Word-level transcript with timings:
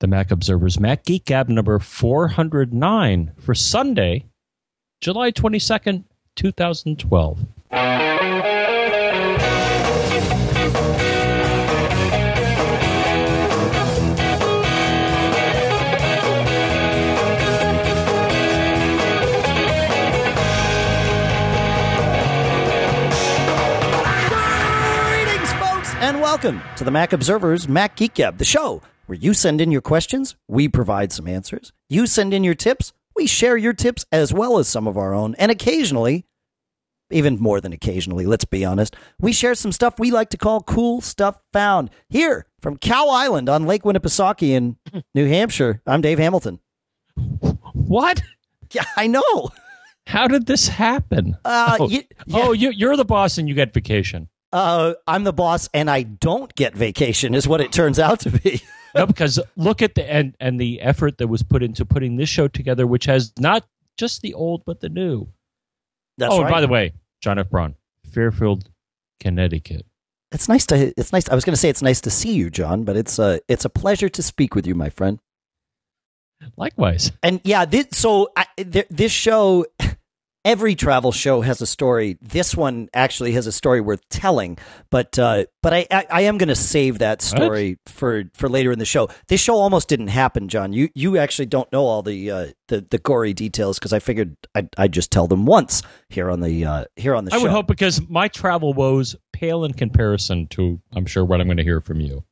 the 0.00 0.06
Mac 0.06 0.30
Observer's 0.30 0.78
Mac 0.78 1.04
Geek 1.04 1.24
Gab 1.24 1.48
number 1.48 1.78
409 1.78 3.32
for 3.38 3.54
Sunday, 3.54 4.26
July 5.00 5.32
22nd, 5.32 6.04
2012. 6.36 7.46
Greetings, 25.08 25.52
folks, 25.54 25.94
and 26.00 26.20
welcome 26.20 26.60
to 26.76 26.84
the 26.84 26.90
Mac 26.90 27.14
Observer's 27.14 27.66
Mac 27.66 27.96
Geek 27.96 28.12
Gab, 28.12 28.36
the 28.36 28.44
show 28.44 28.82
where 29.06 29.16
you 29.18 29.34
send 29.34 29.60
in 29.60 29.70
your 29.72 29.80
questions, 29.80 30.36
we 30.48 30.68
provide 30.68 31.12
some 31.12 31.26
answers. 31.28 31.72
You 31.88 32.06
send 32.06 32.34
in 32.34 32.44
your 32.44 32.54
tips, 32.54 32.92
we 33.14 33.26
share 33.26 33.56
your 33.56 33.72
tips 33.72 34.04
as 34.12 34.32
well 34.32 34.58
as 34.58 34.68
some 34.68 34.86
of 34.86 34.96
our 34.96 35.14
own, 35.14 35.34
and 35.38 35.50
occasionally, 35.50 36.26
even 37.10 37.40
more 37.40 37.60
than 37.60 37.72
occasionally, 37.72 38.26
let's 38.26 38.44
be 38.44 38.64
honest, 38.64 38.96
we 39.20 39.32
share 39.32 39.54
some 39.54 39.70
stuff 39.72 39.98
we 39.98 40.10
like 40.10 40.30
to 40.30 40.36
call 40.36 40.60
cool 40.62 41.00
stuff 41.00 41.38
found 41.52 41.88
here 42.08 42.46
from 42.60 42.76
Cow 42.76 43.08
Island 43.08 43.48
on 43.48 43.64
Lake 43.64 43.84
Winnipesaukee 43.84 44.50
in 44.50 44.76
New 45.14 45.26
Hampshire. 45.28 45.80
I'm 45.86 46.00
Dave 46.00 46.18
Hamilton. 46.18 46.58
What? 47.72 48.22
Yeah, 48.72 48.84
I 48.96 49.06
know. 49.06 49.50
How 50.08 50.26
did 50.26 50.46
this 50.46 50.66
happen? 50.68 51.36
Uh, 51.44 51.76
oh, 51.80 51.88
you- 51.88 52.02
oh, 52.32 52.52
you, 52.52 52.70
you're 52.70 52.96
the 52.96 53.04
boss 53.04 53.38
and 53.38 53.48
you 53.48 53.54
get 53.54 53.72
vacation. 53.72 54.28
Uh, 54.52 54.94
I'm 55.06 55.24
the 55.24 55.32
boss, 55.32 55.68
and 55.74 55.90
I 55.90 56.02
don't 56.02 56.54
get 56.54 56.74
vacation, 56.74 57.34
is 57.34 57.46
what 57.48 57.60
it 57.60 57.72
turns 57.72 57.98
out 57.98 58.20
to 58.20 58.30
be. 58.30 58.62
no, 58.96 59.06
because 59.06 59.38
look 59.56 59.82
at 59.82 59.94
the 59.94 60.10
and 60.10 60.36
and 60.40 60.60
the 60.60 60.80
effort 60.80 61.18
that 61.18 61.28
was 61.28 61.42
put 61.42 61.62
into 61.62 61.84
putting 61.84 62.16
this 62.16 62.28
show 62.28 62.48
together, 62.48 62.86
which 62.86 63.04
has 63.06 63.32
not 63.38 63.66
just 63.96 64.22
the 64.22 64.34
old 64.34 64.64
but 64.64 64.80
the 64.80 64.88
new. 64.88 65.28
That's 66.18 66.32
oh, 66.32 66.38
right. 66.38 66.46
and 66.46 66.52
by 66.52 66.60
the 66.60 66.68
way, 66.68 66.92
John 67.20 67.38
F. 67.38 67.50
Braun, 67.50 67.74
Fairfield, 68.10 68.70
Connecticut. 69.20 69.86
It's 70.32 70.48
nice 70.48 70.66
to 70.66 70.92
it's 70.98 71.12
nice. 71.12 71.28
I 71.28 71.34
was 71.34 71.44
going 71.44 71.54
to 71.54 71.60
say 71.60 71.68
it's 71.68 71.82
nice 71.82 72.00
to 72.02 72.10
see 72.10 72.32
you, 72.32 72.50
John, 72.50 72.84
but 72.84 72.96
it's 72.96 73.18
a 73.18 73.40
it's 73.48 73.64
a 73.64 73.70
pleasure 73.70 74.08
to 74.08 74.22
speak 74.22 74.54
with 74.54 74.66
you, 74.66 74.74
my 74.74 74.90
friend. 74.90 75.20
Likewise. 76.56 77.12
And 77.22 77.40
yeah, 77.44 77.64
this, 77.64 77.86
so 77.92 78.30
I, 78.36 78.46
th- 78.56 78.86
this 78.90 79.12
show, 79.12 79.66
every 80.46 80.76
travel 80.76 81.10
show 81.12 81.40
has 81.42 81.60
a 81.60 81.66
story. 81.66 82.16
This 82.22 82.56
one 82.56 82.88
actually 82.94 83.32
has 83.32 83.46
a 83.46 83.52
story 83.52 83.80
worth 83.82 84.08
telling. 84.08 84.56
But 84.90 85.18
uh, 85.18 85.44
but 85.62 85.74
I, 85.74 85.86
I, 85.90 86.06
I 86.10 86.20
am 86.22 86.38
going 86.38 86.48
to 86.48 86.54
save 86.54 87.00
that 87.00 87.20
story 87.20 87.78
for, 87.86 88.24
for 88.32 88.48
later 88.48 88.70
in 88.72 88.78
the 88.78 88.84
show. 88.86 89.08
This 89.26 89.40
show 89.42 89.56
almost 89.56 89.88
didn't 89.88 90.08
happen, 90.08 90.48
John. 90.48 90.72
You 90.72 90.88
you 90.94 91.18
actually 91.18 91.46
don't 91.46 91.70
know 91.72 91.84
all 91.84 92.02
the 92.02 92.30
uh, 92.30 92.46
the, 92.68 92.80
the 92.80 92.98
gory 92.98 93.34
details 93.34 93.78
because 93.78 93.92
I 93.92 93.98
figured 93.98 94.36
I'd, 94.54 94.68
I'd 94.78 94.92
just 94.92 95.10
tell 95.10 95.26
them 95.26 95.44
once 95.44 95.82
here 96.08 96.30
on 96.30 96.40
the 96.40 96.64
uh, 96.64 96.84
here 96.94 97.14
on 97.14 97.24
the 97.24 97.32
I 97.34 97.36
show. 97.36 97.42
would 97.42 97.50
hope 97.50 97.66
because 97.66 98.00
my 98.08 98.28
travel 98.28 98.72
woes 98.72 99.16
pale 99.32 99.64
in 99.64 99.72
comparison 99.74 100.46
to, 100.48 100.80
I'm 100.94 101.04
sure, 101.04 101.24
what 101.24 101.40
I'm 101.40 101.46
going 101.48 101.58
to 101.58 101.62
hear 101.64 101.80
from 101.80 102.00
you. 102.00 102.24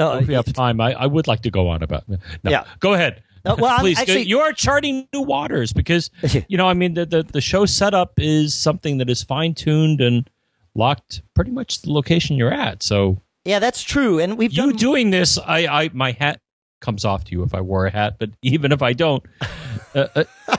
Uh, 0.00 0.18
if 0.22 0.26
we 0.26 0.34
have 0.34 0.52
time, 0.52 0.80
I, 0.80 0.92
I 0.94 1.06
would 1.06 1.28
like 1.28 1.42
to 1.42 1.50
go 1.50 1.68
on 1.68 1.82
about. 1.84 2.08
No, 2.08 2.16
Yeah. 2.42 2.64
go 2.80 2.94
ahead. 2.94 3.22
Uh, 3.44 3.56
well, 3.58 3.72
I'm 3.74 3.80
Please, 3.80 3.98
actually- 3.98 4.22
you 4.26 4.40
are 4.40 4.52
charting 4.52 5.06
new 5.12 5.20
waters 5.22 5.72
because 5.72 6.10
you 6.48 6.56
know, 6.56 6.66
I 6.68 6.74
mean, 6.74 6.94
the, 6.94 7.04
the 7.06 7.22
the 7.22 7.40
show 7.40 7.66
setup 7.66 8.12
is 8.18 8.54
something 8.54 8.98
that 8.98 9.10
is 9.10 9.22
fine 9.22 9.54
tuned 9.54 10.00
and 10.00 10.28
locked 10.74 11.22
pretty 11.34 11.50
much 11.50 11.82
the 11.82 11.92
location 11.92 12.36
you're 12.36 12.52
at. 12.52 12.82
So 12.82 13.20
yeah, 13.44 13.58
that's 13.58 13.82
true. 13.82 14.18
And 14.18 14.38
we've 14.38 14.52
you 14.52 14.62
done 14.66 14.76
doing 14.76 15.10
this, 15.10 15.38
I, 15.38 15.66
I 15.66 15.90
my 15.92 16.12
hat 16.12 16.40
comes 16.80 17.04
off 17.04 17.24
to 17.24 17.32
you 17.32 17.42
if 17.42 17.54
I 17.54 17.60
wore 17.60 17.86
a 17.86 17.90
hat, 17.90 18.16
but 18.18 18.30
even 18.42 18.72
if 18.72 18.82
I 18.82 18.92
don't, 18.92 19.22
uh, 19.94 20.06
uh, 20.16 20.24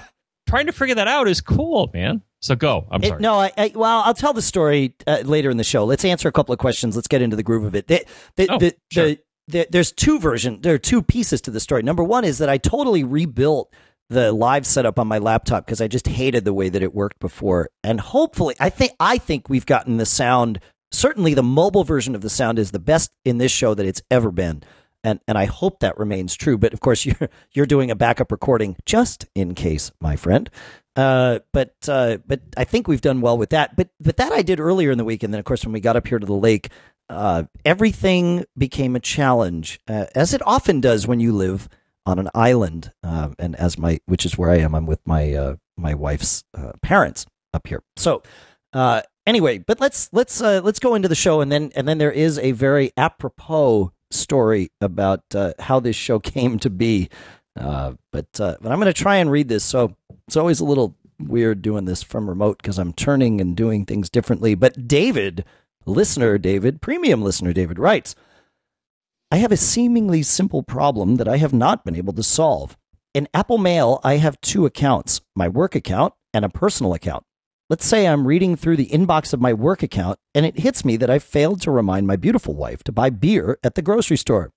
trying 0.47 0.67
to 0.67 0.71
figure 0.71 0.95
that 0.95 1.07
out 1.07 1.27
is 1.27 1.41
cool, 1.41 1.89
man. 1.93 2.21
So 2.41 2.55
go. 2.55 2.85
I'm 2.91 3.03
It- 3.03 3.07
sorry. 3.07 3.21
no, 3.21 3.39
I, 3.39 3.51
I 3.57 3.71
well, 3.73 4.03
I'll 4.05 4.13
tell 4.13 4.31
the 4.33 4.41
story 4.41 4.93
uh, 5.07 5.23
later 5.25 5.49
in 5.49 5.57
the 5.57 5.63
show. 5.63 5.83
Let's 5.85 6.05
answer 6.05 6.27
a 6.27 6.31
couple 6.31 6.53
of 6.53 6.59
questions. 6.59 6.95
Let's 6.95 7.07
get 7.07 7.23
into 7.23 7.35
the 7.35 7.41
groove 7.43 7.63
of 7.65 7.73
it. 7.73 7.87
The, 7.87 8.05
the, 8.35 8.47
Oh, 8.51 8.59
the, 8.59 8.75
sure. 8.91 9.05
the, 9.07 9.19
the, 9.47 9.67
there's 9.69 9.91
two 9.91 10.19
version. 10.19 10.59
There 10.61 10.73
are 10.73 10.79
two 10.79 11.01
pieces 11.01 11.41
to 11.41 11.51
the 11.51 11.59
story. 11.59 11.83
Number 11.83 12.03
one 12.03 12.25
is 12.25 12.39
that 12.39 12.49
I 12.49 12.57
totally 12.57 13.03
rebuilt 13.03 13.71
the 14.09 14.31
live 14.31 14.65
setup 14.65 14.99
on 14.99 15.07
my 15.07 15.17
laptop 15.17 15.65
because 15.65 15.81
I 15.81 15.87
just 15.87 16.07
hated 16.07 16.45
the 16.45 16.53
way 16.53 16.69
that 16.69 16.83
it 16.83 16.93
worked 16.93 17.19
before. 17.19 17.69
And 17.83 17.99
hopefully, 17.99 18.55
I 18.59 18.69
think 18.69 18.93
I 18.99 19.17
think 19.17 19.49
we've 19.49 19.65
gotten 19.65 19.97
the 19.97 20.05
sound. 20.05 20.59
Certainly, 20.91 21.33
the 21.33 21.43
mobile 21.43 21.83
version 21.83 22.15
of 22.15 22.21
the 22.21 22.29
sound 22.29 22.59
is 22.59 22.71
the 22.71 22.79
best 22.79 23.11
in 23.23 23.37
this 23.37 23.51
show 23.51 23.73
that 23.73 23.85
it's 23.85 24.01
ever 24.11 24.31
been. 24.31 24.63
And, 25.03 25.19
and 25.27 25.37
I 25.37 25.45
hope 25.45 25.81
that 25.81 25.99
remains 25.99 26.33
true. 26.33 26.57
But 26.57 26.73
of 26.73 26.79
course, 26.79 27.05
you're 27.05 27.29
you're 27.53 27.65
doing 27.65 27.91
a 27.91 27.95
backup 27.95 28.31
recording 28.31 28.75
just 28.85 29.25
in 29.35 29.55
case, 29.55 29.91
my 29.99 30.15
friend. 30.15 30.49
Uh, 30.95 31.39
but 31.51 31.75
uh, 31.87 32.17
but 32.25 32.41
I 32.55 32.63
think 32.63 32.87
we've 32.87 33.01
done 33.01 33.21
well 33.21 33.37
with 33.37 33.49
that. 33.49 33.75
But 33.75 33.89
but 33.99 34.17
that 34.17 34.31
I 34.31 34.41
did 34.41 34.59
earlier 34.59 34.91
in 34.91 34.97
the 34.97 35.03
week, 35.03 35.23
and 35.23 35.33
then 35.33 35.39
of 35.39 35.45
course 35.45 35.65
when 35.65 35.73
we 35.73 35.79
got 35.79 35.95
up 35.95 36.07
here 36.07 36.19
to 36.19 36.25
the 36.25 36.33
lake, 36.33 36.69
uh, 37.09 37.43
everything 37.63 38.45
became 38.57 38.95
a 38.95 38.99
challenge, 38.99 39.79
uh, 39.87 40.05
as 40.15 40.33
it 40.33 40.41
often 40.45 40.81
does 40.81 41.07
when 41.07 41.19
you 41.19 41.31
live 41.31 41.69
on 42.05 42.19
an 42.19 42.29
island. 42.33 42.91
Uh, 43.03 43.29
and 43.39 43.55
as 43.55 43.77
my 43.77 43.99
which 44.05 44.25
is 44.25 44.37
where 44.37 44.51
I 44.51 44.57
am, 44.57 44.73
I'm 44.75 44.85
with 44.85 45.01
my 45.05 45.33
uh, 45.33 45.55
my 45.77 45.93
wife's 45.93 46.43
uh, 46.57 46.73
parents 46.81 47.25
up 47.53 47.67
here. 47.67 47.83
So 47.95 48.23
uh, 48.73 49.01
anyway, 49.25 49.59
but 49.59 49.79
let's 49.79 50.09
let's 50.11 50.41
let's 50.41 50.79
go 50.79 50.95
into 50.95 51.07
the 51.07 51.15
show, 51.15 51.41
and 51.41 51.51
then 51.51 51.71
and 51.75 51.87
then 51.87 51.97
there 51.97 52.11
is 52.11 52.39
a 52.39 52.51
very 52.51 52.91
apropos 52.97 53.91
story 54.11 54.69
about 54.81 55.23
how 55.59 55.79
this 55.79 55.95
show 55.95 56.19
came 56.19 56.59
to 56.59 56.69
be. 56.69 57.09
But 57.55 58.27
but 58.33 58.65
I'm 58.65 58.79
going 58.79 58.85
to 58.85 58.93
try 58.93 59.17
and 59.17 59.31
read 59.31 59.49
this. 59.49 59.63
So 59.63 59.95
it's 60.27 60.37
always 60.37 60.59
a 60.59 60.65
little 60.65 60.95
weird 61.19 61.61
doing 61.61 61.85
this 61.85 62.03
from 62.03 62.27
remote 62.27 62.57
because 62.61 62.77
I'm 62.77 62.93
turning 62.93 63.39
and 63.39 63.55
doing 63.55 63.85
things 63.85 64.09
differently. 64.09 64.55
But 64.55 64.87
David, 64.87 65.45
listener 65.85 66.37
David, 66.37 66.81
premium 66.81 67.21
listener 67.21 67.53
David 67.53 67.79
writes, 67.79 68.15
I 69.31 69.37
have 69.37 69.51
a 69.51 69.57
seemingly 69.57 70.23
simple 70.23 70.63
problem 70.63 71.15
that 71.15 71.27
I 71.27 71.37
have 71.37 71.53
not 71.53 71.83
been 71.83 71.95
able 71.95 72.13
to 72.13 72.23
solve. 72.23 72.77
In 73.13 73.27
Apple 73.33 73.57
Mail, 73.57 73.99
I 74.03 74.17
have 74.17 74.39
two 74.41 74.65
accounts 74.65 75.21
my 75.35 75.47
work 75.47 75.75
account 75.75 76.13
and 76.33 76.45
a 76.45 76.49
personal 76.49 76.93
account. 76.93 77.23
Let's 77.69 77.85
say 77.85 78.07
I'm 78.07 78.27
reading 78.27 78.55
through 78.55 78.77
the 78.77 78.89
inbox 78.89 79.33
of 79.33 79.41
my 79.41 79.51
work 79.51 79.81
account 79.81 80.19
and 80.35 80.45
it 80.45 80.59
hits 80.59 80.85
me 80.85 80.97
that 80.97 81.09
I 81.09 81.19
failed 81.19 81.61
to 81.61 81.71
remind 81.71 82.05
my 82.05 82.15
beautiful 82.15 82.53
wife 82.53 82.83
to 82.83 82.91
buy 82.91 83.09
beer 83.09 83.57
at 83.63 83.75
the 83.75 83.81
grocery 83.81 84.17
store. 84.17 84.51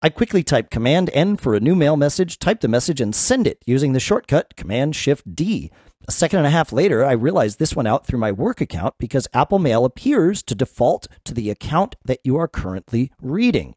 I 0.00 0.08
quickly 0.08 0.42
type 0.42 0.70
Command 0.70 1.10
N 1.12 1.36
for 1.36 1.54
a 1.54 1.60
new 1.60 1.76
mail 1.76 1.96
message, 1.96 2.38
type 2.38 2.60
the 2.60 2.68
message, 2.68 3.00
and 3.00 3.14
send 3.14 3.46
it 3.46 3.62
using 3.66 3.92
the 3.92 4.00
shortcut 4.00 4.56
Command 4.56 4.96
Shift 4.96 5.34
D. 5.34 5.70
A 6.08 6.12
second 6.12 6.38
and 6.38 6.46
a 6.46 6.50
half 6.50 6.72
later, 6.72 7.04
I 7.04 7.12
realized 7.12 7.58
this 7.58 7.76
went 7.76 7.88
out 7.88 8.06
through 8.06 8.18
my 8.18 8.32
work 8.32 8.60
account 8.60 8.94
because 8.98 9.28
Apple 9.32 9.58
Mail 9.58 9.84
appears 9.84 10.42
to 10.44 10.54
default 10.54 11.06
to 11.24 11.32
the 11.32 11.50
account 11.50 11.94
that 12.04 12.20
you 12.24 12.36
are 12.36 12.48
currently 12.48 13.12
reading. 13.20 13.74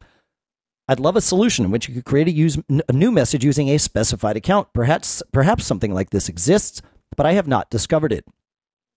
I'd 0.88 1.00
love 1.00 1.16
a 1.16 1.22
solution 1.22 1.66
in 1.66 1.72
which 1.72 1.88
you 1.88 1.96
could 1.96 2.06
create 2.06 2.28
a, 2.28 2.32
use, 2.32 2.58
a 2.88 2.94
new 2.94 3.12
message 3.12 3.44
using 3.44 3.70
a 3.70 3.78
specified 3.78 4.38
account. 4.38 4.70
Perhaps, 4.74 5.24
perhaps 5.32 5.66
something 5.66 5.94
like 5.94 6.12
this 6.12 6.30
exists, 6.30 6.82
but 7.16 7.26
I 7.26 7.34
have 7.34 7.48
not 7.48 7.70
discovered 7.70 8.12
it. 8.12 8.26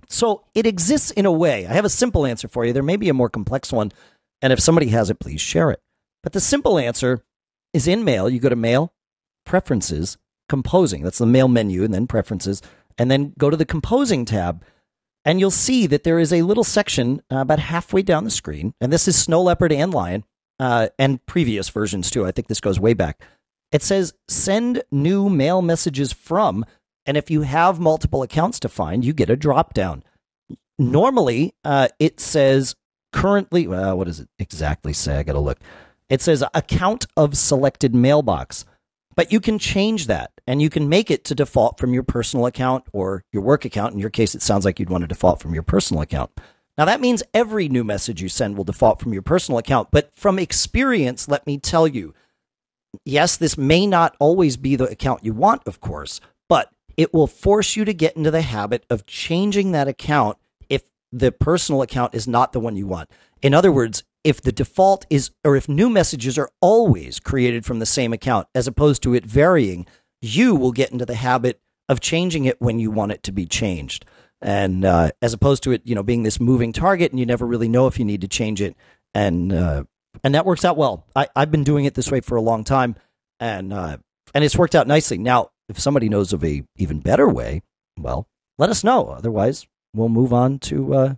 So 0.08 0.44
it 0.54 0.66
exists 0.66 1.10
in 1.10 1.26
a 1.26 1.32
way. 1.32 1.66
I 1.66 1.72
have 1.74 1.84
a 1.84 1.90
simple 1.90 2.26
answer 2.26 2.48
for 2.48 2.64
you. 2.64 2.72
There 2.72 2.82
may 2.82 2.96
be 2.96 3.08
a 3.08 3.14
more 3.14 3.30
complex 3.30 3.72
one, 3.72 3.92
and 4.40 4.52
if 4.52 4.60
somebody 4.60 4.88
has 4.88 5.10
it, 5.10 5.20
please 5.20 5.40
share 5.40 5.70
it. 5.70 5.80
But 6.22 6.32
the 6.32 6.40
simple 6.40 6.78
answer 6.78 7.24
is 7.72 7.86
in 7.86 8.04
Mail. 8.04 8.28
You 8.28 8.40
go 8.40 8.48
to 8.48 8.56
Mail, 8.56 8.92
Preferences, 9.44 10.16
Composing. 10.48 11.02
That's 11.02 11.18
the 11.18 11.26
Mail 11.26 11.48
menu, 11.48 11.84
and 11.84 11.92
then 11.92 12.06
Preferences, 12.06 12.62
and 12.98 13.10
then 13.10 13.32
go 13.38 13.48
to 13.48 13.56
the 13.56 13.64
Composing 13.64 14.24
tab, 14.24 14.64
and 15.24 15.40
you'll 15.40 15.50
see 15.50 15.86
that 15.86 16.04
there 16.04 16.18
is 16.18 16.32
a 16.32 16.42
little 16.42 16.64
section 16.64 17.22
uh, 17.32 17.38
about 17.38 17.58
halfway 17.58 18.02
down 18.02 18.24
the 18.24 18.30
screen, 18.30 18.74
and 18.80 18.92
this 18.92 19.08
is 19.08 19.16
Snow 19.16 19.42
Leopard 19.42 19.72
and 19.72 19.94
Lion, 19.94 20.24
uh, 20.58 20.88
and 20.98 21.24
previous 21.26 21.68
versions 21.68 22.10
too. 22.10 22.26
I 22.26 22.32
think 22.32 22.48
this 22.48 22.60
goes 22.60 22.80
way 22.80 22.94
back. 22.94 23.20
It 23.70 23.82
says 23.82 24.14
send 24.28 24.82
new 24.90 25.28
mail 25.28 25.62
messages 25.62 26.12
from, 26.12 26.64
and 27.06 27.16
if 27.16 27.30
you 27.30 27.42
have 27.42 27.78
multiple 27.78 28.22
accounts 28.22 28.58
to 28.60 28.68
find, 28.68 29.04
you 29.04 29.12
get 29.12 29.30
a 29.30 29.36
drop 29.36 29.74
down. 29.74 30.02
Normally, 30.78 31.54
uh, 31.64 31.88
it 31.98 32.20
says 32.20 32.74
currently, 33.12 33.66
well, 33.66 33.96
what 33.96 34.06
does 34.06 34.20
it 34.20 34.28
exactly 34.38 34.92
say? 34.92 35.18
I 35.18 35.22
got 35.22 35.32
to 35.34 35.40
look. 35.40 35.58
It 36.08 36.22
says 36.22 36.42
account 36.54 37.06
of 37.16 37.36
selected 37.36 37.94
mailbox, 37.94 38.64
but 39.18 39.32
you 39.32 39.40
can 39.40 39.58
change 39.58 40.06
that 40.06 40.30
and 40.46 40.62
you 40.62 40.70
can 40.70 40.88
make 40.88 41.10
it 41.10 41.24
to 41.24 41.34
default 41.34 41.76
from 41.76 41.92
your 41.92 42.04
personal 42.04 42.46
account 42.46 42.84
or 42.92 43.24
your 43.32 43.42
work 43.42 43.64
account. 43.64 43.92
In 43.92 43.98
your 43.98 44.10
case, 44.10 44.36
it 44.36 44.42
sounds 44.42 44.64
like 44.64 44.78
you'd 44.78 44.90
want 44.90 45.02
to 45.02 45.08
default 45.08 45.42
from 45.42 45.54
your 45.54 45.64
personal 45.64 46.02
account. 46.02 46.30
Now, 46.78 46.84
that 46.84 47.00
means 47.00 47.24
every 47.34 47.68
new 47.68 47.82
message 47.82 48.22
you 48.22 48.28
send 48.28 48.56
will 48.56 48.62
default 48.62 49.00
from 49.00 49.12
your 49.12 49.22
personal 49.22 49.58
account, 49.58 49.88
but 49.90 50.14
from 50.14 50.38
experience, 50.38 51.26
let 51.26 51.44
me 51.48 51.58
tell 51.58 51.88
you, 51.88 52.14
yes, 53.04 53.36
this 53.36 53.58
may 53.58 53.88
not 53.88 54.14
always 54.20 54.56
be 54.56 54.76
the 54.76 54.88
account 54.88 55.24
you 55.24 55.34
want, 55.34 55.62
of 55.66 55.80
course, 55.80 56.20
but 56.48 56.70
it 56.96 57.12
will 57.12 57.26
force 57.26 57.74
you 57.74 57.84
to 57.86 57.92
get 57.92 58.16
into 58.16 58.30
the 58.30 58.42
habit 58.42 58.86
of 58.88 59.04
changing 59.04 59.72
that 59.72 59.88
account 59.88 60.38
if 60.68 60.84
the 61.10 61.32
personal 61.32 61.82
account 61.82 62.14
is 62.14 62.28
not 62.28 62.52
the 62.52 62.60
one 62.60 62.76
you 62.76 62.86
want. 62.86 63.10
In 63.42 63.52
other 63.52 63.72
words, 63.72 64.04
if 64.24 64.40
the 64.40 64.52
default 64.52 65.06
is, 65.10 65.30
or 65.44 65.56
if 65.56 65.68
new 65.68 65.88
messages 65.88 66.38
are 66.38 66.50
always 66.60 67.20
created 67.20 67.64
from 67.64 67.78
the 67.78 67.86
same 67.86 68.12
account 68.12 68.48
as 68.54 68.66
opposed 68.66 69.02
to 69.02 69.14
it 69.14 69.24
varying, 69.24 69.86
you 70.20 70.54
will 70.54 70.72
get 70.72 70.90
into 70.90 71.06
the 71.06 71.14
habit 71.14 71.60
of 71.88 72.00
changing 72.00 72.44
it 72.44 72.60
when 72.60 72.78
you 72.78 72.90
want 72.90 73.12
it 73.12 73.22
to 73.24 73.32
be 73.32 73.46
changed. 73.46 74.04
And 74.40 74.84
uh, 74.84 75.10
as 75.22 75.32
opposed 75.32 75.62
to 75.64 75.72
it, 75.72 75.82
you 75.84 75.94
know, 75.94 76.02
being 76.02 76.22
this 76.22 76.40
moving 76.40 76.72
target 76.72 77.10
and 77.10 77.18
you 77.18 77.26
never 77.26 77.46
really 77.46 77.68
know 77.68 77.86
if 77.86 77.98
you 77.98 78.04
need 78.04 78.20
to 78.20 78.28
change 78.28 78.60
it. 78.60 78.76
And, 79.14 79.52
uh, 79.52 79.84
and 80.22 80.34
that 80.34 80.46
works 80.46 80.64
out 80.64 80.76
well. 80.76 81.06
I, 81.16 81.28
I've 81.34 81.50
been 81.50 81.64
doing 81.64 81.86
it 81.86 81.94
this 81.94 82.10
way 82.10 82.20
for 82.20 82.36
a 82.36 82.42
long 82.42 82.64
time 82.64 82.96
and, 83.40 83.72
uh, 83.72 83.96
and 84.34 84.44
it's 84.44 84.56
worked 84.56 84.74
out 84.74 84.86
nicely. 84.86 85.18
Now, 85.18 85.50
if 85.68 85.78
somebody 85.78 86.08
knows 86.08 86.32
of 86.32 86.44
a 86.44 86.62
even 86.76 87.00
better 87.00 87.28
way, 87.28 87.62
well, 87.98 88.28
let 88.58 88.70
us 88.70 88.84
know. 88.84 89.08
Otherwise, 89.08 89.66
we'll 89.94 90.08
move 90.08 90.32
on 90.32 90.58
to 90.60 90.94
uh, 90.94 91.14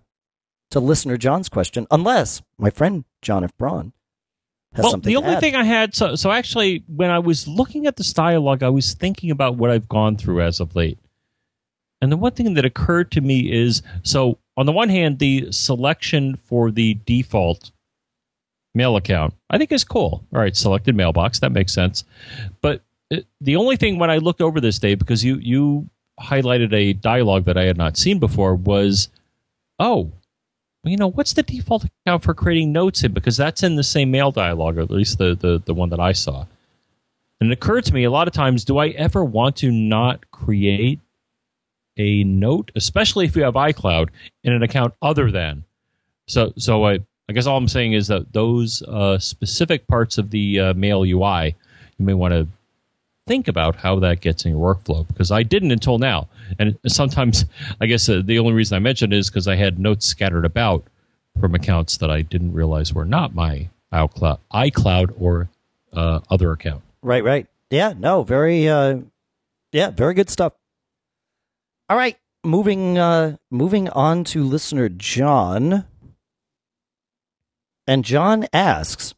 to 0.71 0.79
listener 0.79 1.17
John's 1.17 1.49
question, 1.49 1.87
unless 1.91 2.41
my 2.57 2.69
friend 2.69 3.05
John 3.21 3.43
F. 3.43 3.55
Braun 3.57 3.93
has 4.73 4.83
well, 4.83 4.91
something. 4.91 5.09
the 5.09 5.17
only 5.17 5.35
add. 5.35 5.39
thing 5.39 5.55
I 5.55 5.63
had 5.63 5.93
so 5.95 6.15
so 6.15 6.31
actually 6.31 6.83
when 6.87 7.09
I 7.09 7.19
was 7.19 7.47
looking 7.47 7.87
at 7.87 7.97
this 7.97 8.13
dialogue, 8.13 8.63
I 8.63 8.69
was 8.69 8.93
thinking 8.93 9.31
about 9.31 9.55
what 9.55 9.69
I've 9.69 9.89
gone 9.89 10.17
through 10.17 10.41
as 10.41 10.59
of 10.59 10.75
late. 10.75 10.97
And 12.01 12.11
the 12.11 12.17
one 12.17 12.31
thing 12.31 12.55
that 12.55 12.65
occurred 12.65 13.11
to 13.11 13.21
me 13.21 13.51
is 13.51 13.81
so 14.03 14.39
on 14.57 14.65
the 14.65 14.71
one 14.71 14.89
hand, 14.89 15.19
the 15.19 15.51
selection 15.51 16.35
for 16.35 16.71
the 16.71 16.95
default 17.05 17.71
mail 18.73 18.95
account 18.95 19.33
I 19.49 19.57
think 19.57 19.71
is 19.71 19.83
cool. 19.83 20.25
All 20.33 20.39
right, 20.39 20.55
selected 20.55 20.95
mailbox 20.95 21.39
that 21.39 21.51
makes 21.51 21.73
sense. 21.73 22.05
But 22.61 22.81
uh, 23.11 23.17
the 23.41 23.57
only 23.57 23.75
thing 23.75 23.99
when 23.99 24.09
I 24.09 24.17
looked 24.17 24.41
over 24.41 24.61
this 24.61 24.79
day 24.79 24.95
because 24.95 25.23
you 25.23 25.35
you 25.35 25.89
highlighted 26.19 26.73
a 26.73 26.93
dialogue 26.93 27.45
that 27.45 27.57
I 27.57 27.63
had 27.63 27.77
not 27.77 27.97
seen 27.97 28.19
before 28.19 28.55
was 28.55 29.09
oh 29.79 30.11
you 30.83 30.97
know 30.97 31.09
what's 31.09 31.33
the 31.33 31.43
default 31.43 31.85
account 31.85 32.23
for 32.23 32.33
creating 32.33 32.71
notes 32.71 33.03
in 33.03 33.13
because 33.13 33.37
that's 33.37 33.63
in 33.63 33.75
the 33.75 33.83
same 33.83 34.11
mail 34.11 34.31
dialogue 34.31 34.77
or 34.77 34.81
at 34.81 34.91
least 34.91 35.17
the, 35.17 35.35
the 35.35 35.61
the 35.65 35.73
one 35.73 35.89
that 35.89 35.99
I 35.99 36.11
saw. 36.11 36.45
And 37.39 37.51
it 37.51 37.53
occurred 37.53 37.85
to 37.85 37.93
me 37.93 38.03
a 38.03 38.11
lot 38.11 38.27
of 38.27 38.33
times 38.33 38.65
do 38.65 38.77
I 38.77 38.89
ever 38.89 39.23
want 39.23 39.55
to 39.57 39.71
not 39.71 40.31
create 40.31 40.99
a 41.97 42.23
note 42.23 42.71
especially 42.75 43.25
if 43.25 43.35
you 43.35 43.43
have 43.43 43.53
iCloud 43.53 44.09
in 44.43 44.53
an 44.53 44.63
account 44.63 44.93
other 45.01 45.29
than 45.29 45.63
so 46.27 46.53
so 46.57 46.85
I 46.85 46.99
I 47.29 47.33
guess 47.33 47.45
all 47.45 47.57
I'm 47.57 47.67
saying 47.67 47.93
is 47.93 48.07
that 48.07 48.33
those 48.33 48.81
uh, 48.83 49.17
specific 49.19 49.87
parts 49.87 50.17
of 50.17 50.31
the 50.31 50.59
uh, 50.59 50.73
mail 50.73 51.03
UI 51.03 51.55
you 51.97 52.05
may 52.05 52.13
want 52.13 52.33
to 52.33 52.47
think 53.27 53.47
about 53.47 53.75
how 53.75 53.99
that 53.99 54.21
gets 54.21 54.45
in 54.45 54.51
your 54.51 54.75
workflow 54.75 55.07
because 55.07 55.31
I 55.31 55.43
didn't 55.43 55.71
until 55.71 55.97
now. 55.97 56.27
And 56.59 56.77
sometimes, 56.87 57.45
I 57.79 57.85
guess 57.85 58.07
uh, 58.09 58.21
the 58.23 58.39
only 58.39 58.53
reason 58.53 58.75
I 58.75 58.79
mentioned 58.79 59.13
is 59.13 59.29
because 59.29 59.47
I 59.47 59.55
had 59.55 59.79
notes 59.79 60.05
scattered 60.05 60.45
about 60.45 60.85
from 61.39 61.55
accounts 61.55 61.97
that 61.97 62.11
I 62.11 62.21
didn't 62.21 62.53
realize 62.53 62.93
were 62.93 63.05
not 63.05 63.33
my 63.33 63.69
iCloud, 63.93 64.39
iCloud 64.53 65.13
or 65.19 65.49
uh, 65.93 66.19
other 66.29 66.51
account. 66.51 66.83
Right, 67.01 67.23
right. 67.23 67.47
Yeah, 67.69 67.93
no, 67.97 68.23
very 68.23 68.67
uh 68.67 68.99
yeah, 69.71 69.91
very 69.91 70.13
good 70.13 70.29
stuff. 70.29 70.53
All 71.89 71.97
right, 71.97 72.17
moving 72.43 72.97
uh 72.97 73.37
moving 73.49 73.87
on 73.89 74.25
to 74.25 74.43
listener 74.43 74.89
John. 74.89 75.85
And 77.87 78.05
John 78.05 78.45
asks, 78.53 79.15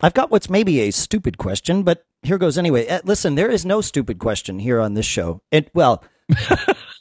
I've 0.00 0.14
got 0.14 0.30
what's 0.30 0.50
maybe 0.50 0.80
a 0.80 0.90
stupid 0.90 1.38
question, 1.38 1.84
but 1.84 2.04
here 2.22 2.38
goes 2.38 2.58
anyway. 2.58 2.88
Uh, 2.88 3.00
listen, 3.04 3.34
there 3.34 3.50
is 3.50 3.64
no 3.64 3.80
stupid 3.80 4.18
question 4.18 4.58
here 4.58 4.80
on 4.80 4.94
this 4.94 5.06
show. 5.06 5.42
It 5.50 5.70
well, 5.74 6.02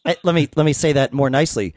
I, 0.06 0.18
let 0.23 0.35
me 0.35 0.50
let 0.56 0.65
me 0.65 0.73
say 0.73 0.94
that 0.94 1.13
more 1.13 1.29
nicely. 1.29 1.75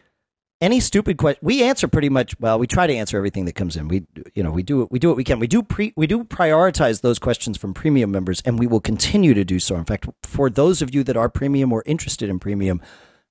Any 0.60 0.80
stupid 0.80 1.18
question, 1.18 1.40
we 1.42 1.62
answer 1.62 1.88
pretty 1.88 2.08
much. 2.08 2.38
Well, 2.40 2.58
we 2.58 2.66
try 2.66 2.86
to 2.86 2.94
answer 2.94 3.18
everything 3.18 3.44
that 3.44 3.54
comes 3.54 3.76
in. 3.76 3.88
We, 3.88 4.06
you 4.34 4.42
know, 4.42 4.50
we 4.50 4.62
do 4.62 4.88
we 4.90 4.98
do 4.98 5.08
what 5.08 5.16
we 5.16 5.24
can. 5.24 5.38
We 5.38 5.46
do 5.46 5.62
pre 5.62 5.92
we 5.96 6.06
do 6.06 6.24
prioritize 6.24 7.02
those 7.02 7.18
questions 7.18 7.58
from 7.58 7.74
premium 7.74 8.10
members, 8.10 8.40
and 8.46 8.58
we 8.58 8.66
will 8.66 8.80
continue 8.80 9.34
to 9.34 9.44
do 9.44 9.58
so. 9.58 9.76
In 9.76 9.84
fact, 9.84 10.08
for 10.22 10.48
those 10.48 10.80
of 10.80 10.94
you 10.94 11.04
that 11.04 11.16
are 11.16 11.28
premium 11.28 11.72
or 11.72 11.82
interested 11.84 12.30
in 12.30 12.38
premium, 12.38 12.80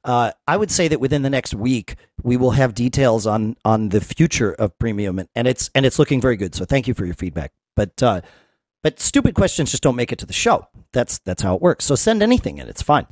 uh, 0.04 0.31
I 0.48 0.57
would 0.57 0.69
say 0.69 0.88
that 0.89 1.00
within 1.00 1.24
the 1.24 1.30
next 1.30 1.56
week 1.56 1.95
we 2.21 2.38
will 2.38 2.51
have 2.51 2.75
details 2.75 3.25
on 3.25 3.56
on 3.65 3.89
the 3.89 4.01
future 4.01 4.51
of 4.51 4.77
premium, 4.77 5.18
and, 5.18 5.30
and 5.33 5.48
it's 5.48 5.71
and 5.74 5.86
it's 5.86 5.98
looking 5.98 6.21
very 6.21 6.36
good. 6.36 6.54
So 6.54 6.65
thank 6.65 6.88
you 6.88 6.94
for 6.94 7.06
your 7.06 7.15
feedback. 7.15 7.51
But 7.75 8.04
uh, 8.04 8.21
but 8.83 9.00
stupid 9.00 9.33
questions 9.33 9.71
just 9.71 9.83
don't 9.83 9.95
make 9.95 10.12
it 10.12 10.19
to 10.19 10.25
the 10.25 10.33
show. 10.33 10.68
That's 10.91 11.19
that's 11.19 11.41
how 11.41 11.56
it 11.56 11.62
works. 11.62 11.85
So 11.85 11.95
send 11.95 12.21
anything 12.21 12.57
in; 12.57 12.68
it's 12.68 12.81
fine. 12.81 13.07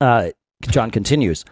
Uh, 0.00 0.30
John 0.68 0.90
continues. 0.90 1.44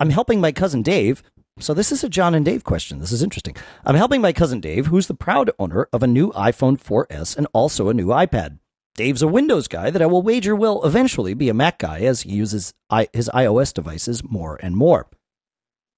I'm 0.00 0.10
helping 0.10 0.40
my 0.40 0.52
cousin 0.52 0.82
Dave. 0.82 1.22
So 1.60 1.74
this 1.74 1.90
is 1.90 2.04
a 2.04 2.08
John 2.08 2.34
and 2.34 2.44
Dave 2.44 2.62
question. 2.62 3.00
This 3.00 3.10
is 3.10 3.22
interesting. 3.22 3.56
I'm 3.84 3.96
helping 3.96 4.20
my 4.20 4.32
cousin 4.32 4.60
Dave, 4.60 4.86
who's 4.86 5.08
the 5.08 5.14
proud 5.14 5.50
owner 5.58 5.88
of 5.92 6.04
a 6.04 6.06
new 6.06 6.30
iPhone 6.32 6.80
4S 6.80 7.36
and 7.36 7.48
also 7.52 7.88
a 7.88 7.94
new 7.94 8.06
iPad. 8.06 8.58
Dave's 8.94 9.22
a 9.22 9.28
Windows 9.28 9.66
guy 9.66 9.90
that 9.90 10.02
I 10.02 10.06
will 10.06 10.22
wager 10.22 10.54
will 10.54 10.84
eventually 10.84 11.34
be 11.34 11.48
a 11.48 11.54
Mac 11.54 11.78
guy 11.78 12.00
as 12.00 12.22
he 12.22 12.30
uses 12.30 12.74
his 13.12 13.28
iOS 13.34 13.72
devices 13.72 14.22
more 14.24 14.58
and 14.62 14.76
more. 14.76 15.08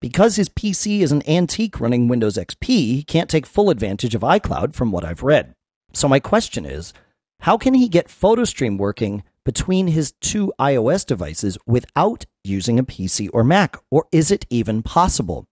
Because 0.00 0.36
his 0.36 0.48
PC 0.48 1.00
is 1.00 1.12
an 1.12 1.26
antique 1.28 1.78
running 1.78 2.08
Windows 2.08 2.36
XP, 2.36 2.66
he 2.66 3.02
can't 3.02 3.28
take 3.28 3.44
full 3.44 3.68
advantage 3.68 4.14
of 4.14 4.22
iCloud 4.22 4.74
from 4.74 4.92
what 4.92 5.04
I've 5.04 5.22
read. 5.22 5.54
So 5.92 6.08
my 6.08 6.20
question 6.20 6.64
is, 6.64 6.92
how 7.40 7.56
can 7.56 7.74
he 7.74 7.88
get 7.88 8.08
PhotoStream 8.08 8.78
working 8.78 9.22
between 9.44 9.88
his 9.88 10.12
two 10.20 10.52
iOS 10.58 11.06
devices 11.06 11.56
without 11.66 12.26
using 12.44 12.78
a 12.78 12.84
PC 12.84 13.28
or 13.32 13.42
Mac? 13.42 13.76
Or 13.90 14.06
is 14.12 14.30
it 14.30 14.46
even 14.50 14.82
possible? 14.82 15.48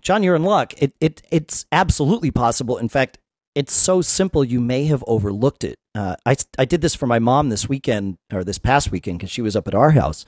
John, 0.00 0.22
you're 0.22 0.36
in 0.36 0.44
luck. 0.44 0.72
It, 0.78 0.94
it, 1.00 1.22
it's 1.30 1.66
absolutely 1.72 2.30
possible. 2.30 2.78
In 2.78 2.88
fact, 2.88 3.18
it's 3.54 3.72
so 3.72 4.00
simple 4.00 4.44
you 4.44 4.60
may 4.60 4.84
have 4.86 5.04
overlooked 5.06 5.64
it. 5.64 5.78
Uh, 5.94 6.16
I, 6.24 6.36
I 6.56 6.64
did 6.64 6.80
this 6.80 6.94
for 6.94 7.06
my 7.06 7.18
mom 7.18 7.48
this 7.48 7.68
weekend 7.68 8.16
or 8.32 8.44
this 8.44 8.58
past 8.58 8.92
weekend 8.92 9.18
because 9.18 9.30
she 9.30 9.42
was 9.42 9.56
up 9.56 9.66
at 9.66 9.74
our 9.74 9.90
house. 9.90 10.24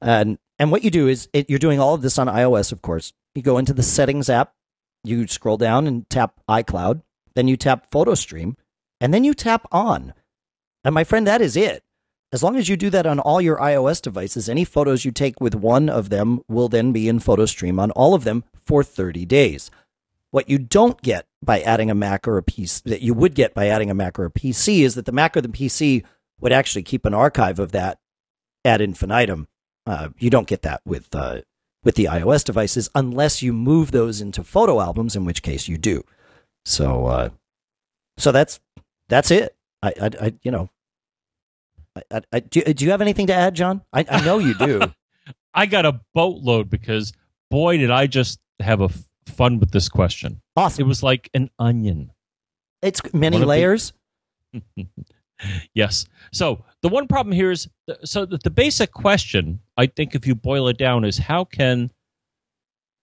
And, 0.00 0.38
and 0.58 0.72
what 0.72 0.82
you 0.82 0.90
do 0.90 1.06
is 1.06 1.28
it, 1.32 1.50
you're 1.50 1.58
doing 1.58 1.78
all 1.78 1.94
of 1.94 2.02
this 2.02 2.18
on 2.18 2.26
iOS, 2.26 2.72
of 2.72 2.82
course. 2.82 3.12
You 3.34 3.42
go 3.42 3.58
into 3.58 3.74
the 3.74 3.82
settings 3.82 4.30
app, 4.30 4.54
you 5.04 5.26
scroll 5.26 5.58
down 5.58 5.86
and 5.86 6.08
tap 6.08 6.40
iCloud, 6.48 7.02
then 7.34 7.46
you 7.46 7.56
tap 7.56 7.90
PhotoStream, 7.90 8.56
and 9.02 9.12
then 9.12 9.24
you 9.24 9.34
tap 9.34 9.66
on. 9.72 10.14
And 10.84 10.94
my 10.94 11.02
friend, 11.02 11.26
that 11.26 11.42
is 11.42 11.56
it. 11.56 11.82
As 12.32 12.42
long 12.42 12.56
as 12.56 12.68
you 12.68 12.76
do 12.76 12.88
that 12.90 13.04
on 13.04 13.18
all 13.18 13.40
your 13.40 13.58
iOS 13.58 14.00
devices, 14.00 14.48
any 14.48 14.64
photos 14.64 15.04
you 15.04 15.10
take 15.10 15.40
with 15.40 15.56
one 15.56 15.88
of 15.88 16.08
them 16.08 16.40
will 16.48 16.68
then 16.68 16.92
be 16.92 17.08
in 17.08 17.18
PhotoStream 17.18 17.80
on 17.80 17.90
all 17.90 18.14
of 18.14 18.22
them 18.22 18.44
for 18.64 18.84
30 18.84 19.26
days. 19.26 19.72
What 20.30 20.48
you 20.48 20.56
don't 20.56 21.02
get 21.02 21.26
by 21.42 21.60
adding 21.60 21.90
a 21.90 21.96
Mac 21.96 22.28
or 22.28 22.38
a 22.38 22.42
PC, 22.42 22.84
that 22.84 23.02
you 23.02 23.12
would 23.12 23.34
get 23.34 23.54
by 23.54 23.66
adding 23.66 23.90
a 23.90 23.94
Mac 23.94 24.20
or 24.20 24.24
a 24.24 24.30
PC, 24.30 24.82
is 24.82 24.94
that 24.94 25.04
the 25.04 25.12
Mac 25.12 25.36
or 25.36 25.40
the 25.40 25.48
PC 25.48 26.04
would 26.40 26.52
actually 26.52 26.84
keep 26.84 27.04
an 27.04 27.12
archive 27.12 27.58
of 27.58 27.72
that 27.72 27.98
ad 28.64 28.80
infinitum. 28.80 29.48
Uh, 29.84 30.10
you 30.16 30.30
don't 30.30 30.46
get 30.46 30.62
that 30.62 30.80
with 30.86 31.12
uh, 31.12 31.40
with 31.82 31.96
the 31.96 32.04
iOS 32.04 32.44
devices 32.44 32.88
unless 32.94 33.42
you 33.42 33.52
move 33.52 33.90
those 33.90 34.20
into 34.20 34.44
photo 34.44 34.80
albums, 34.80 35.16
in 35.16 35.24
which 35.24 35.42
case 35.42 35.66
you 35.66 35.76
do. 35.76 36.04
So, 36.64 37.06
uh, 37.06 37.28
so 38.16 38.30
that's 38.30 38.60
that's 39.12 39.30
it. 39.30 39.54
I, 39.82 39.92
I, 40.00 40.10
I 40.22 40.34
you 40.42 40.50
know, 40.50 40.70
I, 42.10 42.22
I, 42.32 42.40
do, 42.40 42.62
do 42.62 42.82
you 42.84 42.90
have 42.92 43.02
anything 43.02 43.26
to 43.26 43.34
add, 43.34 43.54
John? 43.54 43.82
I, 43.92 44.06
I 44.08 44.24
know 44.24 44.38
you 44.38 44.54
do. 44.54 44.80
I 45.54 45.66
got 45.66 45.84
a 45.84 46.00
boatload 46.14 46.70
because 46.70 47.12
boy, 47.50 47.76
did 47.76 47.90
I 47.90 48.06
just 48.06 48.40
have 48.60 48.80
a 48.80 48.84
f- 48.84 49.02
fun 49.26 49.58
with 49.58 49.70
this 49.70 49.90
question. 49.90 50.40
awesome. 50.56 50.84
It 50.84 50.88
was 50.88 51.02
like 51.02 51.28
an 51.34 51.50
onion. 51.58 52.10
It's 52.80 53.02
many 53.12 53.34
One 53.36 53.42
of 53.42 53.46
the- 53.46 53.46
layers. 53.48 53.92
yes. 55.74 56.06
So 56.32 56.64
the 56.80 56.88
one 56.88 57.06
problem 57.06 57.34
here 57.34 57.50
is 57.50 57.68
so 58.04 58.24
the, 58.24 58.38
the 58.38 58.50
basic 58.50 58.92
question, 58.92 59.60
I 59.76 59.86
think, 59.86 60.14
if 60.14 60.26
you 60.26 60.34
boil 60.34 60.68
it 60.68 60.78
down, 60.78 61.04
is 61.04 61.18
how 61.18 61.44
can 61.44 61.90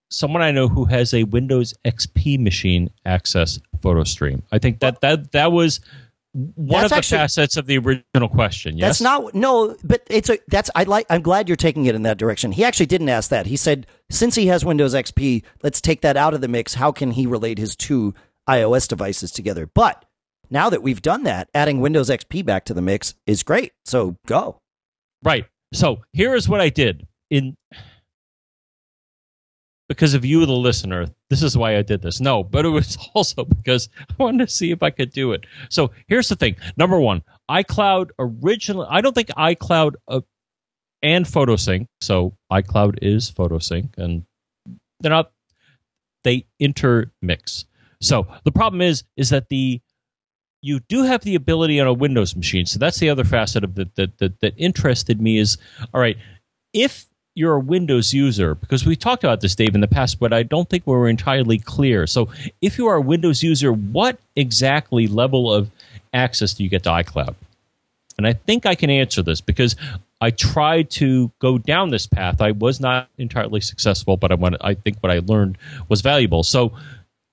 someone 0.09 0.41
I 0.41 0.51
know 0.51 0.67
who 0.67 0.85
has 0.85 1.13
a 1.13 1.23
Windows 1.23 1.73
XP 1.85 2.39
machine 2.39 2.89
access 3.05 3.59
PhotoStream? 3.77 4.41
I 4.51 4.59
think 4.59 4.79
that 4.79 5.01
that 5.01 5.31
that 5.31 5.51
was 5.51 5.79
one 6.33 6.81
That's 6.81 6.91
of 6.91 6.97
the 6.97 7.17
facets 7.17 7.57
of 7.57 7.65
the 7.65 7.77
original 7.79 8.29
question. 8.29 8.77
Yes. 8.77 8.87
That's 8.87 9.01
not 9.01 9.33
no, 9.33 9.75
but 9.83 10.03
it's 10.09 10.29
a 10.29 10.37
that's 10.47 10.69
I 10.75 10.83
like. 10.83 11.05
I'm 11.09 11.21
glad 11.21 11.49
you're 11.49 11.55
taking 11.55 11.85
it 11.85 11.95
in 11.95 12.03
that 12.03 12.17
direction. 12.17 12.51
He 12.51 12.63
actually 12.63 12.85
didn't 12.85 13.09
ask 13.09 13.29
that. 13.31 13.47
He 13.47 13.57
said 13.57 13.87
since 14.09 14.35
he 14.35 14.47
has 14.47 14.63
Windows 14.63 14.93
XP, 14.93 15.43
let's 15.63 15.81
take 15.81 16.01
that 16.01 16.17
out 16.17 16.33
of 16.33 16.41
the 16.41 16.47
mix. 16.47 16.75
How 16.75 16.91
can 16.91 17.11
he 17.11 17.25
relate 17.25 17.57
his 17.57 17.75
two 17.75 18.13
iOS 18.47 18.87
devices 18.87 19.31
together? 19.31 19.67
But 19.73 20.05
now 20.51 20.69
that 20.69 20.83
we've 20.83 21.01
done 21.01 21.23
that, 21.23 21.49
adding 21.53 21.79
Windows 21.79 22.09
XP 22.09 22.45
back 22.45 22.65
to 22.65 22.73
the 22.73 22.81
mix 22.81 23.15
is 23.25 23.43
great. 23.43 23.73
So 23.85 24.15
go. 24.27 24.59
Right. 25.23 25.45
So 25.73 26.01
here 26.13 26.35
is 26.35 26.47
what 26.47 26.61
I 26.61 26.69
did 26.69 27.07
in 27.29 27.55
because 29.89 30.13
of 30.13 30.23
you, 30.23 30.45
the 30.45 30.53
listener. 30.53 31.07
This 31.29 31.43
is 31.43 31.57
why 31.57 31.75
I 31.75 31.81
did 31.81 32.01
this. 32.01 32.21
No, 32.21 32.43
but 32.43 32.63
it 32.63 32.69
was 32.69 32.97
also 33.13 33.43
because 33.43 33.89
I 34.09 34.23
wanted 34.23 34.47
to 34.47 34.53
see 34.53 34.71
if 34.71 34.81
I 34.81 34.91
could 34.91 35.11
do 35.11 35.33
it. 35.33 35.45
So 35.69 35.91
here's 36.07 36.29
the 36.29 36.35
thing. 36.37 36.55
Number 36.77 36.99
one, 36.99 37.23
iCloud 37.49 38.11
originally. 38.17 38.87
I 38.89 39.01
don't 39.01 39.13
think 39.13 39.29
iCloud 39.29 39.95
uh, 40.07 40.21
and 41.01 41.25
PhotoSync. 41.25 41.87
So 41.99 42.37
iCloud 42.51 42.99
is 43.01 43.31
PhotoSync, 43.31 43.97
and 43.97 44.23
they're 45.01 45.09
not. 45.09 45.31
They 46.23 46.45
intermix. 46.59 47.65
So 48.01 48.27
the 48.43 48.51
problem 48.51 48.81
is 48.81 49.03
is 49.17 49.29
that 49.31 49.49
the 49.49 49.81
you 50.61 50.81
do 50.81 51.03
have 51.03 51.21
the 51.21 51.35
ability 51.35 51.79
on 51.79 51.87
a 51.87 51.93
Windows 51.93 52.35
machine. 52.35 52.65
So 52.65 52.77
that's 52.77 52.99
the 52.99 53.09
other 53.09 53.23
facet 53.23 53.63
of 53.63 53.75
that 53.75 53.95
that, 53.95 54.17
that 54.19 54.39
that 54.41 54.53
interested 54.57 55.19
me 55.19 55.39
is 55.39 55.57
all 55.93 56.01
right, 56.01 56.17
if 56.73 57.07
you're 57.35 57.55
a 57.55 57.59
Windows 57.59 58.13
user, 58.13 58.55
because 58.55 58.85
we 58.85 58.95
talked 58.95 59.23
about 59.23 59.41
this, 59.41 59.55
Dave, 59.55 59.75
in 59.75 59.81
the 59.81 59.87
past, 59.87 60.19
but 60.19 60.33
I 60.33 60.43
don't 60.43 60.69
think 60.69 60.85
we 60.85 60.93
were 60.93 61.07
entirely 61.07 61.57
clear. 61.57 62.07
So, 62.07 62.29
if 62.61 62.77
you 62.77 62.87
are 62.87 62.95
a 62.95 63.01
Windows 63.01 63.43
user, 63.43 63.71
what 63.71 64.19
exactly 64.35 65.07
level 65.07 65.53
of 65.53 65.69
access 66.13 66.53
do 66.53 66.63
you 66.63 66.69
get 66.69 66.83
to 66.83 66.89
iCloud? 66.89 67.35
And 68.17 68.27
I 68.27 68.33
think 68.33 68.65
I 68.65 68.75
can 68.75 68.89
answer 68.89 69.21
this 69.21 69.39
because 69.39 69.77
I 70.19 70.31
tried 70.31 70.89
to 70.91 71.31
go 71.39 71.57
down 71.57 71.91
this 71.91 72.05
path. 72.05 72.41
I 72.41 72.51
was 72.51 72.81
not 72.81 73.07
entirely 73.17 73.61
successful, 73.61 74.17
but 74.17 74.31
I, 74.31 74.35
want, 74.35 74.57
I 74.59 74.73
think 74.73 74.97
what 74.99 75.11
I 75.11 75.19
learned 75.19 75.57
was 75.87 76.01
valuable. 76.01 76.43
So, 76.43 76.73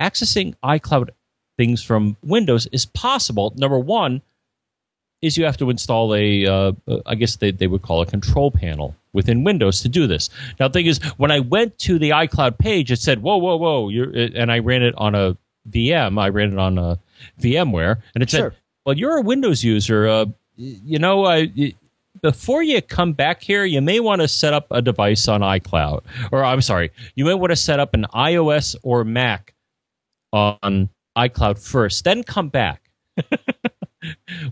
accessing 0.01 0.55
iCloud 0.63 1.11
things 1.57 1.83
from 1.83 2.17
Windows 2.23 2.69
is 2.71 2.85
possible. 2.85 3.53
Number 3.57 3.79
one 3.79 4.23
is 5.23 5.37
you 5.37 5.45
have 5.47 5.57
to 5.57 5.71
install 5.71 6.15
a, 6.15 6.47
uh, 6.47 6.73
I 7.07 7.15
guess 7.15 7.37
they, 7.37 7.51
they 7.51 7.67
would 7.67 7.83
call 7.83 8.03
a 8.03 8.07
control 8.07 8.51
panel 8.51 8.95
within 9.17 9.43
Windows 9.43 9.81
to 9.81 9.89
do 9.89 10.07
this. 10.07 10.31
Now, 10.61 10.69
the 10.69 10.75
thing 10.75 10.87
is, 10.87 11.03
when 11.17 11.33
I 11.33 11.41
went 11.41 11.77
to 11.79 11.99
the 11.99 12.11
iCloud 12.11 12.59
page, 12.59 12.93
it 12.93 13.01
said, 13.01 13.23
whoa, 13.23 13.39
whoa, 13.39 13.57
whoa, 13.57 13.89
you're, 13.89 14.11
and 14.13 14.53
I 14.53 14.61
ran 14.61 14.83
it 14.83 14.95
on 14.97 15.17
a 15.17 15.37
VM. 15.69 16.21
I 16.21 16.29
ran 16.29 16.53
it 16.53 16.59
on 16.59 16.79
a 16.79 17.01
VMware, 17.41 18.03
and 18.15 18.23
it 18.23 18.31
said, 18.31 18.55
well, 18.85 18.97
you're 18.97 19.17
a 19.17 19.23
Windows 19.23 19.65
user. 19.65 20.07
Uh, 20.07 20.27
you 20.55 20.99
know, 20.99 21.25
I, 21.25 21.51
before 22.23 22.63
you 22.63 22.81
come 22.83 23.15
back 23.15 23.43
here, 23.43 23.65
you 23.65 23.81
may 23.81 23.99
want 23.99 24.21
to 24.21 24.29
set 24.29 24.53
up 24.53 24.67
a 24.71 24.81
device 24.81 25.27
on 25.27 25.41
iCloud. 25.41 26.03
Or, 26.31 26.45
I'm 26.45 26.63
sorry, 26.63 26.93
you 27.15 27.25
may 27.25 27.35
want 27.35 27.51
to 27.51 27.57
set 27.57 27.81
up 27.81 27.95
an 27.95 28.07
iOS 28.15 28.77
or 28.83 29.03
Mac 29.03 29.55
on 30.33 30.91
iCloud 31.17 31.59
first, 31.59 32.05
then 32.05 32.23
come 32.23 32.49
back. 32.49 32.83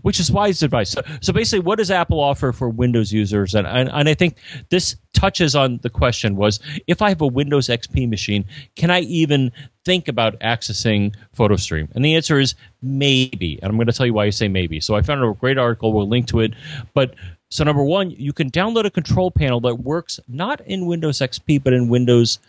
Which 0.01 0.19
is 0.19 0.31
wise 0.31 0.63
advice. 0.63 0.91
So, 0.91 1.01
so 1.21 1.33
basically, 1.33 1.59
what 1.59 1.77
does 1.77 1.91
Apple 1.91 2.19
offer 2.19 2.51
for 2.51 2.69
Windows 2.69 3.11
users? 3.11 3.55
And, 3.55 3.67
and 3.67 3.89
and 3.91 4.09
I 4.09 4.13
think 4.13 4.37
this 4.69 4.95
touches 5.13 5.55
on 5.55 5.79
the 5.83 5.89
question: 5.89 6.35
was 6.35 6.59
if 6.87 7.01
I 7.01 7.09
have 7.09 7.21
a 7.21 7.27
Windows 7.27 7.67
XP 7.67 8.09
machine, 8.09 8.45
can 8.75 8.91
I 8.91 9.01
even 9.01 9.51
think 9.83 10.07
about 10.07 10.39
accessing 10.39 11.15
PhotoStream? 11.37 11.89
And 11.95 12.03
the 12.03 12.15
answer 12.15 12.39
is 12.39 12.55
maybe. 12.81 13.59
And 13.61 13.69
I'm 13.69 13.77
going 13.77 13.87
to 13.87 13.93
tell 13.93 14.05
you 14.05 14.13
why 14.13 14.25
I 14.25 14.29
say 14.29 14.47
maybe. 14.47 14.79
So 14.79 14.95
I 14.95 15.01
found 15.01 15.23
a 15.23 15.33
great 15.33 15.57
article. 15.57 15.93
We'll 15.93 16.07
link 16.07 16.27
to 16.27 16.41
it. 16.41 16.53
But 16.93 17.15
so 17.49 17.63
number 17.63 17.83
one, 17.83 18.11
you 18.11 18.33
can 18.33 18.51
download 18.51 18.85
a 18.85 18.91
control 18.91 19.31
panel 19.31 19.61
that 19.61 19.75
works 19.75 20.19
not 20.27 20.61
in 20.61 20.85
Windows 20.87 21.19
XP, 21.19 21.63
but 21.63 21.73
in 21.73 21.87
Windows 21.87 22.39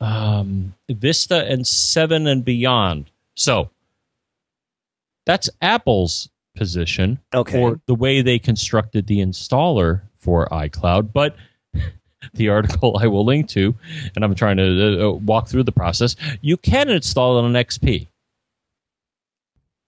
um, 0.00 0.74
Vista 0.88 1.46
and 1.46 1.66
7 1.66 2.26
and 2.26 2.44
beyond. 2.44 3.10
So 3.34 3.70
that's 5.26 5.48
Apple's 5.60 6.28
position 6.54 7.18
Okay. 7.34 7.52
for 7.52 7.80
the 7.86 7.94
way 7.94 8.22
they 8.22 8.38
constructed 8.38 9.06
the 9.06 9.18
installer 9.18 10.02
for 10.16 10.46
iCloud. 10.48 11.12
But 11.12 11.36
the 12.34 12.48
article 12.48 12.98
I 13.00 13.06
will 13.06 13.24
link 13.24 13.48
to, 13.50 13.74
and 14.14 14.24
I'm 14.24 14.34
trying 14.34 14.58
to 14.58 15.08
uh, 15.08 15.12
walk 15.12 15.48
through 15.48 15.64
the 15.64 15.72
process, 15.72 16.16
you 16.40 16.56
can 16.56 16.88
install 16.88 17.38
it 17.38 17.42
on 17.42 17.52
XP. 17.52 18.08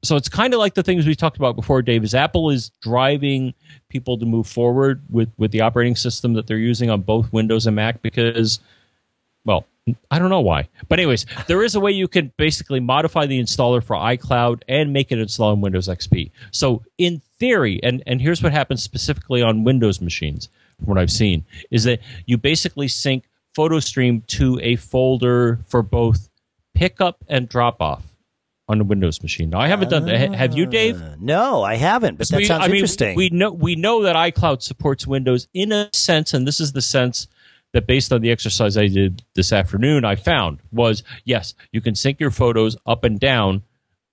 So 0.02 0.16
it's 0.16 0.28
kind 0.28 0.52
of 0.52 0.60
like 0.60 0.74
the 0.74 0.82
things 0.82 1.06
we 1.06 1.14
talked 1.14 1.38
about 1.38 1.56
before, 1.56 1.80
Dave. 1.80 2.04
Is 2.04 2.14
Apple 2.14 2.50
is 2.50 2.70
driving 2.82 3.54
people 3.88 4.18
to 4.18 4.26
move 4.26 4.46
forward 4.46 5.02
with 5.08 5.30
with 5.38 5.50
the 5.50 5.62
operating 5.62 5.96
system 5.96 6.34
that 6.34 6.46
they're 6.46 6.58
using 6.58 6.90
on 6.90 7.00
both 7.00 7.32
Windows 7.32 7.66
and 7.66 7.74
Mac 7.74 8.02
because, 8.02 8.60
well, 9.46 9.64
I 10.10 10.18
don't 10.18 10.30
know 10.30 10.40
why. 10.40 10.68
But 10.88 10.98
anyways, 10.98 11.26
there 11.46 11.62
is 11.62 11.74
a 11.74 11.80
way 11.80 11.92
you 11.92 12.08
can 12.08 12.32
basically 12.38 12.80
modify 12.80 13.26
the 13.26 13.38
installer 13.38 13.82
for 13.84 13.96
iCloud 13.96 14.62
and 14.66 14.92
make 14.92 15.12
it 15.12 15.18
install 15.18 15.50
on 15.50 15.60
Windows 15.60 15.88
XP. 15.88 16.30
So 16.52 16.82
in 16.96 17.20
theory, 17.38 17.80
and, 17.82 18.02
and 18.06 18.20
here's 18.20 18.42
what 18.42 18.52
happens 18.52 18.82
specifically 18.82 19.42
on 19.42 19.62
Windows 19.64 20.00
machines, 20.00 20.48
from 20.78 20.86
what 20.86 20.98
I've 20.98 21.12
seen, 21.12 21.44
is 21.70 21.84
that 21.84 22.00
you 22.24 22.38
basically 22.38 22.88
sync 22.88 23.28
PhotoStream 23.56 24.26
to 24.28 24.58
a 24.62 24.76
folder 24.76 25.60
for 25.68 25.82
both 25.82 26.30
pickup 26.74 27.22
and 27.28 27.46
drop 27.48 27.82
off 27.82 28.04
on 28.66 28.80
a 28.80 28.84
Windows 28.84 29.22
machine. 29.22 29.50
Now 29.50 29.60
I 29.60 29.68
haven't 29.68 29.90
done 29.90 30.06
that. 30.06 30.34
Have 30.34 30.56
you, 30.56 30.64
Dave? 30.64 31.00
Uh, 31.00 31.16
no, 31.20 31.62
I 31.62 31.74
haven't, 31.74 32.16
but 32.16 32.28
that 32.30 32.38
We- 32.38 32.44
sounds 32.46 32.64
I 32.64 32.68
mean, 32.68 32.76
interesting. 32.76 33.14
We 33.16 33.28
know 33.28 33.52
we 33.52 33.76
know 33.76 34.02
that 34.04 34.16
iCloud 34.16 34.62
supports 34.62 35.06
Windows 35.06 35.46
in 35.52 35.70
a 35.72 35.90
sense, 35.92 36.32
and 36.32 36.48
this 36.48 36.58
is 36.58 36.72
the 36.72 36.80
sense 36.80 37.28
that 37.74 37.86
based 37.86 38.12
on 38.12 38.22
the 38.22 38.30
exercise 38.30 38.76
I 38.78 38.86
did 38.86 39.22
this 39.34 39.52
afternoon, 39.52 40.04
I 40.04 40.14
found 40.14 40.60
was 40.72 41.02
yes, 41.24 41.54
you 41.72 41.80
can 41.80 41.94
sync 41.94 42.20
your 42.20 42.30
photos 42.30 42.76
up 42.86 43.04
and 43.04 43.20
down 43.20 43.62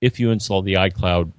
if 0.01 0.19
you 0.19 0.31
install 0.31 0.63
the 0.63 0.73
iCloud 0.73 1.31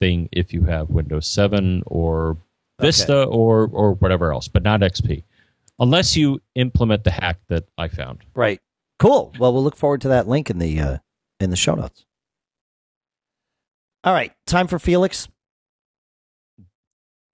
thing 0.00 0.28
if 0.32 0.52
you 0.52 0.64
have 0.64 0.88
Windows 0.88 1.28
7 1.28 1.84
or 1.86 2.38
Vista 2.80 3.24
or 3.24 3.68
or 3.72 3.92
whatever 3.92 4.32
else, 4.32 4.48
but 4.48 4.62
not 4.64 4.80
XP. 4.80 5.22
Unless 5.78 6.16
you 6.16 6.40
implement 6.54 7.04
the 7.04 7.10
hack 7.10 7.38
that 7.48 7.64
I 7.78 7.88
found. 7.88 8.24
Right. 8.34 8.60
Cool. 8.98 9.32
Well, 9.38 9.52
we'll 9.52 9.62
look 9.62 9.76
forward 9.76 10.00
to 10.02 10.08
that 10.08 10.26
link 10.26 10.50
in 10.50 10.58
the 10.58 10.80
uh, 10.80 10.98
in 11.38 11.50
the 11.50 11.56
show 11.56 11.74
notes. 11.74 12.04
All 14.04 14.12
right, 14.12 14.32
time 14.46 14.66
for 14.66 14.78
Felix. 14.78 15.28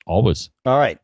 Always. 0.06 0.50
All 0.66 0.78
right. 0.78 0.98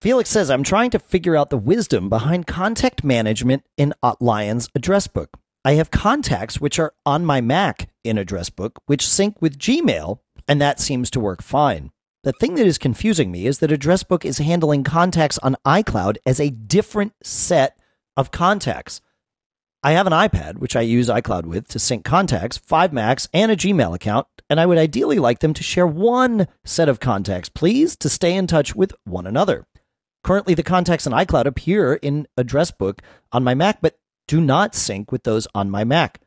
Felix 0.00 0.30
says, 0.30 0.48
I'm 0.48 0.62
trying 0.62 0.90
to 0.90 1.00
figure 1.00 1.36
out 1.36 1.50
the 1.50 1.58
wisdom 1.58 2.08
behind 2.08 2.46
contact 2.46 3.02
management 3.02 3.64
in 3.76 3.94
Lion's 4.20 4.68
address 4.72 5.08
book. 5.08 5.36
I 5.64 5.72
have 5.72 5.90
contacts 5.90 6.60
which 6.60 6.78
are 6.78 6.94
on 7.04 7.24
my 7.24 7.40
Mac 7.40 7.90
in 8.04 8.16
address 8.16 8.48
book, 8.48 8.80
which 8.86 9.08
sync 9.08 9.42
with 9.42 9.58
Gmail, 9.58 10.20
and 10.46 10.60
that 10.60 10.78
seems 10.78 11.10
to 11.10 11.20
work 11.20 11.42
fine. 11.42 11.90
The 12.22 12.32
thing 12.32 12.54
that 12.54 12.66
is 12.66 12.78
confusing 12.78 13.32
me 13.32 13.46
is 13.46 13.58
that 13.58 13.72
address 13.72 14.04
book 14.04 14.24
is 14.24 14.38
handling 14.38 14.84
contacts 14.84 15.38
on 15.38 15.56
iCloud 15.66 16.18
as 16.24 16.38
a 16.38 16.50
different 16.50 17.14
set 17.24 17.76
of 18.16 18.30
contacts. 18.30 19.00
I 19.82 19.92
have 19.92 20.06
an 20.06 20.12
iPad, 20.12 20.58
which 20.58 20.76
I 20.76 20.82
use 20.82 21.08
iCloud 21.08 21.46
with 21.46 21.66
to 21.68 21.80
sync 21.80 22.04
contacts, 22.04 22.56
five 22.56 22.92
Macs, 22.92 23.28
and 23.34 23.50
a 23.50 23.56
Gmail 23.56 23.96
account, 23.96 24.28
and 24.48 24.60
I 24.60 24.66
would 24.66 24.78
ideally 24.78 25.18
like 25.18 25.40
them 25.40 25.54
to 25.54 25.62
share 25.64 25.88
one 25.88 26.46
set 26.64 26.88
of 26.88 27.00
contacts, 27.00 27.48
please, 27.48 27.96
to 27.96 28.08
stay 28.08 28.34
in 28.36 28.46
touch 28.46 28.76
with 28.76 28.92
one 29.04 29.26
another. 29.26 29.66
Currently, 30.24 30.54
the 30.54 30.62
contacts 30.62 31.06
in 31.06 31.12
iCloud 31.12 31.46
appear 31.46 31.94
in 31.94 32.26
address 32.36 32.70
book 32.70 33.02
on 33.32 33.44
my 33.44 33.54
Mac, 33.54 33.80
but 33.80 33.98
do 34.26 34.40
not 34.40 34.74
sync 34.74 35.10
with 35.10 35.22
those 35.22 35.48
on 35.54 35.70
my 35.70 35.84
Mac. 35.84 36.20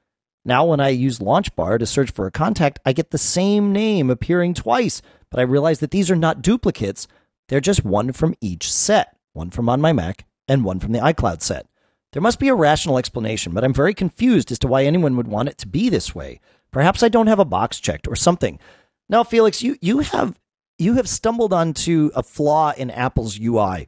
Now, 0.44 0.66
when 0.66 0.80
I 0.80 0.90
use 0.90 1.20
LaunchBar 1.20 1.78
to 1.78 1.86
search 1.86 2.12
for 2.12 2.26
a 2.26 2.32
contact, 2.32 2.80
I 2.84 2.94
get 2.94 3.12
the 3.12 3.18
same 3.18 3.72
name 3.72 4.10
appearing 4.10 4.56
twice, 4.56 5.02
but 5.30 5.40
I 5.40 5.44
realize 5.44 5.80
that 5.80 5.92
these 5.92 6.10
are 6.10 6.16
not 6.16 6.42
duplicates. 6.42 7.08
They're 7.48 7.60
just 7.60 7.86
one 7.86 8.12
from 8.12 8.34
each 8.42 8.72
set, 8.72 9.16
one 9.34 9.52
from 9.52 9.70
on 9.70 9.82
my 9.82 9.94
Mac 9.94 10.26
and 10.48 10.66
one 10.66 10.80
from 10.80 10.94
the 10.94 11.00
iCloud 11.00 11.42
set. 11.42 11.68
There 12.14 12.22
must 12.22 12.40
be 12.40 12.48
a 12.48 12.56
rational 12.56 12.98
explanation, 12.98 13.54
but 13.54 13.64
I'm 13.64 13.74
very 13.74 13.94
confused 13.94 14.52
as 14.52 14.60
to 14.60 14.68
why 14.68 14.84
anyone 14.84 15.16
would 15.16 15.28
want 15.28 15.50
it 15.50 15.58
to 15.60 15.68
be 15.68 15.90
this 15.90 16.16
way. 16.16 16.42
Perhaps 16.72 17.04
I 17.04 17.10
don't 17.10 17.28
have 17.28 17.40
a 17.40 17.46
box 17.46 17.80
checked 17.80 18.08
or 18.08 18.16
something. 18.16 18.60
Now, 19.08 19.24
Felix, 19.24 19.62
you, 19.62 19.78
you 19.80 20.00
have 20.00 20.40
you 20.82 20.96
have 20.96 21.08
stumbled 21.08 21.54
onto 21.54 22.10
a 22.16 22.24
flaw 22.24 22.74
in 22.76 22.90
Apple's 22.90 23.40
UI. 23.40 23.88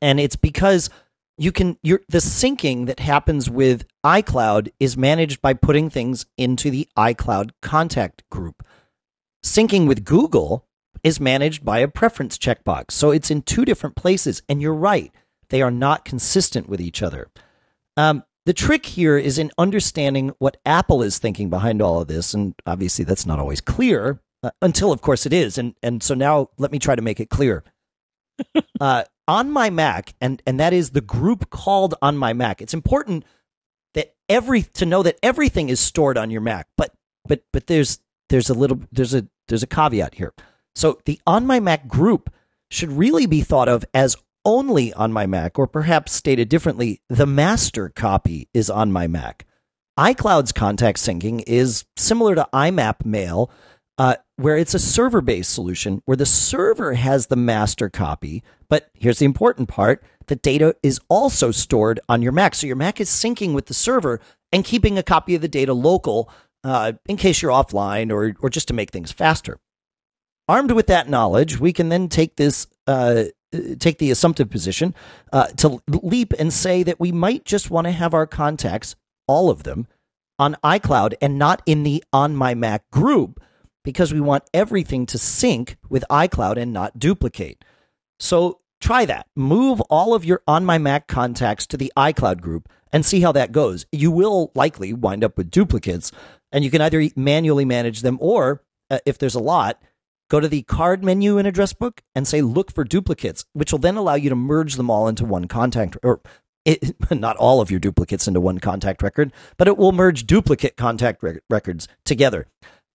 And 0.00 0.18
it's 0.18 0.36
because 0.36 0.88
you 1.36 1.52
can 1.52 1.78
you're 1.82 2.00
the 2.08 2.18
syncing 2.18 2.86
that 2.86 2.98
happens 2.98 3.50
with 3.50 3.84
iCloud 4.04 4.70
is 4.80 4.96
managed 4.96 5.42
by 5.42 5.54
putting 5.54 5.90
things 5.90 6.26
into 6.36 6.70
the 6.70 6.88
iCloud 6.96 7.50
contact 7.60 8.28
group. 8.30 8.64
Syncing 9.44 9.86
with 9.86 10.04
Google 10.04 10.66
is 11.04 11.20
managed 11.20 11.64
by 11.64 11.80
a 11.80 11.88
preference 11.88 12.38
checkbox. 12.38 12.92
So 12.92 13.10
it's 13.10 13.30
in 13.30 13.42
two 13.42 13.64
different 13.64 13.94
places 13.94 14.42
and 14.48 14.62
you're 14.62 14.74
right. 14.74 15.12
They 15.50 15.60
are 15.60 15.70
not 15.70 16.04
consistent 16.04 16.68
with 16.68 16.80
each 16.80 17.02
other. 17.02 17.28
Um, 17.96 18.24
the 18.46 18.54
trick 18.54 18.86
here 18.86 19.18
is 19.18 19.38
in 19.38 19.52
understanding 19.58 20.32
what 20.38 20.56
Apple 20.64 21.02
is 21.02 21.18
thinking 21.18 21.50
behind 21.50 21.80
all 21.80 22.00
of 22.00 22.08
this, 22.08 22.34
and 22.34 22.54
obviously 22.66 23.04
that's 23.04 23.26
not 23.26 23.38
always 23.38 23.60
clear 23.60 24.20
uh, 24.42 24.50
until, 24.60 24.92
of 24.92 25.00
course, 25.00 25.26
it 25.26 25.32
is. 25.32 25.58
And 25.58 25.74
and 25.82 26.02
so 26.02 26.14
now 26.14 26.50
let 26.58 26.72
me 26.72 26.78
try 26.78 26.94
to 26.94 27.02
make 27.02 27.20
it 27.20 27.30
clear. 27.30 27.64
uh, 28.80 29.04
on 29.28 29.50
my 29.50 29.70
Mac, 29.70 30.14
and 30.20 30.42
and 30.46 30.58
that 30.58 30.72
is 30.72 30.90
the 30.90 31.00
group 31.00 31.50
called 31.50 31.94
on 32.02 32.16
my 32.16 32.32
Mac. 32.32 32.60
It's 32.60 32.74
important 32.74 33.24
that 33.94 34.14
every 34.28 34.62
to 34.62 34.86
know 34.86 35.02
that 35.02 35.18
everything 35.22 35.68
is 35.68 35.80
stored 35.80 36.18
on 36.18 36.30
your 36.30 36.40
Mac, 36.40 36.68
but 36.76 36.92
but 37.26 37.42
but 37.52 37.66
there's 37.66 38.00
there's 38.28 38.50
a 38.50 38.54
little 38.54 38.80
there's 38.90 39.14
a 39.14 39.26
there's 39.48 39.62
a 39.62 39.68
caveat 39.68 40.14
here. 40.14 40.32
So 40.74 40.98
the 41.04 41.20
on 41.26 41.46
my 41.46 41.60
Mac 41.60 41.86
group 41.86 42.32
should 42.70 42.90
really 42.90 43.26
be 43.26 43.42
thought 43.42 43.68
of 43.68 43.84
as 43.92 44.16
only 44.44 44.92
on 44.94 45.12
my 45.12 45.26
Mac, 45.26 45.58
or 45.58 45.66
perhaps 45.66 46.12
stated 46.12 46.48
differently, 46.48 47.00
the 47.08 47.26
master 47.26 47.90
copy 47.90 48.48
is 48.52 48.68
on 48.68 48.90
my 48.90 49.06
Mac. 49.06 49.46
iCloud's 49.98 50.52
contact 50.52 50.98
syncing 50.98 51.42
is 51.46 51.84
similar 51.96 52.34
to 52.34 52.48
IMAP 52.52 53.04
Mail, 53.04 53.50
uh, 53.98 54.16
where 54.42 54.56
it's 54.56 54.74
a 54.74 54.78
server 54.78 55.20
based 55.20 55.52
solution 55.52 56.02
where 56.04 56.16
the 56.16 56.26
server 56.26 56.94
has 56.94 57.28
the 57.28 57.36
master 57.36 57.88
copy. 57.88 58.42
But 58.68 58.90
here's 58.94 59.20
the 59.20 59.24
important 59.24 59.68
part 59.68 60.02
the 60.26 60.36
data 60.36 60.74
is 60.82 61.00
also 61.08 61.50
stored 61.50 62.00
on 62.08 62.22
your 62.22 62.32
Mac. 62.32 62.54
So 62.54 62.66
your 62.66 62.76
Mac 62.76 63.00
is 63.00 63.08
syncing 63.08 63.54
with 63.54 63.66
the 63.66 63.74
server 63.74 64.20
and 64.50 64.64
keeping 64.64 64.98
a 64.98 65.02
copy 65.02 65.34
of 65.34 65.42
the 65.42 65.48
data 65.48 65.72
local 65.72 66.28
uh, 66.64 66.92
in 67.06 67.16
case 67.16 67.40
you're 67.42 67.52
offline 67.52 68.12
or, 68.12 68.36
or 68.40 68.50
just 68.50 68.68
to 68.68 68.74
make 68.74 68.90
things 68.90 69.12
faster. 69.12 69.58
Armed 70.48 70.72
with 70.72 70.88
that 70.88 71.08
knowledge, 71.08 71.60
we 71.60 71.72
can 71.72 71.88
then 71.88 72.08
take 72.08 72.36
this 72.36 72.66
uh, 72.86 73.24
take 73.78 73.98
the 73.98 74.10
assumptive 74.10 74.50
position 74.50 74.94
uh, 75.32 75.46
to 75.48 75.80
leap 75.88 76.32
and 76.38 76.52
say 76.52 76.82
that 76.82 76.98
we 76.98 77.12
might 77.12 77.44
just 77.44 77.70
want 77.70 77.86
to 77.86 77.90
have 77.90 78.14
our 78.14 78.26
contacts, 78.26 78.96
all 79.28 79.50
of 79.50 79.62
them, 79.62 79.86
on 80.38 80.56
iCloud 80.64 81.14
and 81.20 81.38
not 81.38 81.62
in 81.66 81.82
the 81.82 82.02
On 82.12 82.34
My 82.34 82.54
Mac 82.54 82.90
group 82.90 83.40
because 83.84 84.12
we 84.12 84.20
want 84.20 84.44
everything 84.54 85.06
to 85.06 85.18
sync 85.18 85.76
with 85.88 86.04
iCloud 86.10 86.56
and 86.56 86.72
not 86.72 86.98
duplicate. 86.98 87.64
So 88.18 88.60
try 88.80 89.04
that. 89.06 89.26
Move 89.34 89.80
all 89.82 90.14
of 90.14 90.24
your 90.24 90.42
On 90.46 90.64
My 90.64 90.78
Mac 90.78 91.06
contacts 91.08 91.66
to 91.68 91.76
the 91.76 91.92
iCloud 91.96 92.40
group 92.40 92.68
and 92.92 93.04
see 93.04 93.20
how 93.20 93.32
that 93.32 93.52
goes. 93.52 93.86
You 93.90 94.10
will 94.10 94.52
likely 94.54 94.92
wind 94.92 95.24
up 95.24 95.36
with 95.36 95.50
duplicates, 95.50 96.12
and 96.50 96.64
you 96.64 96.70
can 96.70 96.80
either 96.80 97.08
manually 97.16 97.64
manage 97.64 98.02
them 98.02 98.18
or, 98.20 98.62
uh, 98.90 98.98
if 99.06 99.18
there's 99.18 99.34
a 99.34 99.40
lot, 99.40 99.80
Go 100.32 100.40
to 100.40 100.48
the 100.48 100.62
card 100.62 101.04
menu 101.04 101.36
in 101.36 101.44
Address 101.44 101.74
Book 101.74 102.00
and 102.14 102.26
say 102.26 102.40
look 102.40 102.72
for 102.72 102.84
duplicates, 102.84 103.44
which 103.52 103.70
will 103.70 103.78
then 103.78 103.96
allow 103.96 104.14
you 104.14 104.30
to 104.30 104.34
merge 104.34 104.76
them 104.76 104.88
all 104.88 105.06
into 105.06 105.26
one 105.26 105.46
contact 105.46 105.98
or 106.02 106.22
it, 106.64 106.96
not 107.10 107.36
all 107.36 107.60
of 107.60 107.70
your 107.70 107.80
duplicates 107.80 108.26
into 108.26 108.40
one 108.40 108.58
contact 108.58 109.02
record, 109.02 109.30
but 109.58 109.68
it 109.68 109.76
will 109.76 109.92
merge 109.92 110.26
duplicate 110.26 110.78
contact 110.78 111.22
records 111.50 111.86
together. 112.06 112.46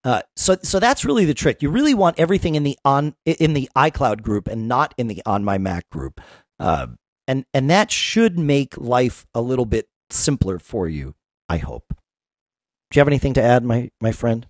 Uh, 0.04 0.22
so, 0.36 0.56
so 0.62 0.80
that's 0.80 1.04
really 1.04 1.26
the 1.26 1.34
trick. 1.34 1.62
You 1.62 1.70
really 1.70 1.94
want 1.94 2.20
everything 2.20 2.56
in 2.56 2.64
the 2.64 2.78
on 2.86 3.16
in 3.26 3.54
the 3.54 3.70
iCloud 3.76 4.22
group 4.22 4.48
and 4.48 4.68
not 4.68 4.94
in 4.98 5.08
the 5.08 5.22
on 5.26 5.44
my 5.44 5.58
Mac 5.58 5.90
group, 5.90 6.22
uh, 6.60 6.88
and 7.28 7.46
and 7.54 7.70
that 7.70 7.92
should 7.92 8.38
make 8.38 8.78
life 8.78 9.26
a 9.34 9.42
little 9.42 9.66
bit 9.66 9.90
simpler 10.10 10.60
for 10.60 10.88
you. 10.88 11.16
I 11.50 11.58
hope. 11.58 11.86
Do 11.90 12.98
you 12.98 13.02
have 13.02 13.08
anything 13.08 13.34
to 13.34 13.42
add, 13.42 13.64
my 13.64 13.92
my 14.00 14.12
friend? 14.12 14.48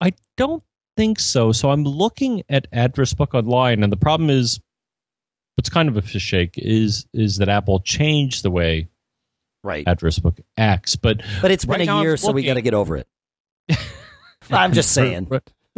I 0.00 0.12
don't 0.36 0.62
think 0.96 1.20
so. 1.20 1.52
So 1.52 1.70
I'm 1.70 1.84
looking 1.84 2.42
at 2.48 2.66
address 2.72 3.14
book 3.14 3.34
online, 3.34 3.82
and 3.82 3.92
the 3.92 3.96
problem 3.96 4.30
is, 4.30 4.58
what's 5.54 5.68
kind 5.68 5.88
of 5.88 5.96
a 5.96 6.02
fish 6.02 6.22
shake 6.22 6.54
is 6.56 7.06
is 7.12 7.36
that 7.36 7.48
Apple 7.48 7.80
changed 7.80 8.42
the 8.42 8.50
way 8.50 8.88
right 9.62 9.84
address 9.86 10.18
book 10.18 10.40
acts. 10.56 10.96
But 10.96 11.20
but 11.42 11.50
it's 11.50 11.64
been 11.64 11.88
a 11.88 12.02
year, 12.02 12.16
so 12.16 12.32
we 12.32 12.44
got 12.44 12.54
to 12.54 12.62
get 12.62 12.74
over 12.74 12.96
it. 12.96 13.06
I'm 14.50 14.72
just 14.74 14.92
saying. 14.92 15.28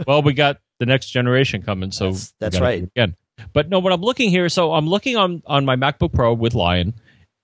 well, 0.07 0.23
we 0.23 0.33
got 0.33 0.59
the 0.79 0.87
next 0.87 1.11
generation 1.11 1.63
coming, 1.63 1.91
so 1.91 2.13
that's, 2.13 2.35
that's 2.39 2.61
right. 2.61 2.83
Again, 2.83 3.17
but 3.53 3.69
no, 3.69 3.79
what 3.79 3.93
I'm 3.93 4.01
looking 4.01 4.31
here, 4.31 4.49
so 4.49 4.73
I'm 4.73 4.89
looking 4.89 5.17
on 5.17 5.43
on 5.47 5.65
my 5.65 5.77
MacBook 5.77 6.13
Pro 6.13 6.33
with 6.33 6.55
Lion, 6.55 6.95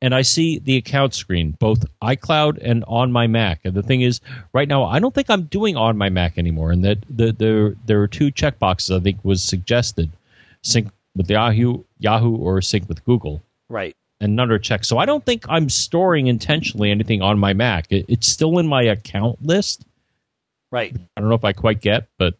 and 0.01 0.15
I 0.15 0.23
see 0.23 0.59
the 0.59 0.77
account 0.77 1.15
screen, 1.15 1.53
both 1.59 1.85
iCloud 2.03 2.59
and 2.61 2.85
on 2.87 3.13
my 3.13 3.27
Mac. 3.27 3.61
And 3.65 3.75
the 3.75 3.83
thing 3.83 4.03
is, 4.03 4.21
right 4.53 4.69
now, 4.69 4.85
I 4.85 4.99
don't 4.99 5.15
think 5.15 5.31
I'm 5.31 5.45
doing 5.45 5.77
on 5.77 5.97
my 5.97 6.09
Mac 6.09 6.37
anymore. 6.37 6.73
And 6.73 6.85
that 6.85 6.99
the, 7.09 7.33
the 7.33 7.77
there 7.87 8.03
are 8.03 8.09
two 8.09 8.31
checkboxes 8.31 8.95
I 8.95 9.01
think 9.01 9.19
was 9.23 9.43
suggested: 9.43 10.11
sync 10.63 10.91
with 11.17 11.31
Yahoo, 11.31 11.85
Yahoo, 11.99 12.37
or 12.37 12.61
sync 12.61 12.89
with 12.89 13.05
Google. 13.05 13.43
Right. 13.69 13.97
And 14.21 14.37
none 14.37 14.51
are 14.51 14.59
checked. 14.59 14.87
So 14.87 14.99
I 14.99 15.07
don't 15.07 15.25
think 15.25 15.45
I'm 15.49 15.69
storing 15.69 16.29
intentionally 16.29 16.91
anything 16.91 17.21
on 17.21 17.39
my 17.39 17.53
Mac. 17.53 17.87
It, 17.91 18.05
it's 18.09 18.27
still 18.29 18.59
in 18.59 18.67
my 18.67 18.83
account 18.83 19.45
list. 19.45 19.85
Right. 20.75 20.93
I 21.17 21.21
don't 21.21 21.29
know 21.29 21.37
if 21.37 21.45
I 21.45 21.53
quite 21.53 21.81
get, 21.81 22.09
but 22.19 22.35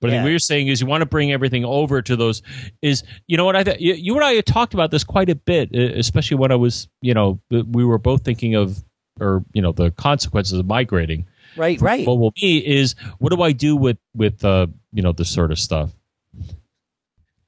but 0.00 0.10
yeah. 0.10 0.24
what 0.24 0.30
you're 0.30 0.40
saying 0.40 0.66
is 0.66 0.80
you 0.80 0.88
want 0.88 1.02
to 1.02 1.06
bring 1.06 1.30
everything 1.30 1.64
over 1.64 2.02
to 2.02 2.16
those. 2.16 2.42
Is 2.82 3.04
you 3.28 3.36
know 3.36 3.44
what 3.44 3.54
I 3.54 3.62
th- 3.62 3.80
you, 3.80 3.94
you 3.94 4.16
and 4.16 4.24
I 4.24 4.32
had 4.32 4.46
talked 4.46 4.74
about 4.74 4.90
this 4.90 5.04
quite 5.04 5.30
a 5.30 5.36
bit, 5.36 5.72
especially 5.72 6.38
when 6.38 6.50
I 6.50 6.56
was 6.56 6.88
you 7.02 7.14
know 7.14 7.40
we 7.48 7.84
were 7.84 7.98
both 7.98 8.24
thinking 8.24 8.56
of 8.56 8.82
or 9.20 9.44
you 9.52 9.62
know 9.62 9.70
the 9.70 9.92
consequences 9.92 10.58
of 10.58 10.66
migrating. 10.66 11.24
Right, 11.56 11.80
right. 11.80 12.04
What 12.04 12.18
will 12.18 12.32
be 12.32 12.66
is 12.66 12.96
what 13.18 13.32
do 13.32 13.40
I 13.42 13.52
do 13.52 13.76
with 13.76 13.98
with 14.12 14.44
uh, 14.44 14.66
you 14.92 15.02
know 15.02 15.12
this 15.12 15.30
sort 15.30 15.52
of 15.52 15.58
stuff? 15.60 15.92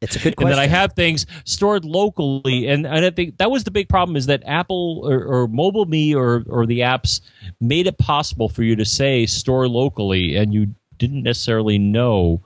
It's 0.03 0.17
a 0.17 0.19
good 0.19 0.37
question. 0.37 0.53
And 0.53 0.59
then 0.59 0.65
I 0.65 0.67
have 0.67 0.95
things 0.95 1.27
stored 1.45 1.85
locally, 1.85 2.67
and, 2.67 2.87
and 2.87 3.05
I 3.05 3.11
think 3.11 3.39
that 3.39 3.51
was 3.51 3.65
the 3.65 3.71
big 3.71 3.89
problem 3.89 4.17
is 4.17 4.27
that 4.27 4.43
Apple 4.45 5.01
or, 5.05 5.25
or 5.25 5.49
Mobile 5.49 5.87
Me 5.87 6.15
or 6.15 6.45
or 6.49 6.67
the 6.67 6.81
apps 6.81 7.21
made 7.61 7.87
it 7.87 7.99
possible 7.99 8.49
for 8.49 8.65
you 8.65 8.75
to 8.77 8.85
say 8.85 9.27
store 9.27 9.69
locally, 9.69 10.37
and 10.37 10.53
you 10.53 10.75
didn't 10.99 11.23
necessarily 11.23 11.79
know, 11.79 12.43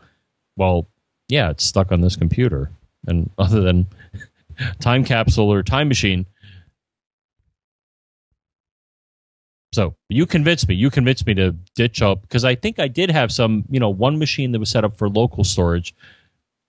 well, 0.57 0.87
yeah, 1.28 1.50
it's 1.50 1.64
stuck 1.64 1.90
on 1.90 2.02
this 2.02 2.14
computer. 2.14 2.70
And 3.07 3.30
other 3.38 3.61
than 3.62 3.87
time 4.80 5.04
capsule 5.04 5.52
or 5.52 5.62
time 5.62 5.88
machine. 5.88 6.26
So 9.72 9.94
you 10.09 10.24
convinced 10.24 10.68
me. 10.68 10.74
You 10.74 10.90
convinced 10.90 11.26
me 11.26 11.35
to 11.35 11.52
ditch 11.74 12.00
up 12.00 12.22
because 12.22 12.44
I 12.44 12.54
think 12.54 12.78
I 12.78 12.88
did 12.88 13.11
have 13.11 13.30
some, 13.30 13.64
you 13.70 13.78
know, 13.78 13.90
one 13.90 14.18
machine 14.18 14.52
that 14.52 14.59
was 14.59 14.70
set 14.70 14.85
up 14.85 14.96
for 14.96 15.09
local 15.09 15.44
storage 15.44 15.94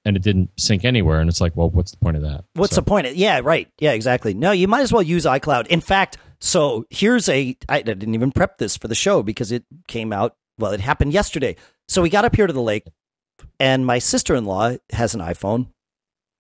and 0.08 0.16
it 0.16 0.24
didn't 0.24 0.50
sync 0.58 0.86
anywhere. 0.86 1.20
And 1.20 1.30
it's 1.30 1.42
like, 1.42 1.56
well, 1.56 1.70
what's 1.70 1.92
the 1.92 1.98
point 1.98 2.16
of 2.16 2.24
that? 2.24 2.46
What's 2.54 2.74
so. 2.74 2.82
the 2.82 2.86
point? 2.86 3.08
Of, 3.08 3.16
yeah, 3.16 3.42
right. 3.44 3.68
Yeah, 3.80 3.92
exactly. 3.92 4.34
No, 4.34 4.52
you 4.52 4.68
might 4.68 4.82
as 4.82 4.94
well 4.94 5.04
use 5.04 5.26
iCloud. 5.26 5.68
In 5.68 5.82
fact, 5.82 6.18
so 6.40 6.86
here's 6.90 7.28
a. 7.28 7.58
I 7.68 7.82
didn't 7.82 8.16
even 8.16 8.32
prep 8.32 8.58
this 8.58 8.78
for 8.78 8.88
the 8.88 8.96
show 8.96 9.22
because 9.22 9.52
it 9.52 9.66
came 9.88 10.14
out. 10.14 10.36
Well, 10.58 10.72
it 10.72 10.80
happened 10.80 11.12
yesterday. 11.12 11.58
So 11.90 12.02
we 12.02 12.10
got 12.10 12.26
up 12.26 12.36
here 12.36 12.48
to 12.48 12.54
the 12.54 12.62
lake, 12.62 12.88
and 13.60 13.86
my 13.86 14.00
sister 14.00 14.34
in 14.34 14.46
law 14.46 14.78
has 14.92 15.14
an 15.14 15.20
iPhone. 15.22 15.68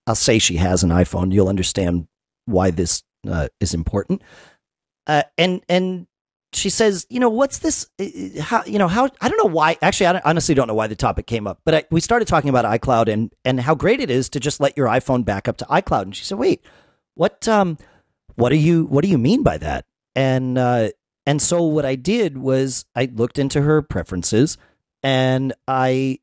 I'll 0.07 0.15
say 0.15 0.39
she 0.39 0.55
has 0.55 0.83
an 0.83 0.89
iPhone. 0.89 1.33
You'll 1.33 1.49
understand 1.49 2.07
why 2.45 2.71
this 2.71 3.03
uh, 3.29 3.49
is 3.59 3.73
important. 3.73 4.21
Uh, 5.05 5.23
and 5.37 5.61
and 5.67 6.07
she 6.57 6.69
says, 6.69 7.05
you 7.09 7.19
know, 7.19 7.29
what's 7.29 7.59
this? 7.59 7.87
How 8.39 8.63
you 8.65 8.79
know 8.79 8.87
how? 8.87 9.09
I 9.21 9.29
don't 9.29 9.37
know 9.37 9.53
why. 9.53 9.77
Actually, 9.81 10.07
I 10.07 10.21
honestly 10.25 10.55
don't 10.55 10.67
know 10.67 10.73
why 10.73 10.87
the 10.87 10.95
topic 10.95 11.27
came 11.27 11.47
up. 11.47 11.61
But 11.65 11.75
I, 11.75 11.83
we 11.91 12.01
started 12.01 12.27
talking 12.27 12.49
about 12.49 12.65
iCloud 12.65 13.07
and 13.11 13.33
and 13.45 13.59
how 13.59 13.75
great 13.75 13.99
it 13.99 14.09
is 14.09 14.29
to 14.29 14.39
just 14.39 14.59
let 14.59 14.77
your 14.77 14.87
iPhone 14.87 15.23
back 15.23 15.47
up 15.47 15.57
to 15.57 15.65
iCloud. 15.65 16.03
And 16.03 16.15
she 16.15 16.25
said, 16.25 16.37
wait, 16.37 16.63
what? 17.15 17.47
Um, 17.47 17.77
what 18.35 18.49
do 18.49 18.55
you 18.55 18.85
what 18.85 19.03
do 19.03 19.09
you 19.09 19.17
mean 19.17 19.43
by 19.43 19.57
that? 19.57 19.85
And 20.15 20.57
uh, 20.57 20.89
and 21.25 21.41
so 21.41 21.63
what 21.63 21.85
I 21.85 21.95
did 21.95 22.37
was 22.37 22.85
I 22.95 23.09
looked 23.13 23.39
into 23.39 23.61
her 23.61 23.81
preferences 23.81 24.57
and 25.03 25.53
I 25.67 26.19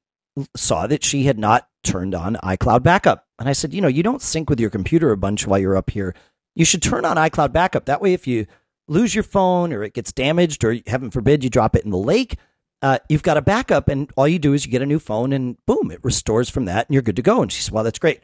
saw 0.57 0.87
that 0.87 1.05
she 1.05 1.25
had 1.25 1.39
not 1.39 1.69
turned 1.83 2.15
on 2.15 2.37
iCloud 2.37 2.83
backup. 2.83 3.27
And 3.39 3.49
I 3.49 3.53
said, 3.53 3.75
you 3.75 3.81
know, 3.81 3.89
you 3.89 4.03
don't 4.03 4.23
sync 4.23 4.49
with 4.49 4.61
your 4.61 4.71
computer 4.71 5.11
a 5.11 5.17
bunch 5.17 5.47
while 5.47 5.59
you're 5.59 5.77
up 5.77 5.91
here. 5.91 6.15
You 6.55 6.65
should 6.65 6.83
turn 6.83 7.05
on 7.05 7.17
iCloud 7.17 7.53
backup. 7.53 7.85
That 7.85 8.01
way, 8.01 8.15
if 8.15 8.27
you 8.27 8.47
lose 8.89 9.15
your 9.15 9.25
phone 9.25 9.73
or 9.73 9.83
it 9.83 9.95
gets 9.95 10.13
damaged 10.13 10.65
or 10.65 10.77
heaven 10.87 11.11
forbid 11.11 11.45
you 11.45 11.51
drop 11.51 11.77
it 11.77 11.85
in 11.85 11.91
the 11.91 11.99
lake, 11.99 12.37
uh, 12.83 12.99
you've 13.09 13.23
got 13.23 13.37
a 13.37 13.43
backup 13.43 13.89
and 13.89 14.11
all 14.17 14.29
you 14.29 14.39
do 14.39 14.53
is 14.53 14.67
you 14.67 14.73
get 14.73 14.83
a 14.83 14.87
new 14.87 14.99
phone 14.99 15.33
and 15.33 15.57
boom, 15.67 15.91
it 15.91 16.01
restores 16.03 16.51
from 16.51 16.67
that 16.67 16.87
and 16.87 16.95
you're 16.95 17.03
good 17.03 17.17
to 17.17 17.23
go. 17.23 17.43
And 17.43 17.51
she 17.51 17.63
said, 17.63 17.73
well, 17.73 17.85
that's 17.85 17.99
great. 17.99 18.21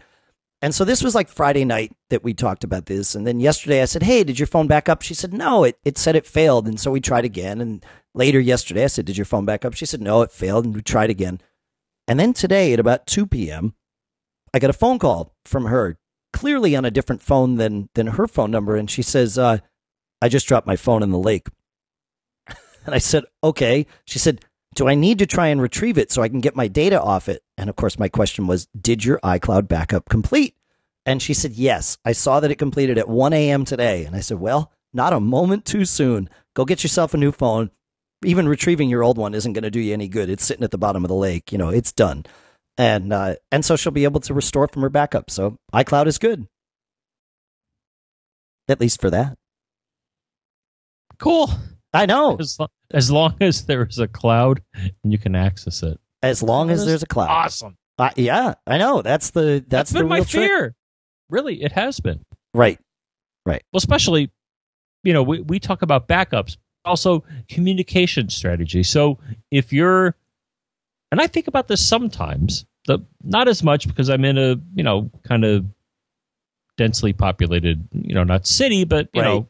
And 0.63 0.75
so 0.75 0.85
this 0.85 1.03
was 1.03 1.15
like 1.15 1.31
Friday 1.31 1.65
night 1.65 1.97
that 2.11 2.23
we 2.23 2.35
talked 2.35 2.65
about 2.65 2.85
this. 2.85 3.15
And 3.15 3.27
then 3.27 3.41
yesterday 3.41 3.81
I 3.81 3.87
said, 3.87 4.03
Hey, 4.03 4.25
did 4.25 4.39
your 4.39 4.47
phone 4.47 4.67
back 4.67 4.91
up? 4.91 5.01
She 5.01 5.15
said, 5.15 5.33
No, 5.33 5.65
it, 5.65 5.79
it 5.87 5.97
said 5.97 6.17
it 6.17 6.27
failed. 6.27 6.69
And 6.69 6.79
so 6.79 6.91
we 6.91 7.01
tried 7.01 7.25
again. 7.25 7.63
And 7.63 7.83
Later 8.15 8.41
yesterday, 8.41 8.85
I 8.85 8.89
said, 8.89 9.05
Did 9.05 9.17
your 9.17 9.25
phone 9.25 9.45
back 9.45 9.65
up? 9.65 9.75
She 9.75 9.87
said, 9.87 10.01
No, 10.01 10.23
it 10.23 10.33
failed. 10.33 10.65
And 10.65 10.75
we 10.75 10.83
tried 10.83 11.11
again. 11.11 11.41
And 12.09 12.19
then 12.19 12.33
today 12.33 12.73
at 12.73 12.81
about 12.81 13.07
2 13.07 13.27
p.m., 13.27 13.75
I 14.53 14.59
got 14.59 14.71
a 14.71 14.75
phone 14.75 14.99
call 14.99 15.37
from 15.45 15.67
her, 15.67 15.97
clearly 16.33 16.75
on 16.75 16.85
a 16.85 16.91
different 16.91 17.23
phone 17.23 17.55
than, 17.57 17.89
than 17.95 18.09
her 18.09 18.27
phone 18.27 18.51
number. 18.51 18.75
And 18.75 18.91
she 18.91 19.03
says, 19.03 19.39
uh, 19.39 19.59
I 20.23 20.29
just 20.29 20.47
dropped 20.47 20.67
my 20.67 20.77
phone 20.77 21.03
in 21.03 21.11
the 21.11 21.19
lake. 21.19 21.49
and 22.87 22.95
I 22.95 22.99
said, 22.99 23.25
Okay. 23.43 23.87
She 24.05 24.19
said, 24.19 24.45
Do 24.75 24.89
I 24.89 24.95
need 24.95 25.19
to 25.19 25.27
try 25.27 25.49
and 25.49 25.61
retrieve 25.61 25.99
it 25.99 26.11
so 26.11 26.23
I 26.23 26.29
can 26.29 26.41
get 26.41 26.57
my 26.57 26.69
data 26.69 27.01
off 27.01 27.29
it? 27.29 27.43
And 27.57 27.71
of 27.71 27.77
course, 27.77 27.99
my 27.99 28.09
question 28.09 28.47
was, 28.47 28.69
Did 28.79 29.05
your 29.05 29.19
iCloud 29.21 29.69
backup 29.69 30.09
complete? 30.09 30.57
And 31.07 31.23
she 31.23 31.35
said, 31.35 31.53
Yes. 31.53 31.99
I 32.05 32.13
saw 32.13 32.41
that 32.41 32.51
it 32.51 32.59
completed 32.59 32.99
at 32.99 33.09
1 33.09 33.33
a.m. 33.33 33.65
today. 33.65 34.05
And 34.05 34.15
I 34.15 34.21
said, 34.21 34.39
Well, 34.39 34.73
not 34.93 35.13
a 35.13 35.21
moment 35.21 35.65
too 35.65 35.85
soon. 35.85 36.29
Go 36.55 36.65
get 36.65 36.83
yourself 36.83 37.15
a 37.15 37.19
new 37.19 37.33
phone 37.33 37.71
even 38.25 38.49
retrieving 38.49 38.91
your 38.91 39.03
old 39.03 39.19
one 39.19 39.35
isn't 39.35 39.53
going 39.53 39.65
to 39.65 39.71
do 39.71 39.81
you 39.81 39.93
any 39.93 40.09
good. 40.09 40.29
It's 40.29 40.45
sitting 40.45 40.65
at 40.65 40.71
the 40.71 40.79
bottom 40.79 41.05
of 41.05 41.09
the 41.09 41.15
lake. 41.15 41.53
You 41.53 41.59
know, 41.59 41.71
it's 41.71 41.93
done. 41.93 42.27
And 42.77 43.13
uh, 43.13 43.37
and 43.51 43.65
so 43.65 43.77
she'll 43.77 43.93
be 43.93 44.05
able 44.05 44.21
to 44.21 44.35
restore 44.35 44.69
from 44.69 44.83
her 44.83 44.89
backup. 44.89 45.31
So 45.31 45.57
iCloud 45.73 46.07
is 46.07 46.19
good, 46.19 46.47
at 48.69 48.81
least 48.81 49.01
for 49.01 49.11
that. 49.11 49.37
Cool. 51.21 51.51
I 51.93 52.07
know. 52.07 52.37
As, 52.39 52.59
lo- 52.59 52.69
as 52.93 53.11
long 53.11 53.35
as 53.41 53.65
there's 53.67 53.99
a 53.99 54.09
cloud 54.09 54.63
and 54.75 55.13
you 55.13 55.19
can 55.19 55.35
access 55.35 55.83
it. 55.83 55.99
As 56.23 56.43
long 56.43 56.71
as 56.71 56.85
there's 56.87 57.03
a 57.03 57.07
cloud. 57.07 57.29
Awesome. 57.29 57.77
Uh, 57.99 58.11
yeah, 58.17 58.55
I 58.67 58.79
know. 58.79 59.03
That's 59.03 59.31
the 59.31 59.65
that's, 59.67 59.91
that's 59.91 59.93
been 59.93 60.03
the 60.05 60.09
my 60.09 60.23
fear. 60.25 60.59
Trick. 60.61 60.73
Really, 61.29 61.63
it 61.63 61.73
has 61.73 62.01
been. 62.01 62.25
Right. 62.55 62.79
Right. 63.47 63.63
Well, 63.73 63.79
especially, 63.79 64.31
you 65.05 65.13
know, 65.13 65.23
we, 65.23 65.41
we 65.43 65.59
talk 65.59 65.83
about 65.83 66.09
backups, 66.09 66.57
also 66.85 67.25
communication 67.49 68.29
strategy. 68.29 68.83
So 68.83 69.19
if 69.51 69.73
you're, 69.73 70.15
and 71.13 71.21
I 71.21 71.27
think 71.27 71.47
about 71.49 71.69
this 71.69 71.87
sometimes, 71.87 72.65
the, 72.87 73.01
not 73.23 73.49
as 73.49 73.63
much 73.63 73.87
because 73.87 74.09
I'm 74.09 74.25
in 74.25 74.39
a 74.39 74.57
you 74.75 74.83
know 74.83 75.11
kind 75.25 75.45
of 75.45 75.65
densely 76.77 77.13
populated, 77.13 77.87
you 77.93 78.15
know, 78.15 78.25
not 78.25 78.47
city, 78.47 78.85
but 78.85 79.09
you 79.13 79.21
Right. 79.21 79.29
know, 79.29 79.49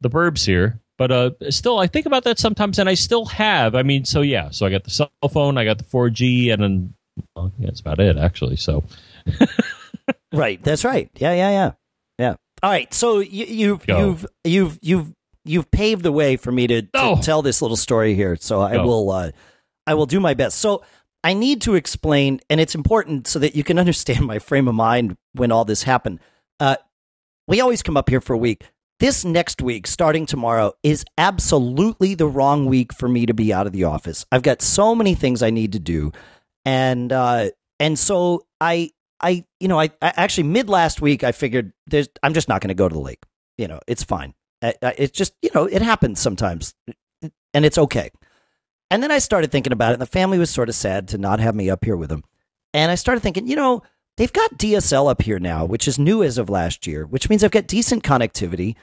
the 0.00 0.10
burbs 0.10 0.44
here. 0.46 0.80
But 0.98 1.12
uh, 1.12 1.30
still, 1.50 1.78
I 1.78 1.86
think 1.88 2.06
about 2.06 2.24
that 2.24 2.38
sometimes, 2.38 2.78
and 2.78 2.88
I 2.88 2.94
still 2.94 3.26
have. 3.26 3.74
I 3.74 3.82
mean, 3.82 4.04
so 4.06 4.22
yeah, 4.22 4.48
so 4.50 4.64
I 4.66 4.70
got 4.70 4.84
the 4.84 4.90
cell 4.90 5.10
phone, 5.30 5.58
I 5.58 5.64
got 5.64 5.76
the 5.78 5.84
4G, 5.84 6.52
and 6.52 6.62
then 6.62 6.94
well, 7.34 7.52
yeah, 7.58 7.66
that's 7.66 7.80
about 7.80 8.00
it 8.00 8.16
actually. 8.16 8.56
So 8.56 8.84
Right. 10.32 10.62
That's 10.62 10.84
right. 10.84 11.10
Yeah, 11.16 11.32
yeah, 11.32 11.50
yeah. 11.50 11.72
Yeah. 12.18 12.34
All 12.62 12.70
right. 12.70 12.92
So 12.92 13.18
you, 13.20 13.44
you've 13.46 13.86
Go. 13.86 13.98
you've 13.98 14.26
you've 14.44 14.78
you've 14.82 15.12
you've 15.44 15.70
paved 15.70 16.02
the 16.02 16.12
way 16.12 16.36
for 16.36 16.50
me 16.52 16.66
to, 16.66 16.82
to 16.82 16.88
Oh. 16.94 17.20
tell 17.22 17.42
this 17.42 17.62
little 17.62 17.76
story 17.76 18.14
here. 18.14 18.36
So 18.36 18.60
I 18.60 18.74
Go. 18.74 18.84
will 18.86 19.10
uh, 19.10 19.30
I 19.86 19.94
will 19.94 20.06
do 20.06 20.20
my 20.20 20.34
best. 20.34 20.58
So 20.58 20.82
I 21.24 21.34
need 21.34 21.62
to 21.62 21.74
explain, 21.74 22.40
and 22.50 22.60
it's 22.60 22.74
important 22.74 23.26
so 23.26 23.38
that 23.38 23.54
you 23.56 23.64
can 23.64 23.78
understand 23.80 24.24
my 24.26 24.38
frame 24.38 24.68
of 24.68 24.74
mind 24.74 25.16
when 25.34 25.52
all 25.52 25.64
this 25.64 25.82
happened. 25.84 26.20
Uh, 26.60 26.76
we 27.48 27.60
always 27.60 27.82
come 27.82 27.96
up 27.96 28.08
here 28.08 28.20
for 28.20 28.32
a 28.32 28.38
week. 28.38 28.64
This 28.98 29.26
next 29.26 29.60
week, 29.60 29.86
starting 29.86 30.24
tomorrow, 30.24 30.72
is 30.82 31.04
absolutely 31.18 32.14
the 32.14 32.26
wrong 32.26 32.64
week 32.64 32.94
for 32.94 33.08
me 33.08 33.26
to 33.26 33.34
be 33.34 33.52
out 33.52 33.66
of 33.66 33.74
the 33.74 33.84
office. 33.84 34.24
I've 34.32 34.42
got 34.42 34.62
so 34.62 34.94
many 34.94 35.14
things 35.14 35.42
I 35.42 35.50
need 35.50 35.72
to 35.72 35.78
do, 35.78 36.12
and 36.64 37.12
uh, 37.12 37.50
and 37.78 37.98
so 37.98 38.46
I 38.58 38.90
I 39.20 39.44
you 39.60 39.68
know 39.68 39.78
I, 39.78 39.90
I 40.00 40.14
actually 40.16 40.44
mid 40.44 40.70
last 40.70 41.02
week 41.02 41.24
I 41.24 41.32
figured 41.32 41.74
there's 41.86 42.08
I'm 42.22 42.32
just 42.32 42.48
not 42.48 42.62
going 42.62 42.68
to 42.68 42.74
go 42.74 42.88
to 42.88 42.94
the 42.94 43.00
lake. 43.00 43.22
You 43.58 43.68
know, 43.68 43.80
it's 43.86 44.02
fine. 44.02 44.32
It's 44.62 45.12
just 45.12 45.34
you 45.42 45.50
know 45.54 45.66
it 45.66 45.82
happens 45.82 46.18
sometimes, 46.18 46.74
and 47.52 47.66
it's 47.66 47.76
okay. 47.76 48.10
And 48.90 49.02
then 49.02 49.10
I 49.10 49.18
started 49.18 49.52
thinking 49.52 49.74
about 49.74 49.90
it, 49.90 49.94
and 49.94 50.02
the 50.02 50.06
family 50.06 50.38
was 50.38 50.48
sort 50.48 50.70
of 50.70 50.74
sad 50.74 51.08
to 51.08 51.18
not 51.18 51.38
have 51.40 51.54
me 51.54 51.68
up 51.68 51.84
here 51.84 51.96
with 51.96 52.08
them. 52.08 52.24
And 52.72 52.90
I 52.90 52.94
started 52.94 53.20
thinking, 53.20 53.46
you 53.46 53.56
know, 53.56 53.82
they've 54.16 54.32
got 54.32 54.58
DSL 54.58 55.10
up 55.10 55.22
here 55.22 55.38
now, 55.38 55.64
which 55.64 55.86
is 55.86 55.98
new 55.98 56.22
as 56.22 56.38
of 56.38 56.50
last 56.50 56.86
year, 56.86 57.06
which 57.06 57.28
means 57.28 57.44
I've 57.44 57.50
got 57.50 57.66
decent 57.66 58.02
connectivity. 58.02 58.76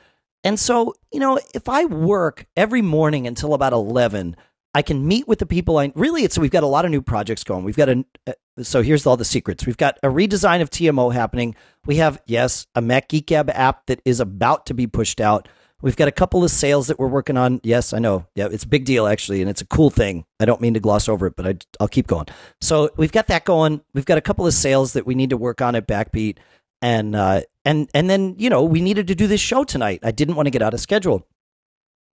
And 0.43 0.59
so, 0.59 0.93
you 1.11 1.19
know, 1.19 1.39
if 1.53 1.69
I 1.69 1.85
work 1.85 2.45
every 2.57 2.81
morning 2.81 3.27
until 3.27 3.53
about 3.53 3.73
11, 3.73 4.35
I 4.73 4.81
can 4.81 5.07
meet 5.07 5.27
with 5.27 5.39
the 5.39 5.45
people 5.45 5.77
I 5.77 5.91
really 5.95 6.23
it's 6.23 6.37
we've 6.37 6.51
got 6.51 6.63
a 6.63 6.67
lot 6.67 6.85
of 6.85 6.91
new 6.91 7.01
projects 7.01 7.43
going. 7.43 7.63
We've 7.63 7.77
got 7.77 7.89
a 7.89 8.05
uh, 8.27 8.33
so 8.61 8.81
here's 8.83 9.05
all 9.05 9.17
the 9.17 9.25
secrets. 9.25 9.65
We've 9.65 9.77
got 9.77 9.97
a 10.03 10.07
redesign 10.07 10.61
of 10.61 10.69
TMO 10.69 11.13
happening. 11.13 11.55
We 11.85 11.97
have 11.97 12.21
yes, 12.25 12.67
a 12.75 12.81
Mac 12.81 13.09
Geek 13.09 13.27
Gab 13.27 13.49
app 13.49 13.85
that 13.87 14.01
is 14.05 14.19
about 14.19 14.67
to 14.67 14.73
be 14.73 14.87
pushed 14.87 15.19
out. 15.19 15.47
We've 15.83 15.97
got 15.97 16.07
a 16.07 16.13
couple 16.13 16.45
of 16.45 16.49
sales 16.49 16.87
that 16.87 16.97
we're 16.97 17.09
working 17.09 17.35
on. 17.35 17.59
Yes, 17.61 17.91
I 17.91 17.99
know. 17.99 18.25
Yeah, 18.35 18.47
it's 18.49 18.63
a 18.63 18.67
big 18.69 18.85
deal 18.85 19.05
actually, 19.05 19.41
and 19.41 19.49
it's 19.49 19.59
a 19.59 19.65
cool 19.65 19.89
thing. 19.89 20.23
I 20.39 20.45
don't 20.45 20.61
mean 20.61 20.75
to 20.75 20.79
gloss 20.79 21.09
over 21.09 21.27
it, 21.27 21.35
but 21.35 21.45
I, 21.45 21.55
I'll 21.77 21.89
keep 21.89 22.07
going. 22.07 22.27
So 22.61 22.89
we've 22.95 23.11
got 23.11 23.27
that 23.27 23.43
going. 23.43 23.81
We've 23.93 24.05
got 24.05 24.17
a 24.17 24.21
couple 24.21 24.47
of 24.47 24.53
sales 24.53 24.93
that 24.93 25.05
we 25.05 25.13
need 25.13 25.31
to 25.31 25.37
work 25.37 25.61
on 25.61 25.75
at 25.75 25.85
Backbeat, 25.85 26.37
and 26.81 27.17
uh, 27.17 27.41
and 27.65 27.89
and 27.93 28.09
then 28.09 28.35
you 28.37 28.49
know 28.49 28.63
we 28.63 28.79
needed 28.79 29.07
to 29.07 29.15
do 29.15 29.27
this 29.27 29.41
show 29.41 29.65
tonight. 29.65 29.99
I 30.03 30.11
didn't 30.11 30.35
want 30.35 30.47
to 30.47 30.51
get 30.51 30.61
out 30.61 30.73
of 30.73 30.79
schedule, 30.79 31.27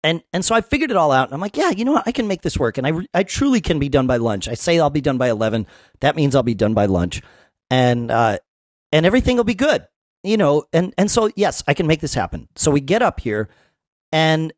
and 0.03 0.23
and 0.33 0.43
so 0.43 0.55
I 0.55 0.63
figured 0.63 0.91
it 0.91 0.97
all 0.97 1.13
out. 1.13 1.29
And 1.29 1.35
I'm 1.35 1.41
like, 1.41 1.59
yeah, 1.59 1.69
you 1.69 1.85
know 1.85 1.93
what, 1.93 2.09
I 2.09 2.13
can 2.13 2.27
make 2.27 2.41
this 2.41 2.59
work, 2.59 2.79
and 2.79 2.87
I 2.87 2.93
I 3.13 3.23
truly 3.23 3.61
can 3.61 3.79
be 3.79 3.91
done 3.91 4.07
by 4.07 4.17
lunch. 4.17 4.49
I 4.49 4.55
say 4.55 4.81
I'll 4.81 4.89
be 4.89 5.03
done 5.03 5.19
by 5.19 5.29
eleven. 5.29 5.67
That 6.01 6.17
means 6.17 6.35
I'll 6.35 6.43
be 6.43 6.55
done 6.55 6.73
by 6.73 6.87
lunch, 6.87 7.21
and 7.71 8.11
uh, 8.11 8.39
and 8.93 9.05
everything 9.05 9.37
will 9.37 9.45
be 9.45 9.55
good 9.55 9.87
you 10.29 10.37
know 10.37 10.65
and 10.73 10.95
and 10.99 11.11
so 11.11 11.31
yes 11.37 11.63
i 11.67 11.75
can 11.75 11.87
make 11.87 12.01
this 12.01 12.15
happen. 12.15 12.49
So 12.57 12.71
we 12.71 12.81
get 12.81 13.03
up 13.03 13.21
here 13.21 13.49
and 14.13 14.53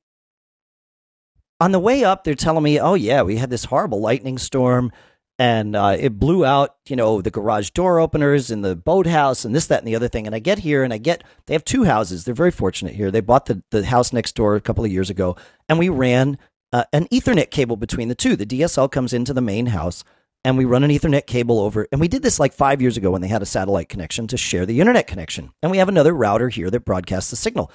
on 1.60 1.72
the 1.72 1.78
way 1.78 2.04
up 2.04 2.24
they're 2.24 2.34
telling 2.34 2.64
me 2.64 2.80
oh 2.80 2.94
yeah 2.94 3.22
we 3.22 3.36
had 3.36 3.50
this 3.50 3.64
horrible 3.66 4.00
lightning 4.00 4.38
storm 4.38 4.90
and 5.38 5.74
uh, 5.74 5.96
it 5.98 6.18
blew 6.18 6.44
out 6.44 6.76
you 6.86 6.96
know 6.96 7.22
the 7.22 7.30
garage 7.30 7.70
door 7.70 8.00
openers 8.00 8.50
in 8.50 8.62
the 8.62 8.74
boathouse 8.74 9.44
and 9.44 9.54
this 9.54 9.66
that 9.68 9.78
and 9.78 9.88
the 9.88 9.96
other 9.96 10.08
thing. 10.08 10.26
And 10.26 10.34
i 10.34 10.38
get 10.38 10.58
here 10.60 10.82
and 10.82 10.92
i 10.92 10.98
get 10.98 11.22
they 11.46 11.54
have 11.54 11.64
two 11.64 11.84
houses. 11.84 12.24
They're 12.24 12.34
very 12.34 12.50
fortunate 12.50 12.94
here. 12.94 13.10
They 13.10 13.20
bought 13.20 13.46
the, 13.46 13.62
the 13.70 13.86
house 13.86 14.12
next 14.12 14.34
door 14.34 14.56
a 14.56 14.60
couple 14.60 14.84
of 14.84 14.90
years 14.90 15.10
ago 15.10 15.36
and 15.68 15.78
we 15.78 15.88
ran 15.88 16.38
uh, 16.72 16.84
an 16.92 17.06
ethernet 17.08 17.50
cable 17.50 17.76
between 17.76 18.08
the 18.08 18.14
two. 18.14 18.36
The 18.36 18.46
dsl 18.46 18.90
comes 18.90 19.12
into 19.12 19.32
the 19.32 19.40
main 19.40 19.66
house 19.66 20.04
and 20.44 20.56
we 20.56 20.64
run 20.64 20.84
an 20.84 20.90
Ethernet 20.90 21.26
cable 21.26 21.60
over. 21.60 21.86
And 21.92 22.00
we 22.00 22.08
did 22.08 22.22
this 22.22 22.40
like 22.40 22.52
five 22.52 22.80
years 22.80 22.96
ago 22.96 23.10
when 23.10 23.22
they 23.22 23.28
had 23.28 23.42
a 23.42 23.46
satellite 23.46 23.88
connection 23.88 24.26
to 24.28 24.36
share 24.36 24.66
the 24.66 24.80
internet 24.80 25.06
connection. 25.06 25.52
And 25.62 25.70
we 25.70 25.78
have 25.78 25.88
another 25.88 26.14
router 26.14 26.48
here 26.48 26.70
that 26.70 26.84
broadcasts 26.84 27.30
the 27.30 27.36
signal. 27.36 27.70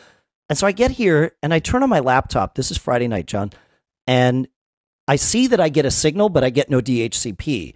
And 0.49 0.57
so 0.57 0.67
I 0.67 0.71
get 0.71 0.91
here 0.91 1.31
and 1.43 1.53
I 1.53 1.59
turn 1.59 1.83
on 1.83 1.89
my 1.89 1.99
laptop. 1.99 2.55
This 2.55 2.71
is 2.71 2.77
Friday 2.77 3.07
night, 3.07 3.27
John. 3.27 3.51
And 4.07 4.47
I 5.07 5.15
see 5.15 5.47
that 5.47 5.59
I 5.59 5.69
get 5.69 5.85
a 5.85 5.91
signal, 5.91 6.29
but 6.29 6.43
I 6.43 6.49
get 6.49 6.69
no 6.69 6.81
DHCP. 6.81 7.73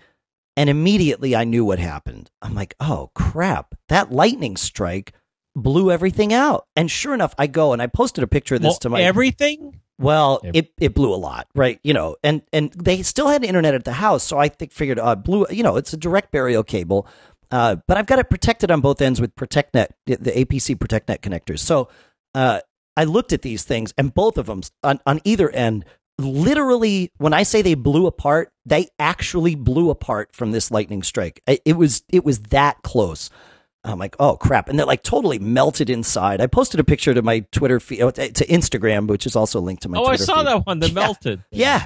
And 0.57 0.69
immediately 0.69 1.35
I 1.35 1.43
knew 1.43 1.63
what 1.63 1.79
happened. 1.79 2.29
I'm 2.41 2.55
like, 2.55 2.75
oh 2.79 3.11
crap, 3.13 3.75
that 3.87 4.11
lightning 4.11 4.57
strike 4.57 5.13
blew 5.55 5.91
everything 5.91 6.33
out. 6.33 6.67
And 6.75 6.89
sure 6.89 7.13
enough, 7.13 7.33
I 7.37 7.47
go 7.47 7.73
and 7.73 7.81
I 7.81 7.87
posted 7.87 8.23
a 8.23 8.27
picture 8.27 8.55
of 8.55 8.61
this 8.61 8.71
well, 8.71 8.79
to 8.79 8.89
my 8.89 9.01
everything. 9.01 9.81
Well, 9.99 10.39
Yep. 10.43 10.55
it, 10.55 10.71
it 10.79 10.93
blew 10.95 11.13
a 11.13 11.17
lot, 11.17 11.47
right? 11.53 11.79
You 11.83 11.93
know, 11.93 12.15
and 12.23 12.41
and 12.51 12.71
they 12.71 13.03
still 13.03 13.27
had 13.27 13.43
internet 13.43 13.75
at 13.75 13.83
the 13.85 13.93
house, 13.93 14.23
so 14.23 14.37
I 14.39 14.47
think 14.47 14.71
figured 14.71 14.97
uh, 14.97 15.15
blew. 15.15 15.45
You 15.51 15.61
know, 15.61 15.75
it's 15.75 15.93
a 15.93 15.97
direct 15.97 16.31
burial 16.31 16.63
cable, 16.63 17.05
uh, 17.51 17.75
but 17.87 17.97
I've 17.97 18.05
got 18.07 18.17
it 18.19 18.29
protected 18.29 18.71
on 18.71 18.81
both 18.81 19.01
ends 19.01 19.19
with 19.21 19.35
ProtectNet, 19.35 19.87
the, 20.05 20.15
the 20.15 20.31
APC 20.31 20.77
ProtectNet 20.77 21.19
connectors. 21.19 21.59
So 21.59 21.89
uh, 22.33 22.61
I 22.97 23.03
looked 23.03 23.33
at 23.33 23.41
these 23.41 23.63
things, 23.63 23.93
and 23.97 24.13
both 24.13 24.37
of 24.37 24.45
them 24.47 24.61
on 24.83 24.99
on 25.05 25.19
either 25.25 25.49
end, 25.49 25.85
literally, 26.17 27.11
when 27.17 27.33
I 27.33 27.43
say 27.43 27.61
they 27.61 27.75
blew 27.75 28.07
apart, 28.07 28.51
they 28.65 28.87
actually 28.99 29.55
blew 29.55 29.89
apart 29.89 30.29
from 30.33 30.51
this 30.51 30.71
lightning 30.71 31.03
strike. 31.03 31.41
It, 31.47 31.61
it 31.65 31.73
was 31.73 32.03
it 32.09 32.23
was 32.23 32.39
that 32.49 32.81
close. 32.83 33.29
I'm 33.83 33.99
like, 33.99 34.15
oh 34.19 34.35
crap, 34.35 34.67
and 34.69 34.77
they're 34.77 34.85
like 34.85 35.03
totally 35.03 35.39
melted 35.39 35.89
inside. 35.89 36.41
I 36.41 36.47
posted 36.47 36.79
a 36.79 36.83
picture 36.83 37.13
to 37.13 37.21
my 37.21 37.41
Twitter 37.51 37.79
feed, 37.79 38.01
uh, 38.01 38.11
to 38.11 38.45
Instagram, 38.47 39.07
which 39.07 39.25
is 39.25 39.35
also 39.35 39.59
linked 39.61 39.83
to 39.83 39.89
my. 39.89 39.97
oh, 39.97 40.05
I 40.05 40.15
saw 40.17 40.37
feed. 40.37 40.47
that 40.47 40.65
one. 40.65 40.79
The 40.79 40.87
Yeah. 40.87 40.93
melted. 40.93 41.43
Yeah, 41.51 41.85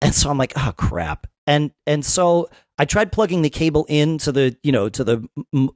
and 0.00 0.14
so 0.14 0.30
I'm 0.30 0.38
like, 0.38 0.52
oh 0.56 0.72
crap, 0.76 1.26
and 1.46 1.70
and 1.86 2.04
so 2.04 2.48
I 2.78 2.86
tried 2.86 3.12
plugging 3.12 3.42
the 3.42 3.50
cable 3.50 3.84
into 3.88 4.32
the 4.32 4.56
you 4.62 4.72
know 4.72 4.88
to 4.88 5.04
the 5.04 5.28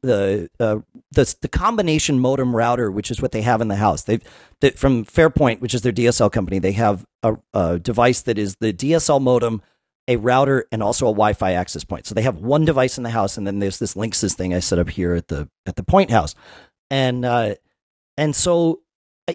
the 0.02 0.48
uh, 0.58 0.78
the 1.12 1.34
the 1.42 1.48
combination 1.48 2.18
modem 2.18 2.56
router, 2.56 2.90
which 2.90 3.10
is 3.10 3.20
what 3.20 3.32
they 3.32 3.42
have 3.42 3.60
in 3.60 3.68
the 3.68 3.76
house. 3.76 4.02
They 4.04 4.20
they 4.60 4.70
from 4.70 5.04
Fairpoint, 5.04 5.60
which 5.60 5.74
is 5.74 5.82
their 5.82 5.92
DSL 5.92 6.32
company, 6.32 6.58
they 6.58 6.72
have 6.72 7.04
a, 7.22 7.36
a 7.52 7.78
device 7.78 8.22
that 8.22 8.38
is 8.38 8.56
the 8.56 8.72
DSL 8.72 9.20
modem. 9.20 9.62
A 10.08 10.16
router 10.16 10.66
and 10.72 10.82
also 10.82 11.06
a 11.06 11.12
Wi-Fi 11.12 11.52
access 11.52 11.84
point. 11.84 12.06
So 12.06 12.14
they 12.14 12.22
have 12.22 12.38
one 12.38 12.64
device 12.64 12.96
in 12.96 13.04
the 13.04 13.10
house, 13.10 13.36
and 13.36 13.46
then 13.46 13.58
there's 13.58 13.78
this 13.78 13.94
Linksys 13.94 14.34
thing 14.34 14.54
I 14.54 14.60
set 14.60 14.78
up 14.78 14.88
here 14.88 15.14
at 15.14 15.28
the 15.28 15.48
at 15.66 15.76
the 15.76 15.82
Point 15.82 16.10
House, 16.10 16.34
and 16.90 17.24
uh, 17.24 17.54
and 18.16 18.34
so 18.34 18.80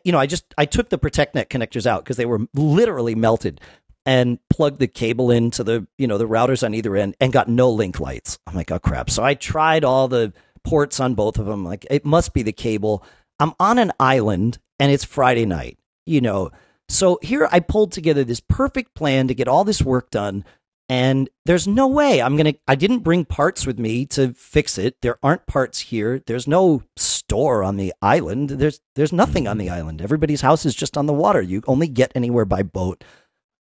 you 0.03 0.11
know 0.11 0.19
I 0.19 0.25
just 0.25 0.53
I 0.57 0.65
took 0.65 0.89
the 0.89 0.97
ProtectNet 0.97 1.47
connectors 1.47 1.85
out 1.85 2.03
because 2.03 2.17
they 2.17 2.25
were 2.25 2.41
literally 2.53 3.15
melted, 3.15 3.61
and 4.05 4.39
plugged 4.49 4.79
the 4.79 4.87
cable 4.87 5.31
into 5.31 5.63
the 5.63 5.87
you 5.97 6.07
know 6.07 6.17
the 6.17 6.27
routers 6.27 6.63
on 6.63 6.73
either 6.73 6.95
end 6.95 7.15
and 7.19 7.31
got 7.31 7.47
no 7.47 7.69
link 7.69 7.99
lights. 7.99 8.39
I'm 8.47 8.55
like, 8.55 8.71
oh 8.71 8.79
crap. 8.79 9.09
So 9.09 9.23
I 9.23 9.33
tried 9.33 9.83
all 9.83 10.07
the 10.07 10.33
ports 10.63 10.99
on 10.99 11.13
both 11.13 11.37
of 11.39 11.45
them. 11.45 11.63
Like 11.63 11.85
it 11.89 12.05
must 12.05 12.33
be 12.33 12.41
the 12.41 12.51
cable. 12.51 13.03
I'm 13.39 13.53
on 13.59 13.77
an 13.77 13.91
island 13.99 14.59
and 14.79 14.91
it's 14.91 15.03
Friday 15.03 15.45
night, 15.45 15.77
you 16.05 16.21
know. 16.21 16.51
So 16.89 17.19
here 17.21 17.47
I 17.51 17.59
pulled 17.59 17.91
together 17.91 18.23
this 18.23 18.41
perfect 18.41 18.93
plan 18.93 19.27
to 19.27 19.35
get 19.35 19.47
all 19.47 19.63
this 19.63 19.81
work 19.81 20.11
done. 20.11 20.43
And 20.89 21.29
there's 21.45 21.67
no 21.67 21.87
way 21.87 22.21
I'm 22.21 22.35
going 22.35 22.53
to, 22.53 22.59
I 22.67 22.75
didn't 22.75 22.99
bring 22.99 23.25
parts 23.25 23.65
with 23.65 23.79
me 23.79 24.05
to 24.07 24.33
fix 24.33 24.77
it. 24.77 24.97
There 25.01 25.17
aren't 25.23 25.47
parts 25.47 25.79
here. 25.79 26.21
There's 26.25 26.47
no 26.47 26.83
store 26.97 27.63
on 27.63 27.77
the 27.77 27.93
island. 28.01 28.49
There's, 28.49 28.81
there's 28.95 29.13
nothing 29.13 29.47
on 29.47 29.57
the 29.57 29.69
island. 29.69 30.01
Everybody's 30.01 30.41
house 30.41 30.65
is 30.65 30.75
just 30.75 30.97
on 30.97 31.05
the 31.05 31.13
water. 31.13 31.41
You 31.41 31.63
only 31.67 31.87
get 31.87 32.11
anywhere 32.15 32.45
by 32.45 32.63
boat 32.63 33.03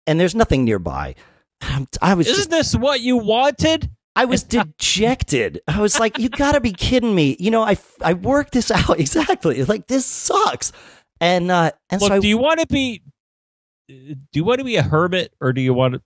and 0.07 0.19
there's 0.19 0.35
nothing 0.35 0.65
nearby. 0.65 1.15
I 2.01 2.15
was 2.15 2.27
Isn't 2.27 2.51
this 2.51 2.75
what 2.75 3.01
you 3.01 3.17
wanted? 3.17 3.91
I 4.15 4.27
was 4.27 4.43
dejected. 4.43 5.61
I 5.67 5.81
was 5.81 5.99
like, 5.99 6.19
"You 6.19 6.29
got 6.29 6.53
to 6.53 6.61
be 6.61 6.73
kidding 6.73 7.15
me!" 7.15 7.37
You 7.39 7.51
know, 7.51 7.63
I 7.63 7.79
I 8.03 8.15
worked 8.15 8.53
this 8.53 8.71
out 8.71 8.99
exactly. 8.99 9.65
Like 9.65 9.87
this 9.87 10.05
sucks, 10.05 10.73
and 11.21 11.51
uh, 11.51 11.71
and 11.89 12.01
Look, 12.01 12.11
so 12.11 12.17
I, 12.17 12.19
do 12.19 12.29
you 12.29 12.39
want 12.39 12.61
to 12.61 12.67
be? 12.67 13.03
Do 13.89 14.17
you 14.35 14.45
want 14.45 14.59
to 14.59 14.65
be 14.65 14.77
a 14.77 14.83
hermit, 14.83 15.33
or 15.41 15.53
do 15.53 15.61
you 15.61 15.73
want 15.73 15.95
to? 15.95 16.03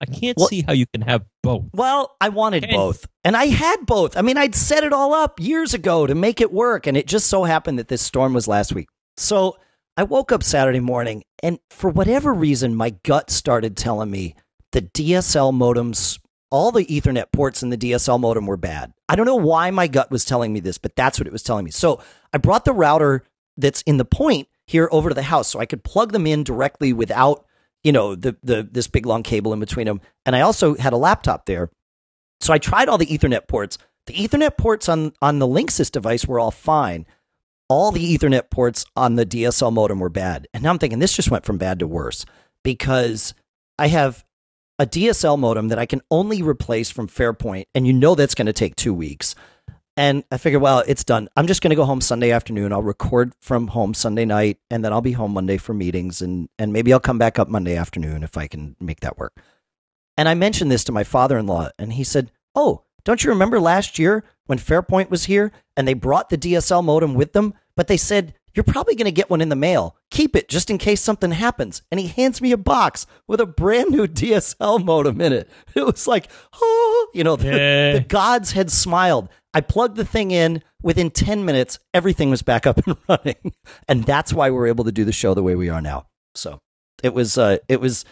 I 0.00 0.06
can't 0.06 0.36
Well- 0.36 0.48
see 0.48 0.62
how 0.66 0.72
you 0.72 0.86
can 0.92 1.02
have 1.02 1.22
both. 1.42 1.64
well, 1.72 2.16
I 2.20 2.28
wanted 2.28 2.64
Okay. 2.64 2.74
both, 2.74 3.06
and 3.24 3.36
I 3.36 3.46
had 3.46 3.86
both. 3.86 4.16
I 4.16 4.22
mean, 4.22 4.36
I'd 4.36 4.54
set 4.54 4.84
it 4.84 4.92
all 4.92 5.14
up 5.14 5.40
years 5.40 5.72
ago 5.74 6.06
to 6.06 6.14
make 6.14 6.40
it 6.40 6.52
work, 6.52 6.86
and 6.86 6.96
it 6.96 7.06
just 7.06 7.26
so 7.28 7.44
happened 7.44 7.78
that 7.78 7.88
this 7.88 8.02
storm 8.02 8.34
was 8.34 8.46
last 8.48 8.74
week. 8.74 8.88
So 9.16 9.56
I 9.96 10.02
woke 10.02 10.32
up 10.32 10.42
Saturday 10.42 10.80
morning, 10.80 11.22
and 11.42 11.58
for 11.70 11.88
whatever 11.90 12.34
reason, 12.34 12.74
my 12.74 12.90
gut 13.04 13.30
started 13.30 13.76
telling 13.76 14.10
me 14.10 14.34
the 14.72 14.80
DSL 14.82 15.52
modems, 15.52 16.18
all 16.50 16.72
the 16.72 16.84
Ethernet 16.86 17.26
ports 17.32 17.62
in 17.62 17.70
the 17.70 17.76
DSL 17.76 18.18
modem 18.18 18.46
were 18.46 18.56
bad. 18.56 18.92
I 19.08 19.14
don't 19.16 19.26
know 19.26 19.36
why 19.36 19.70
my 19.70 19.86
gut 19.86 20.10
was 20.10 20.24
telling 20.24 20.52
me 20.52 20.60
this, 20.60 20.78
but 20.78 20.96
that's 20.96 21.18
what 21.18 21.26
it 21.28 21.32
was 21.32 21.42
telling 21.44 21.64
me. 21.64 21.70
So 21.70 22.00
I 22.32 22.38
brought 22.38 22.64
the 22.64 22.72
router 22.72 23.24
that's 23.56 23.82
in 23.82 23.96
the 23.98 24.04
point 24.04 24.48
here 24.66 24.88
over 24.90 25.08
to 25.10 25.14
the 25.14 25.22
house 25.22 25.48
so 25.48 25.60
I 25.60 25.66
could 25.66 25.84
plug 25.84 26.12
them 26.12 26.26
in 26.26 26.42
directly 26.42 26.92
without, 26.92 27.44
you 27.84 27.92
know, 27.92 28.14
the, 28.14 28.36
the 28.42 28.68
this 28.70 28.88
big 28.88 29.06
long 29.06 29.22
cable 29.22 29.52
in 29.52 29.60
between 29.60 29.86
them. 29.86 30.00
And 30.26 30.34
I 30.34 30.40
also 30.40 30.74
had 30.74 30.92
a 30.92 30.98
laptop 30.98 31.46
there. 31.46 31.70
So 32.40 32.52
I 32.52 32.58
tried 32.58 32.88
all 32.88 32.98
the 32.98 33.06
Ethernet 33.06 33.46
ports. 33.46 33.78
The 34.06 34.14
Ethernet 34.14 34.56
ports 34.56 34.88
on 34.88 35.12
on 35.22 35.38
the 35.38 35.46
Linksys 35.46 35.90
device 35.90 36.26
were 36.26 36.40
all 36.40 36.50
fine. 36.50 37.06
All 37.68 37.92
the 37.92 38.16
Ethernet 38.16 38.50
ports 38.50 38.84
on 38.96 39.14
the 39.14 39.24
DSL 39.24 39.72
modem 39.72 39.98
were 39.98 40.10
bad. 40.10 40.48
And 40.52 40.62
now 40.62 40.70
I'm 40.70 40.78
thinking 40.78 40.98
this 40.98 41.16
just 41.16 41.30
went 41.30 41.44
from 41.44 41.58
bad 41.58 41.78
to 41.78 41.86
worse 41.86 42.26
because 42.62 43.34
I 43.78 43.88
have 43.88 44.24
a 44.78 44.86
DSL 44.86 45.38
modem 45.38 45.68
that 45.68 45.78
I 45.78 45.86
can 45.86 46.00
only 46.10 46.42
replace 46.42 46.90
from 46.90 47.08
Fairpoint, 47.08 47.66
and 47.74 47.86
you 47.86 47.92
know 47.92 48.14
that's 48.14 48.34
going 48.34 48.46
to 48.46 48.52
take 48.52 48.74
two 48.74 48.92
weeks. 48.92 49.34
And 49.96 50.24
I 50.30 50.38
figured, 50.38 50.60
well, 50.60 50.82
it's 50.86 51.04
done. 51.04 51.28
I'm 51.36 51.46
just 51.46 51.62
going 51.62 51.70
to 51.70 51.76
go 51.76 51.84
home 51.84 52.00
Sunday 52.00 52.32
afternoon. 52.32 52.72
I'll 52.72 52.82
record 52.82 53.32
from 53.40 53.68
home 53.68 53.94
Sunday 53.94 54.24
night, 54.24 54.58
and 54.68 54.84
then 54.84 54.92
I'll 54.92 55.00
be 55.00 55.12
home 55.12 55.32
Monday 55.32 55.56
for 55.56 55.72
meetings, 55.72 56.20
and 56.20 56.48
and 56.58 56.72
maybe 56.72 56.92
I'll 56.92 57.00
come 57.00 57.18
back 57.18 57.38
up 57.38 57.48
Monday 57.48 57.76
afternoon 57.76 58.24
if 58.24 58.36
I 58.36 58.48
can 58.48 58.74
make 58.80 59.00
that 59.00 59.18
work. 59.18 59.40
And 60.16 60.28
I 60.28 60.34
mentioned 60.34 60.70
this 60.70 60.84
to 60.84 60.92
my 60.92 61.04
father-in-law, 61.04 61.70
and 61.78 61.92
he 61.92 62.02
said, 62.02 62.32
"Oh, 62.56 62.82
don't 63.04 63.22
you 63.22 63.30
remember 63.30 63.60
last 63.60 63.98
year 63.98 64.24
when 64.46 64.58
Fairpoint 64.58 65.10
was 65.10 65.24
here 65.24 65.52
and 65.76 65.86
they 65.86 65.94
brought 65.94 66.30
the 66.30 66.38
DSL 66.38 66.82
modem 66.82 67.14
with 67.14 67.32
them, 67.32 67.54
but 67.76 67.86
they 67.86 67.96
said 67.96 68.34
you're 68.54 68.64
probably 68.64 68.94
going 68.94 69.06
to 69.06 69.12
get 69.12 69.30
one 69.30 69.40
in 69.40 69.48
the 69.48 69.56
mail. 69.56 69.96
Keep 70.10 70.36
it 70.36 70.48
just 70.48 70.70
in 70.70 70.78
case 70.78 71.00
something 71.00 71.32
happens. 71.32 71.82
And 71.90 71.98
he 71.98 72.06
hands 72.06 72.40
me 72.40 72.52
a 72.52 72.56
box 72.56 73.06
with 73.26 73.40
a 73.40 73.46
brand 73.46 73.90
new 73.90 74.06
DSL 74.06 74.84
modem 74.84 75.20
in 75.20 75.32
it. 75.32 75.48
It 75.74 75.84
was 75.84 76.06
like, 76.06 76.28
oh, 76.60 77.08
you 77.14 77.24
know, 77.24 77.36
the, 77.36 77.48
Yeah. 77.48 77.92
the 77.94 78.00
gods 78.00 78.52
had 78.52 78.70
smiled. 78.70 79.28
I 79.52 79.60
plugged 79.60 79.96
the 79.96 80.04
thing 80.04 80.30
in. 80.30 80.62
Within 80.82 81.10
10 81.10 81.44
minutes, 81.46 81.78
everything 81.94 82.28
was 82.30 82.42
back 82.42 82.66
up 82.66 82.78
and 82.86 82.96
running. 83.08 83.52
And 83.88 84.04
that's 84.04 84.32
why 84.32 84.50
we're 84.50 84.66
able 84.66 84.84
to 84.84 84.92
do 84.92 85.04
the 85.04 85.12
show 85.12 85.32
the 85.34 85.42
way 85.42 85.54
we 85.54 85.68
are 85.70 85.80
now. 85.80 86.06
So 86.34 86.58
it 87.02 87.14
was, 87.14 87.38
uh, 87.38 87.56
it 87.68 87.80
was, 87.80 88.04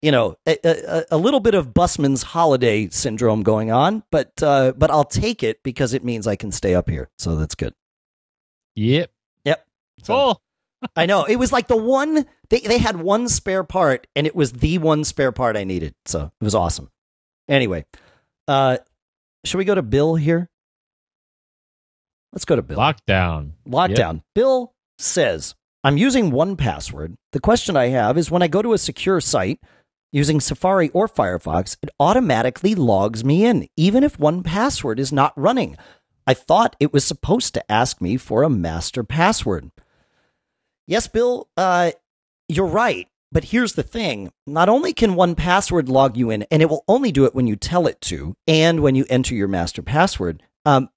you 0.00 0.12
know, 0.12 0.36
a, 0.46 0.56
a, 0.64 1.04
a 1.10 1.16
little 1.18 1.40
bit 1.40 1.54
of 1.54 1.74
busman's 1.74 2.22
holiday 2.22 2.88
syndrome 2.88 3.42
going 3.42 3.70
on, 3.72 4.02
but, 4.12 4.30
uh, 4.42 4.72
but 4.78 4.90
I'll 4.90 5.04
take 5.04 5.42
it 5.42 5.62
because 5.62 5.92
it 5.92 6.04
means 6.04 6.26
I 6.26 6.36
can 6.36 6.52
stay 6.52 6.74
up 6.74 6.88
here. 6.88 7.10
So 7.18 7.34
that's 7.36 7.54
good. 7.56 7.74
Yep. 8.76 9.10
Yep. 10.00 10.06
So- 10.06 10.14
Cool. 10.14 10.40
I 10.96 11.04
know. 11.04 11.24
It 11.24 11.36
was 11.36 11.52
like 11.52 11.68
the 11.68 11.76
one 11.76 12.24
they 12.48 12.60
they 12.60 12.78
had 12.78 12.96
one 12.96 13.28
spare 13.28 13.64
part 13.64 14.06
and 14.16 14.26
it 14.26 14.34
was 14.34 14.52
the 14.52 14.78
one 14.78 15.04
spare 15.04 15.30
part 15.30 15.54
I 15.56 15.64
needed. 15.64 15.94
So 16.06 16.32
it 16.40 16.44
was 16.44 16.54
awesome. 16.54 16.90
Anyway, 17.50 17.84
uh 18.48 18.78
should 19.44 19.58
we 19.58 19.66
go 19.66 19.74
to 19.74 19.82
Bill 19.82 20.14
here? 20.14 20.48
Let's 22.32 22.44
go 22.44 22.56
to 22.56 22.62
Bill. 22.62 22.78
Lockdown. 22.78 23.52
Lockdown. 23.68 24.22
Bill 24.34 24.72
says, 24.98 25.54
I'm 25.82 25.96
using 25.96 26.30
1Password. 26.30 27.16
The 27.32 27.40
question 27.40 27.76
I 27.76 27.88
have 27.88 28.16
is 28.16 28.30
when 28.30 28.42
I 28.42 28.48
go 28.48 28.62
to 28.62 28.72
a 28.72 28.78
secure 28.78 29.20
site 29.20 29.60
using 30.12 30.40
Safari 30.40 30.90
or 30.90 31.08
Firefox, 31.08 31.76
it 31.82 31.88
automatically 31.98 32.74
logs 32.74 33.24
me 33.24 33.44
in, 33.44 33.66
even 33.76 34.04
if 34.04 34.16
1Password 34.18 34.98
is 34.98 35.12
not 35.12 35.32
running. 35.36 35.76
I 36.26 36.34
thought 36.34 36.76
it 36.78 36.92
was 36.92 37.04
supposed 37.04 37.54
to 37.54 37.72
ask 37.72 38.00
me 38.00 38.16
for 38.16 38.42
a 38.42 38.50
master 38.50 39.02
password. 39.02 39.70
Yes, 40.90 41.06
Bill, 41.06 41.48
uh, 41.56 41.92
you're 42.48 42.66
right. 42.66 43.06
But 43.30 43.44
here's 43.44 43.74
the 43.74 43.84
thing 43.84 44.32
not 44.44 44.68
only 44.68 44.92
can 44.92 45.12
1Password 45.12 45.88
log 45.88 46.16
you 46.16 46.30
in, 46.30 46.44
and 46.50 46.60
it 46.60 46.68
will 46.68 46.82
only 46.88 47.12
do 47.12 47.24
it 47.26 47.34
when 47.34 47.46
you 47.46 47.54
tell 47.54 47.86
it 47.86 48.00
to, 48.02 48.34
and 48.48 48.80
when 48.80 48.96
you 48.96 49.06
enter 49.08 49.36
your 49.36 49.46
master 49.46 49.82
password, 49.82 50.42
um, 50.66 50.90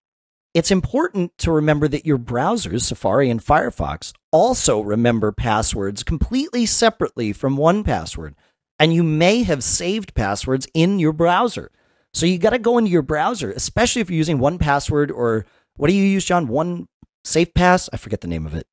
it's 0.56 0.72
important 0.72 1.38
to 1.38 1.52
remember 1.52 1.88
that 1.88 2.08
your 2.08 2.18
browsers, 2.18 2.82
Safari 2.82 3.30
and 3.30 3.40
Firefox, 3.40 4.14
also 4.32 4.82
remember 4.82 5.32
passwords 5.32 6.02
completely 6.02 6.66
separately 6.66 7.32
from 7.32 7.56
1Password. 7.56 8.34
And 8.80 8.96
you 8.96 9.04
may 9.04 9.44
have 9.44 9.64
saved 9.64 10.16
passwords 10.16 10.68
in 10.74 10.98
your 10.98 11.14
browser. 11.14 11.70
So 12.16 12.26
you 12.26 12.40
got 12.40 12.50
to 12.50 12.60
go 12.60 12.80
into 12.80 12.90
your 12.90 13.04
browser, 13.04 13.52
especially 13.52 14.02
if 14.02 14.10
you're 14.10 14.18
using 14.18 14.40
1Password 14.40 15.12
or 15.12 15.46
what 15.76 15.88
do 15.88 15.94
you 15.94 16.04
use, 16.04 16.26
John? 16.26 16.48
One 16.48 16.88
Safe 17.24 17.54
Pass? 17.54 17.90
I 17.94 17.98
forget 17.98 18.22
the 18.22 18.28
name 18.28 18.48
of 18.48 18.56
it. 18.56 18.66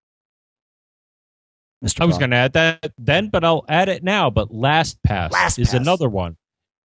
Mr. 1.84 2.02
I 2.02 2.04
was 2.04 2.18
going 2.18 2.30
to 2.30 2.36
add 2.36 2.52
that 2.52 2.92
then, 2.98 3.28
but 3.28 3.44
I'll 3.44 3.64
add 3.68 3.88
it 3.88 4.04
now. 4.04 4.28
But 4.28 4.50
LastPass 4.50 5.30
LastPass. 5.30 5.58
is 5.58 5.74
another 5.74 6.08
one. 6.08 6.36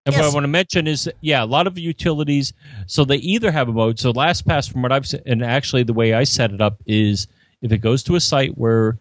And 0.05 0.15
what 0.15 0.23
I 0.23 0.29
want 0.29 0.43
to 0.43 0.49
mention 0.49 0.87
is, 0.87 1.09
yeah, 1.21 1.43
a 1.43 1.45
lot 1.45 1.65
of 1.65 1.77
utilities. 1.79 2.53
So 2.85 3.05
they 3.05 3.17
either 3.17 3.51
have 3.51 3.67
a 3.69 3.73
mode. 3.73 3.99
So 3.99 4.13
LastPass, 4.13 4.71
from 4.71 4.83
what 4.83 4.91
I've 4.91 5.07
said, 5.07 5.23
and 5.25 5.43
actually 5.43 5.83
the 5.83 5.93
way 5.93 6.13
I 6.13 6.23
set 6.23 6.51
it 6.51 6.61
up 6.61 6.81
is, 6.85 7.27
if 7.61 7.71
it 7.71 7.79
goes 7.79 8.03
to 8.03 8.15
a 8.15 8.19
site 8.19 8.55
where 8.57 8.99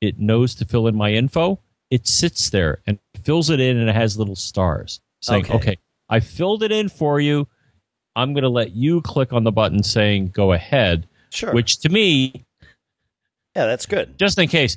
it 0.00 0.18
knows 0.18 0.56
to 0.56 0.64
fill 0.64 0.88
in 0.88 0.96
my 0.96 1.12
info, 1.12 1.60
it 1.90 2.08
sits 2.08 2.50
there 2.50 2.82
and 2.86 2.98
fills 3.22 3.50
it 3.50 3.60
in, 3.60 3.76
and 3.76 3.88
it 3.88 3.94
has 3.94 4.18
little 4.18 4.34
stars 4.34 5.00
saying, 5.20 5.44
Okay. 5.44 5.54
"Okay, 5.54 5.76
I 6.08 6.18
filled 6.20 6.64
it 6.64 6.72
in 6.72 6.88
for 6.88 7.20
you. 7.20 7.46
I'm 8.16 8.32
going 8.32 8.42
to 8.42 8.48
let 8.48 8.74
you 8.74 9.00
click 9.02 9.32
on 9.32 9.44
the 9.44 9.52
button 9.52 9.82
saying 9.84 10.28
go 10.34 10.52
ahead." 10.52 11.06
Sure. 11.30 11.52
Which 11.54 11.78
to 11.80 11.88
me 11.88 12.44
yeah, 13.54 13.66
that's 13.66 13.86
good. 13.86 14.18
just 14.18 14.38
in 14.38 14.48
case. 14.48 14.76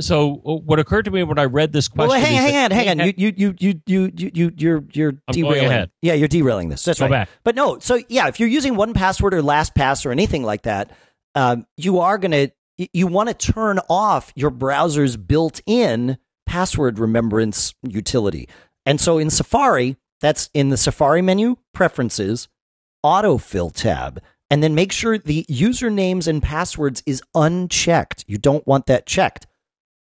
So, 0.00 0.34
what 0.44 0.78
occurred 0.78 1.06
to 1.06 1.10
me 1.10 1.22
when 1.22 1.38
I 1.38 1.44
read 1.44 1.72
this 1.72 1.88
question? 1.88 2.08
Well, 2.08 2.20
hang, 2.20 2.34
hang 2.34 2.64
on, 2.64 2.70
hang 2.70 3.00
on. 3.00 3.06
You, 3.16 3.32
you, 3.36 3.54
you, 3.58 3.80
you, 3.86 4.12
you, 4.14 4.30
you, 4.34 4.52
you're, 4.56 4.84
you're 4.92 5.12
derailing. 5.30 5.90
Yeah, 6.02 6.14
you're 6.14 6.28
derailing 6.28 6.68
this. 6.68 6.84
That's 6.84 6.98
Go 6.98 7.06
right. 7.06 7.10
back. 7.10 7.28
But 7.44 7.54
no, 7.54 7.78
so 7.78 8.00
yeah, 8.08 8.28
if 8.28 8.38
you're 8.38 8.48
using 8.48 8.74
1Password 8.74 9.32
or 9.32 9.42
LastPass 9.42 10.04
or 10.04 10.12
anything 10.12 10.42
like 10.42 10.62
that, 10.62 10.90
um, 11.34 11.66
you 11.76 12.00
are 12.00 12.18
gonna, 12.18 12.50
you 12.76 13.06
want 13.06 13.28
to 13.28 13.52
turn 13.52 13.80
off 13.88 14.32
your 14.36 14.50
browser's 14.50 15.16
built-in 15.16 16.18
password 16.46 16.98
remembrance 16.98 17.74
utility. 17.82 18.48
And 18.84 19.00
so 19.00 19.18
in 19.18 19.30
Safari, 19.30 19.96
that's 20.20 20.50
in 20.54 20.68
the 20.68 20.76
Safari 20.76 21.22
menu, 21.22 21.56
Preferences, 21.72 22.48
Autofill 23.04 23.72
tab, 23.72 24.22
and 24.50 24.62
then 24.62 24.74
make 24.74 24.92
sure 24.92 25.18
the 25.18 25.44
usernames 25.48 26.28
and 26.28 26.42
passwords 26.42 27.02
is 27.06 27.22
unchecked. 27.34 28.24
You 28.28 28.38
don't 28.38 28.66
want 28.66 28.86
that 28.86 29.06
checked. 29.06 29.46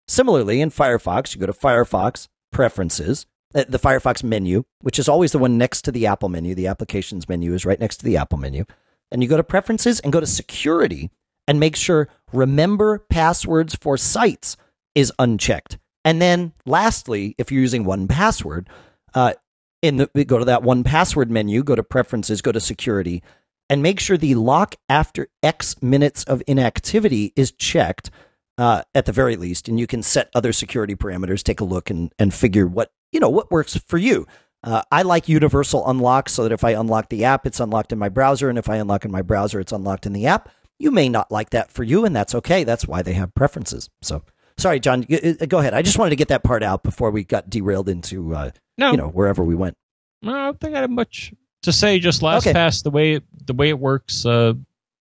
Similarly, 0.09 0.61
in 0.61 0.71
Firefox, 0.71 1.35
you 1.35 1.41
go 1.41 1.47
to 1.47 1.53
Firefox 1.53 2.29
Preferences, 2.53 3.27
uh, 3.55 3.65
the 3.69 3.79
Firefox 3.79 4.23
menu, 4.23 4.65
which 4.81 4.99
is 4.99 5.09
always 5.09 5.33
the 5.33 5.39
one 5.39 5.59
next 5.59 5.83
to 5.83 5.93
the 5.93 6.07
Apple 6.07 6.29
menu. 6.29 6.55
The 6.55 6.69
applications 6.69 7.29
menu 7.29 7.55
is 7.55 7.65
right 7.65 7.81
next 7.81 7.99
to 7.99 8.05
the 8.05 8.17
Apple 8.17 8.39
menu. 8.39 8.65
And 9.11 9.23
you 9.23 9.29
go 9.29 9.37
to 9.37 9.45
Preferences 9.45 10.01
and 10.01 10.13
go 10.13 10.21
to 10.21 10.27
Security 10.27 11.11
and 11.49 11.59
make 11.59 11.77
sure 11.77 12.09
Remember 12.33 12.99
Passwords 13.11 13.75
for 13.75 13.97
Sites 13.97 14.57
is 14.95 15.13
unchecked. 15.19 15.79
And 16.05 16.23
then, 16.23 16.53
lastly, 16.65 17.35
if 17.37 17.51
you're 17.51 17.61
using 17.61 17.85
1Password, 17.85 18.67
uh, 19.15 19.35
in 19.83 19.97
the 19.97 20.25
go 20.25 20.39
to 20.39 20.45
that 20.45 20.63
1Password 20.63 21.31
menu, 21.31 21.63
go 21.63 21.75
to 21.75 21.83
Preferences, 21.83 22.43
go 22.43 22.53
to 22.53 22.61
Security, 22.61 23.23
and 23.69 23.83
make 23.83 24.01
sure 24.01 24.17
the 24.17 24.35
lock 24.35 24.77
after 24.89 25.29
X 25.43 25.81
minutes 25.83 26.25
of 26.25 26.43
inactivity 26.47 27.33
is 27.37 27.53
checked 27.53 28.11
uh, 28.59 28.83
at 28.95 29.07
the 29.07 29.13
very 29.13 29.37
least, 29.37 29.69
and 29.69 29.79
you 29.79 29.87
can 29.87 30.03
set 30.03 30.31
other 30.35 30.53
security 30.53 30.95
parameters. 30.95 31.43
Take 31.43 31.61
a 31.61 31.65
look 31.65 31.91
and 31.91 32.13
and 32.19 32.33
figure 32.33 32.67
what 32.67 32.91
you 33.13 33.21
know 33.21 33.29
what 33.31 33.51
works 33.51 33.77
for 33.77 33.99
you. 33.99 34.27
Uh, 34.63 34.83
I 34.91 35.03
like 35.03 35.29
universal 35.29 35.89
unlock 35.89 36.29
so 36.29 36.43
that 36.43 36.53
if 36.53 36.65
I 36.65 36.71
unlock 36.71 37.09
the 37.09 37.25
app, 37.25 37.47
it's 37.47 37.61
unlocked 37.61 37.93
in 37.93 37.99
my 37.99 38.09
browser, 38.09 38.49
and 38.49 38.59
if 38.59 38.69
I 38.69 38.77
unlock 38.77 39.05
in 39.05 39.13
my 39.13 39.23
browser, 39.23 39.61
it's 39.61 39.73
unlocked 39.73 40.07
in 40.07 40.13
the 40.13 40.27
app. 40.27 40.49
You 40.79 40.91
may 40.91 41.09
not 41.09 41.31
like 41.31 41.51
that 41.51 41.71
for 41.71 41.85
you, 41.85 42.05
and 42.05 42.15
that's 42.15 42.35
okay. 42.35 42.65
That's 42.65 42.87
why 42.87 43.03
they 43.03 43.15
have 43.15 43.35
preferences. 43.35 43.89
So, 44.03 44.23
sorry, 44.59 44.81
John. 44.81 45.07
Go 45.49 45.59
ahead. 45.59 45.75
I 45.75 45.83
just 45.83 45.99
wanted 45.99 46.11
to 46.11 46.17
get 46.17 46.29
that 46.29 46.43
part 46.43 46.63
out 46.63 46.83
before 46.83 47.11
we 47.11 47.25
got 47.25 47.49
derailed 47.49 47.89
into 47.89 48.35
uh, 48.35 48.51
no, 48.77 48.91
you 48.91 48.97
know 48.97 49.09
wherever 49.09 49.45
we 49.45 49.55
went. 49.55 49.77
no, 50.23 50.33
I 50.33 50.45
don't 50.47 50.61
think 50.61 50.75
I 50.75 50.87
much 50.87 51.33
to 51.63 51.73
say. 51.73 51.99
Just 51.99 52.23
Okay. 52.23 52.53
LastPass 52.53 52.83
the 52.83 52.91
way 52.91 53.21
the 53.47 53.55
way 53.55 53.69
it 53.69 53.79
works 53.79 54.25
uh, 54.27 54.55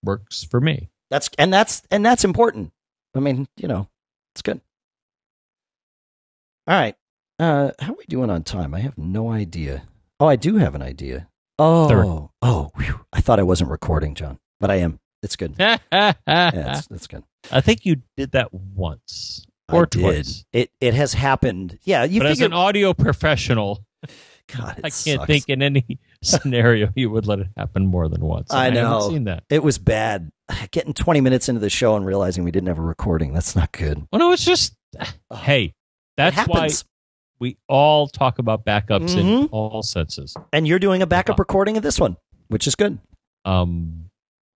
works 0.04 0.44
for 0.44 0.60
me. 0.62 0.90
That's 1.10 1.30
and 1.38 1.54
that's 1.54 1.82
and 1.92 2.06
that's 2.06 2.24
important. 2.24 2.72
I 3.16 3.20
mean, 3.20 3.48
you 3.58 3.68
know, 3.68 3.88
it's 4.34 4.42
good. 4.42 4.60
All 6.68 6.76
right. 6.80 6.96
Uh 7.40 7.72
how 7.80 7.92
are 7.92 7.96
we 7.98 8.06
doing 8.08 8.30
on 8.30 8.44
time? 8.44 8.74
I 8.74 8.80
have 8.80 8.98
no 8.98 9.30
idea. 9.32 9.84
Oh, 10.20 10.28
I 10.28 10.36
do 10.36 10.56
have 10.58 10.74
an 10.76 10.82
idea. 10.82 11.28
Oh. 11.60 11.88
Third. 11.90 12.30
Oh, 12.42 12.72
whew. 12.76 13.02
I 13.14 13.22
thought 13.22 13.40
I 13.40 13.44
wasn't 13.44 13.70
recording, 13.70 14.16
John, 14.16 14.40
but 14.60 14.72
I 14.72 14.76
am. 14.76 15.00
It's 15.22 15.36
good. 15.36 15.56
Yeah, 15.60 15.78
I 15.92 16.14
it's, 16.28 16.88
it's 16.92 17.08
good. 17.08 17.24
I 17.52 17.62
think 17.62 17.86
you 17.86 17.98
did 18.18 18.32
that 18.32 18.54
once 18.54 19.46
I 19.70 19.76
or 19.76 19.86
did. 19.86 20.02
twice. 20.02 20.46
It 20.54 20.72
it 20.80 20.94
has 20.94 21.14
happened. 21.14 21.78
Yeah, 21.84 22.04
you 22.04 22.20
but 22.22 22.28
as 22.32 22.42
an 22.42 22.54
audio 22.54 22.94
professional, 22.94 23.86
God, 24.56 24.78
it 24.80 24.86
I 24.86 24.90
can't 24.90 24.94
sucks. 25.20 25.26
think 25.28 25.50
in 25.50 25.62
any 25.62 26.00
scenario 26.26 26.90
you 26.96 27.10
would 27.10 27.28
let 27.28 27.40
it 27.40 27.48
happen 27.58 27.86
more 27.86 28.08
than 28.10 28.22
once. 28.22 28.52
I 28.54 28.68
And 28.68 28.76
know. 28.76 29.10
seen 29.10 29.26
that. 29.26 29.44
It 29.50 29.64
was 29.64 29.78
bad. 29.78 30.32
Getting 30.72 30.94
20 30.94 31.22
minutes 31.22 31.48
into 31.50 31.60
the 31.62 31.70
show 31.70 31.96
and 31.96 32.06
realizing 32.06 32.44
we 32.44 32.52
didn't 32.52 32.68
have 32.68 32.80
a 32.80 32.84
recording. 32.84 33.34
That's 33.34 33.56
not 33.56 33.72
good. 33.72 34.06
Well, 34.12 34.20
no, 34.20 34.32
it's 34.32 34.46
just 34.46 34.76
Oh, 35.30 35.36
hey. 35.36 35.74
That's 36.18 36.48
why 36.48 36.70
we 37.40 37.58
all 37.68 38.08
talk 38.08 38.40
about 38.40 38.66
backups 38.66 39.18
in 39.18 39.26
Mhm. 39.26 39.50
all 39.52 39.84
senses. 39.84 40.34
And 40.54 40.66
you're 40.68 40.80
doing 40.80 41.02
a 41.02 41.06
backup 41.08 41.36
Oh. 41.36 41.40
recording 41.40 41.76
of 41.76 41.84
this 41.84 42.00
one, 42.00 42.16
which 42.48 42.66
is 42.68 42.76
good. 42.76 42.98
Um. 43.44 44.10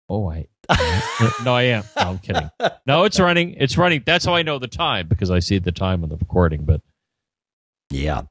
Oh, 0.09 0.29
I. 0.29 0.45
no, 1.43 1.53
I 1.55 1.63
am. 1.63 1.83
No, 1.97 2.03
I'm 2.03 2.19
kidding. 2.19 2.49
No, 2.85 3.03
it's 3.05 3.19
running. 3.19 3.55
It's 3.55 3.77
running. 3.77 4.03
That's 4.05 4.25
how 4.25 4.35
I 4.35 4.43
know 4.43 4.59
the 4.59 4.67
time 4.67 5.07
because 5.07 5.31
I 5.31 5.39
see 5.39 5.57
the 5.59 5.71
time 5.71 6.03
on 6.03 6.09
the 6.09 6.17
recording. 6.17 6.63
But 6.65 6.81
Yeah. 7.89 8.21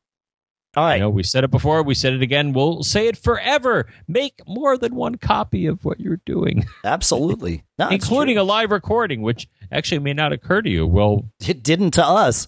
All 0.77 0.85
right. 0.85 0.97
You 0.97 1.01
know, 1.01 1.09
we 1.11 1.23
said 1.23 1.43
it 1.43 1.51
before, 1.51 1.83
we 1.83 1.95
said 1.95 2.13
it 2.13 2.21
again. 2.23 2.53
We'll 2.53 2.83
say 2.83 3.09
it 3.09 3.17
forever. 3.17 3.87
Make 4.07 4.41
more 4.47 4.77
than 4.77 4.95
one 4.95 5.15
copy 5.17 5.65
of 5.67 5.85
what 5.85 5.99
you're 6.01 6.21
doing, 6.27 6.67
Absolutely. 6.85 7.65
No, 7.79 7.89
including 7.89 8.37
a 8.37 8.45
live 8.45 8.71
recording, 8.71 9.23
which 9.23 9.49
actually 9.73 10.01
may 10.01 10.13
not 10.13 10.33
occur 10.33 10.61
to 10.61 10.69
you. 10.71 10.87
Well, 10.87 11.31
it 11.47 11.63
didn't 11.63 11.93
to 11.93 12.05
us. 12.05 12.47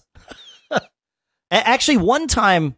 Actually, 1.51 1.97
one 1.97 2.27
time 2.27 2.75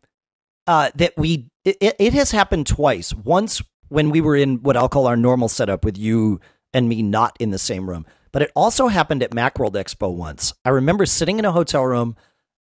uh, 0.68 0.92
that 0.96 1.14
we 1.18 1.48
it- 1.66 1.96
it 2.00 2.14
has 2.14 2.32
happened 2.32 2.66
twice. 2.68 3.14
Once 3.14 3.62
when 3.90 4.10
we 4.10 4.22
were 4.22 4.36
in 4.38 4.58
what 4.64 4.78
I'll 4.78 4.88
call 4.90 5.08
our 5.08 5.18
normal 5.18 5.50
setup 5.50 5.84
with 5.84 5.98
you 5.98 6.40
and 6.74 6.88
me 6.88 7.02
not 7.02 7.36
in 7.42 7.52
the 7.52 7.60
same 7.60 7.90
room, 7.90 8.06
but 8.32 8.42
it 8.42 8.52
also 8.56 8.88
happened 8.88 9.22
at 9.22 9.32
MacWorld 9.32 9.74
Expo 9.74 10.14
once. 10.16 10.54
I 10.64 10.70
remember 10.70 11.06
sitting 11.06 11.38
in 11.40 11.44
a 11.46 11.52
hotel 11.52 11.84
room 11.84 12.16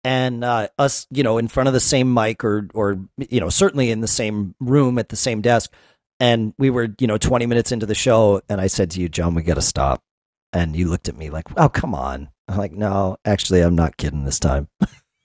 and 0.04 0.44
uh, 0.44 0.68
us, 0.78 1.08
you 1.12 1.24
know, 1.24 1.38
in 1.38 1.48
front 1.48 1.68
of 1.68 1.74
the 1.74 1.80
same 1.80 2.14
mic 2.14 2.44
or 2.44 2.68
or 2.74 3.00
you 3.18 3.40
know 3.40 3.50
certainly 3.50 3.92
in 3.92 4.02
the 4.02 4.08
same 4.08 4.56
room 4.60 5.00
at 5.00 5.10
the 5.10 5.16
same 5.16 5.42
desk, 5.42 5.72
and 6.20 6.54
we 6.58 6.70
were 6.70 6.90
you 7.00 7.08
know 7.08 7.18
twenty 7.18 7.46
minutes 7.46 7.72
into 7.72 7.86
the 7.86 7.96
show, 7.96 8.42
and 8.50 8.60
I 8.60 8.68
said 8.68 8.92
to 8.92 9.02
you, 9.02 9.10
John, 9.10 9.36
we 9.36 9.44
got 9.44 9.56
to 9.56 9.62
stop, 9.62 10.04
and 10.52 10.76
you 10.76 10.90
looked 10.90 11.10
at 11.10 11.18
me 11.18 11.30
like, 11.30 11.46
oh 11.58 11.70
come 11.70 11.96
on. 11.96 12.30
I'm 12.48 12.58
like, 12.58 12.74
no, 12.74 13.18
actually, 13.24 13.62
I'm 13.62 13.76
not 13.76 13.96
kidding 13.96 14.26
this 14.26 14.40
time. 14.40 14.68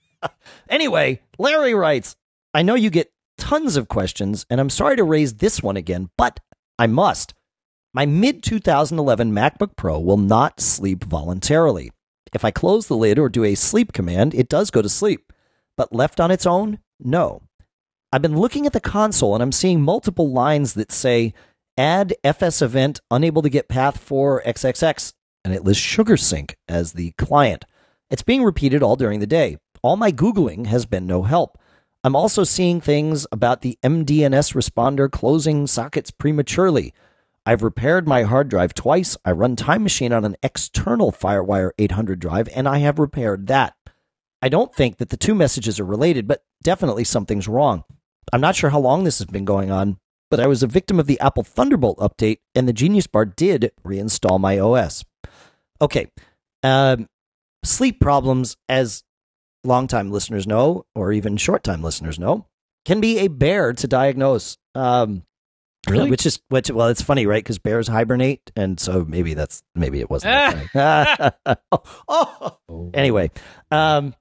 anyway, 0.69 1.21
Larry 1.37 1.73
writes, 1.73 2.15
I 2.53 2.61
know 2.61 2.75
you 2.75 2.89
get 2.89 3.11
tons 3.37 3.75
of 3.75 3.87
questions, 3.89 4.45
and 4.49 4.61
I'm 4.61 4.69
sorry 4.69 4.95
to 4.95 5.03
raise 5.03 5.35
this 5.35 5.61
one 5.61 5.77
again, 5.77 6.09
but 6.17 6.39
I 6.77 6.87
must. 6.87 7.33
My 7.93 8.05
mid 8.05 8.43
2011 8.43 9.31
MacBook 9.33 9.75
Pro 9.75 9.99
will 9.99 10.17
not 10.17 10.61
sleep 10.61 11.03
voluntarily. 11.03 11.91
If 12.33 12.45
I 12.45 12.51
close 12.51 12.87
the 12.87 12.97
lid 12.97 13.19
or 13.19 13.29
do 13.29 13.43
a 13.43 13.55
sleep 13.55 13.93
command, 13.93 14.33
it 14.33 14.49
does 14.49 14.71
go 14.71 14.81
to 14.81 14.89
sleep. 14.89 15.31
But 15.77 15.93
left 15.93 16.19
on 16.19 16.31
its 16.31 16.45
own, 16.45 16.79
no. 16.99 17.41
I've 18.11 18.21
been 18.21 18.37
looking 18.37 18.65
at 18.65 18.73
the 18.73 18.79
console 18.79 19.33
and 19.33 19.43
I'm 19.43 19.51
seeing 19.51 19.81
multiple 19.81 20.31
lines 20.31 20.73
that 20.73 20.91
say 20.91 21.33
add 21.77 22.13
FS 22.23 22.61
event 22.61 22.99
unable 23.11 23.41
to 23.41 23.49
get 23.49 23.69
path 23.69 23.97
for 23.97 24.41
XXX, 24.45 25.13
and 25.45 25.53
it 25.53 25.63
lists 25.63 25.85
SugarSync 25.85 26.53
as 26.67 26.93
the 26.93 27.11
client. 27.11 27.65
It's 28.09 28.23
being 28.23 28.43
repeated 28.43 28.83
all 28.83 28.95
during 28.95 29.19
the 29.19 29.27
day. 29.27 29.57
All 29.81 29.95
my 29.95 30.11
Googling 30.11 30.65
has 30.67 30.85
been 30.85 31.05
no 31.05 31.23
help. 31.23 31.57
I'm 32.03 32.15
also 32.15 32.43
seeing 32.43 32.81
things 32.81 33.27
about 33.31 33.61
the 33.61 33.77
MDNS 33.83 34.53
responder 34.53 35.09
closing 35.09 35.67
sockets 35.67 36.11
prematurely. 36.11 36.93
I've 37.45 37.63
repaired 37.63 38.07
my 38.07 38.23
hard 38.23 38.49
drive 38.49 38.73
twice. 38.73 39.17
I 39.25 39.31
run 39.31 39.55
Time 39.55 39.83
Machine 39.83 40.13
on 40.13 40.25
an 40.25 40.35
external 40.43 41.11
Firewire 41.11 41.71
800 41.77 42.19
drive, 42.19 42.49
and 42.55 42.67
I 42.67 42.79
have 42.79 42.99
repaired 42.99 43.47
that. 43.47 43.75
I 44.41 44.49
don't 44.49 44.73
think 44.73 44.97
that 44.97 45.09
the 45.09 45.17
two 45.17 45.35
messages 45.35 45.79
are 45.79 45.85
related, 45.85 46.27
but 46.27 46.43
definitely 46.63 47.03
something's 47.03 47.47
wrong. 47.47 47.83
I'm 48.31 48.41
not 48.41 48.55
sure 48.55 48.69
how 48.69 48.79
long 48.79 49.03
this 49.03 49.17
has 49.19 49.27
been 49.27 49.45
going 49.45 49.71
on, 49.71 49.97
but 50.29 50.39
I 50.39 50.47
was 50.47 50.63
a 50.63 50.67
victim 50.67 50.99
of 50.99 51.07
the 51.07 51.19
Apple 51.19 51.43
Thunderbolt 51.43 51.97
update, 51.97 52.39
and 52.53 52.67
the 52.67 52.73
Genius 52.73 53.07
Bar 53.07 53.25
did 53.25 53.71
reinstall 53.83 54.39
my 54.39 54.59
OS. 54.59 55.03
Okay, 55.81 56.07
um, 56.63 57.07
sleep 57.63 57.99
problems, 57.99 58.55
as 58.67 59.03
longtime 59.63 60.11
listeners 60.11 60.47
know, 60.47 60.85
or 60.95 61.11
even 61.11 61.37
short 61.37 61.63
time 61.63 61.81
listeners 61.81 62.19
know, 62.19 62.45
can 62.85 63.01
be 63.01 63.19
a 63.19 63.27
bear 63.27 63.73
to 63.73 63.87
diagnose. 63.87 64.57
Um, 64.75 65.23
Really? 65.87 66.09
Which 66.09 66.25
is 66.25 66.39
which? 66.49 66.69
Well, 66.69 66.87
it's 66.89 67.01
funny, 67.01 67.25
right? 67.25 67.43
Because 67.43 67.57
bears 67.57 67.87
hibernate, 67.87 68.51
and 68.55 68.79
so 68.79 69.05
maybe 69.07 69.33
that's 69.33 69.63
maybe 69.75 70.01
it 70.01 70.09
wasn't. 70.09 70.67
oh, 70.75 71.29
oh. 72.07 72.57
Anyway, 72.93 73.31
um, 73.71 74.13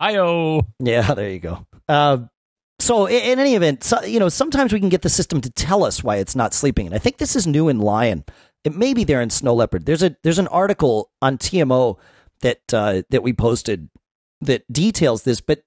I-O. 0.00 0.62
yeah, 0.80 1.14
there 1.14 1.30
you 1.30 1.38
go. 1.38 1.66
Uh, 1.88 2.18
so, 2.78 3.06
i- 3.06 3.10
in 3.12 3.38
any 3.38 3.54
event, 3.54 3.82
so, 3.84 4.02
you 4.04 4.18
know, 4.20 4.28
sometimes 4.28 4.72
we 4.72 4.80
can 4.80 4.88
get 4.90 5.02
the 5.02 5.08
system 5.08 5.40
to 5.40 5.50
tell 5.50 5.84
us 5.84 6.02
why 6.04 6.16
it's 6.16 6.36
not 6.36 6.52
sleeping, 6.52 6.86
and 6.86 6.94
I 6.94 6.98
think 6.98 7.16
this 7.18 7.34
is 7.36 7.46
new 7.46 7.68
in 7.68 7.78
Lion. 7.78 8.24
It 8.64 8.74
may 8.74 8.94
be 8.94 9.04
there 9.04 9.20
in 9.22 9.30
Snow 9.30 9.54
Leopard. 9.54 9.86
There's 9.86 10.02
a 10.02 10.16
there's 10.22 10.38
an 10.38 10.48
article 10.48 11.10
on 11.22 11.38
TMO 11.38 11.98
that 12.42 12.60
uh, 12.74 13.02
that 13.10 13.22
we 13.22 13.32
posted 13.32 13.88
that 14.42 14.70
details 14.70 15.22
this, 15.22 15.40
but 15.40 15.62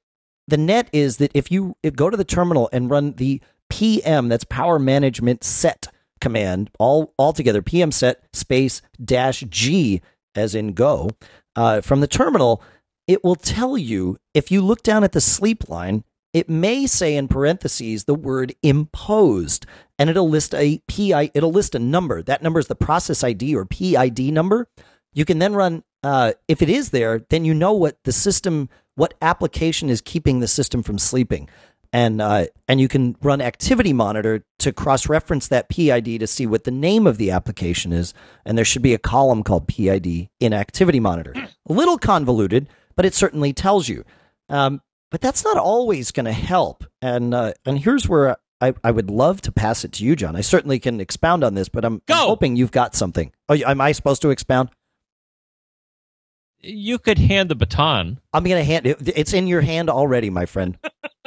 the 0.48 0.58
net 0.58 0.90
is 0.94 1.18
that 1.18 1.32
if 1.34 1.52
you 1.52 1.76
if 1.82 1.96
go 1.96 2.10
to 2.10 2.18
the 2.18 2.24
terminal 2.26 2.70
and 2.72 2.90
run 2.90 3.14
the 3.14 3.42
PM, 3.70 4.30
that's 4.30 4.44
Power 4.44 4.80
Management 4.80 5.44
Set 5.44 5.88
command, 6.22 6.70
all 6.80 7.14
all 7.18 7.34
together, 7.34 7.62
pmset 7.62 8.16
space 8.34 8.82
dash 9.04 9.42
G 9.50 10.02
as 10.36 10.56
in 10.56 10.74
go, 10.74 11.10
uh, 11.56 11.82
from 11.82 12.02
the 12.02 12.08
terminal, 12.08 12.62
it 13.08 13.24
will 13.24 13.36
tell 13.36 13.78
you 13.78 14.18
if 14.34 14.52
you 14.52 14.62
look 14.62 14.84
down 14.84 15.04
at 15.04 15.12
the 15.12 15.22
sleep 15.22 15.68
line, 15.68 16.04
it 16.34 16.48
may 16.48 16.86
say 16.86 17.16
in 17.16 17.28
parentheses 17.28 18.04
the 18.04 18.14
word 18.14 18.54
imposed, 18.62 19.66
and 19.98 20.10
it'll 20.10 20.30
list 20.30 20.54
a 20.54 20.80
PI, 20.88 21.32
it'll 21.34 21.52
list 21.52 21.74
a 21.74 21.80
number. 21.80 22.22
That 22.22 22.44
number 22.44 22.60
is 22.60 22.68
the 22.68 22.76
process 22.76 23.24
ID 23.24 23.56
or 23.56 23.66
PID 23.66 24.32
number. 24.32 24.68
You 25.14 25.26
can 25.26 25.40
then 25.40 25.54
run, 25.54 25.84
uh, 26.04 26.34
if 26.48 26.62
it 26.62 26.70
is 26.70 26.92
there, 26.92 27.26
then 27.30 27.46
you 27.46 27.56
know 27.56 27.74
what 27.74 27.98
the 28.04 28.12
system, 28.12 28.70
what 28.96 29.16
application 29.24 29.90
is 29.90 30.02
keeping 30.02 30.40
the 30.40 30.48
system 30.48 30.84
from 30.84 31.00
sleeping. 31.00 31.50
And, 31.92 32.22
uh, 32.22 32.46
and 32.68 32.80
you 32.80 32.88
can 32.88 33.16
run 33.22 33.42
Activity 33.42 33.94
Monitor 33.94 34.46
to 34.60 34.72
cross 34.72 35.10
reference 35.10 35.48
that 35.48 35.70
PID 35.70 36.20
to 36.20 36.28
see 36.28 36.46
what 36.46 36.64
the 36.64 36.72
name 36.72 37.08
of 37.08 37.18
the 37.18 37.32
application 37.32 37.92
is. 37.92 38.14
And 38.46 38.58
there 38.58 38.66
should 38.66 38.84
be 38.84 38.94
a 38.94 39.00
column 39.00 39.44
called 39.44 39.68
PID 39.68 40.30
in 40.40 40.54
Activity 40.54 41.00
Monitor. 41.00 41.34
A 41.70 41.74
little 41.74 41.98
convoluted, 41.98 42.68
but 42.96 43.06
it 43.06 43.16
certainly 43.16 43.54
tells 43.54 43.90
you. 43.90 44.04
Um, 44.50 44.82
but 45.12 45.22
that's 45.22 45.44
not 45.44 45.58
always 45.58 46.12
going 46.12 46.26
to 46.26 46.32
help. 46.32 46.84
And 47.02 47.34
uh, 47.34 47.54
and 47.66 47.80
here's 47.80 48.08
where 48.08 48.38
I, 48.62 48.74
I 48.84 48.92
would 48.92 49.10
love 49.10 49.42
to 49.42 49.52
pass 49.52 49.84
it 49.84 49.94
to 49.94 50.06
you, 50.06 50.16
John. 50.16 50.36
I 50.36 50.42
certainly 50.42 50.80
can 50.80 51.00
expound 51.00 51.44
on 51.44 51.56
this, 51.56 51.70
but 51.70 51.86
I'm, 51.86 52.02
I'm 52.10 52.28
hoping 52.28 52.56
you've 52.56 52.72
got 52.72 52.96
something. 52.96 53.32
Oh, 53.48 53.56
am 53.56 53.82
I 53.82 53.92
supposed 53.94 54.22
to 54.24 54.30
expound? 54.30 54.70
You 56.62 57.00
could 57.00 57.18
hand 57.18 57.50
the 57.50 57.56
baton. 57.56 58.20
I'm 58.34 58.44
going 58.44 58.58
to 58.58 58.66
hand 58.66 58.86
it. 58.86 58.98
It's 59.16 59.34
in 59.34 59.48
your 59.48 59.62
hand 59.62 59.90
already, 59.90 60.30
my 60.30 60.46
friend. 60.46 60.78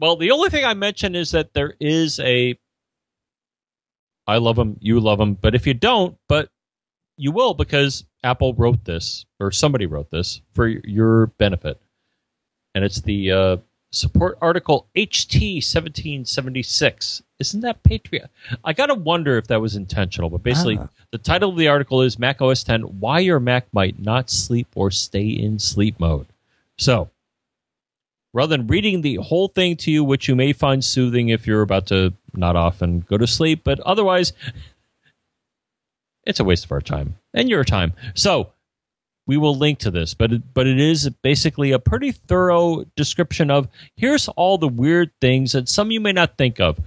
Well, 0.00 0.16
the 0.16 0.30
only 0.30 0.48
thing 0.50 0.64
I 0.64 0.74
mentioned 0.74 1.16
is 1.16 1.32
that 1.32 1.54
there 1.54 1.74
is 1.80 2.20
a. 2.20 2.58
I 4.26 4.36
love 4.38 4.56
them, 4.56 4.76
you 4.80 5.00
love 5.00 5.18
them, 5.18 5.34
but 5.34 5.54
if 5.54 5.66
you 5.66 5.74
don't, 5.74 6.16
but 6.28 6.50
you 7.16 7.32
will 7.32 7.54
because 7.54 8.04
Apple 8.22 8.52
wrote 8.54 8.84
this 8.84 9.24
or 9.40 9.50
somebody 9.50 9.86
wrote 9.86 10.10
this 10.10 10.40
for 10.54 10.68
your 10.68 11.28
benefit, 11.38 11.80
and 12.74 12.84
it's 12.84 13.00
the 13.00 13.32
uh, 13.32 13.56
support 13.90 14.36
article 14.42 14.86
HT 14.94 15.64
seventeen 15.64 16.24
seventy 16.26 16.62
six. 16.62 17.22
Isn't 17.40 17.62
that 17.62 17.82
Patriot? 17.82 18.30
I 18.64 18.72
gotta 18.74 18.94
wonder 18.94 19.38
if 19.38 19.46
that 19.46 19.60
was 19.60 19.76
intentional, 19.76 20.28
but 20.28 20.42
basically, 20.42 20.76
Ah. 20.78 20.88
the 21.10 21.18
title 21.18 21.50
of 21.50 21.56
the 21.56 21.68
article 21.68 22.02
is 22.02 22.18
Mac 22.18 22.42
OS 22.42 22.62
10: 22.64 22.82
Why 23.00 23.20
Your 23.20 23.40
Mac 23.40 23.66
Might 23.72 23.98
Not 23.98 24.28
Sleep 24.28 24.66
or 24.74 24.90
Stay 24.90 25.26
in 25.28 25.58
Sleep 25.58 25.98
Mode. 25.98 26.26
So, 26.76 27.10
rather 28.32 28.56
than 28.56 28.66
reading 28.66 29.02
the 29.02 29.16
whole 29.16 29.48
thing 29.48 29.76
to 29.76 29.90
you, 29.90 30.04
which 30.04 30.28
you 30.28 30.36
may 30.36 30.52
find 30.52 30.84
soothing 30.84 31.28
if 31.28 31.46
you're 31.46 31.62
about 31.62 31.86
to 31.86 32.12
nod 32.34 32.56
off 32.56 32.82
and 32.82 33.06
go 33.06 33.16
to 33.16 33.26
sleep, 33.26 33.62
but 33.64 33.80
otherwise, 33.80 34.32
it's 36.24 36.40
a 36.40 36.44
waste 36.44 36.64
of 36.64 36.72
our 36.72 36.80
time 36.80 37.16
and 37.32 37.48
your 37.48 37.64
time. 37.64 37.94
So 38.14 38.52
we 39.26 39.36
will 39.36 39.54
link 39.54 39.78
to 39.80 39.90
this, 39.90 40.14
but 40.14 40.32
it, 40.32 40.54
but 40.54 40.66
it 40.66 40.80
is 40.80 41.08
basically 41.22 41.72
a 41.72 41.78
pretty 41.78 42.12
thorough 42.12 42.84
description 42.96 43.50
of 43.50 43.68
here's 43.94 44.28
all 44.28 44.58
the 44.58 44.68
weird 44.68 45.10
things 45.20 45.52
that 45.52 45.68
some 45.68 45.90
you 45.90 46.00
may 46.00 46.12
not 46.12 46.38
think 46.38 46.60
of. 46.60 46.78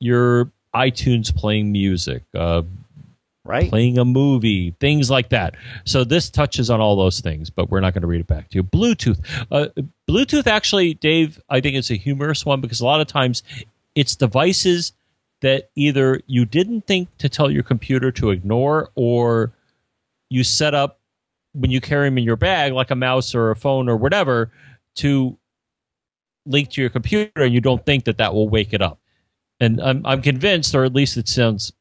Your 0.00 0.52
iTunes 0.74 1.34
playing 1.34 1.72
music, 1.72 2.22
uh, 2.34 2.62
Right? 3.46 3.70
playing 3.70 3.98
a 3.98 4.04
movie, 4.04 4.74
things 4.80 5.10
like 5.10 5.28
that. 5.30 5.54
So 5.84 6.04
this 6.04 6.30
touches 6.30 6.70
on 6.70 6.80
all 6.80 6.96
those 6.96 7.20
things, 7.20 7.50
but 7.50 7.70
we're 7.70 7.80
not 7.80 7.94
going 7.94 8.02
to 8.02 8.08
read 8.08 8.20
it 8.20 8.26
back 8.26 8.48
to 8.50 8.56
you. 8.56 8.62
Bluetooth. 8.62 9.18
Uh, 9.50 9.68
Bluetooth, 10.08 10.46
actually, 10.46 10.94
Dave, 10.94 11.40
I 11.48 11.60
think 11.60 11.76
it's 11.76 11.90
a 11.90 11.96
humorous 11.96 12.44
one 12.44 12.60
because 12.60 12.80
a 12.80 12.84
lot 12.84 13.00
of 13.00 13.06
times 13.06 13.42
it's 13.94 14.16
devices 14.16 14.92
that 15.40 15.70
either 15.74 16.20
you 16.26 16.44
didn't 16.44 16.86
think 16.86 17.08
to 17.18 17.28
tell 17.28 17.50
your 17.50 17.62
computer 17.62 18.10
to 18.12 18.30
ignore 18.30 18.90
or 18.94 19.52
you 20.28 20.42
set 20.42 20.74
up 20.74 21.00
when 21.52 21.70
you 21.70 21.80
carry 21.80 22.08
them 22.08 22.18
in 22.18 22.24
your 22.24 22.36
bag, 22.36 22.72
like 22.72 22.90
a 22.90 22.94
mouse 22.94 23.34
or 23.34 23.50
a 23.50 23.56
phone 23.56 23.88
or 23.88 23.96
whatever, 23.96 24.50
to 24.96 25.36
link 26.44 26.70
to 26.70 26.80
your 26.80 26.90
computer 26.90 27.42
and 27.42 27.52
you 27.52 27.60
don't 27.60 27.84
think 27.84 28.04
that 28.04 28.18
that 28.18 28.34
will 28.34 28.48
wake 28.48 28.72
it 28.72 28.82
up. 28.82 28.98
And 29.60 29.80
I'm, 29.80 30.04
I'm 30.04 30.22
convinced, 30.22 30.74
or 30.74 30.84
at 30.84 30.94
least 30.94 31.16
it 31.16 31.28
sounds 31.28 31.72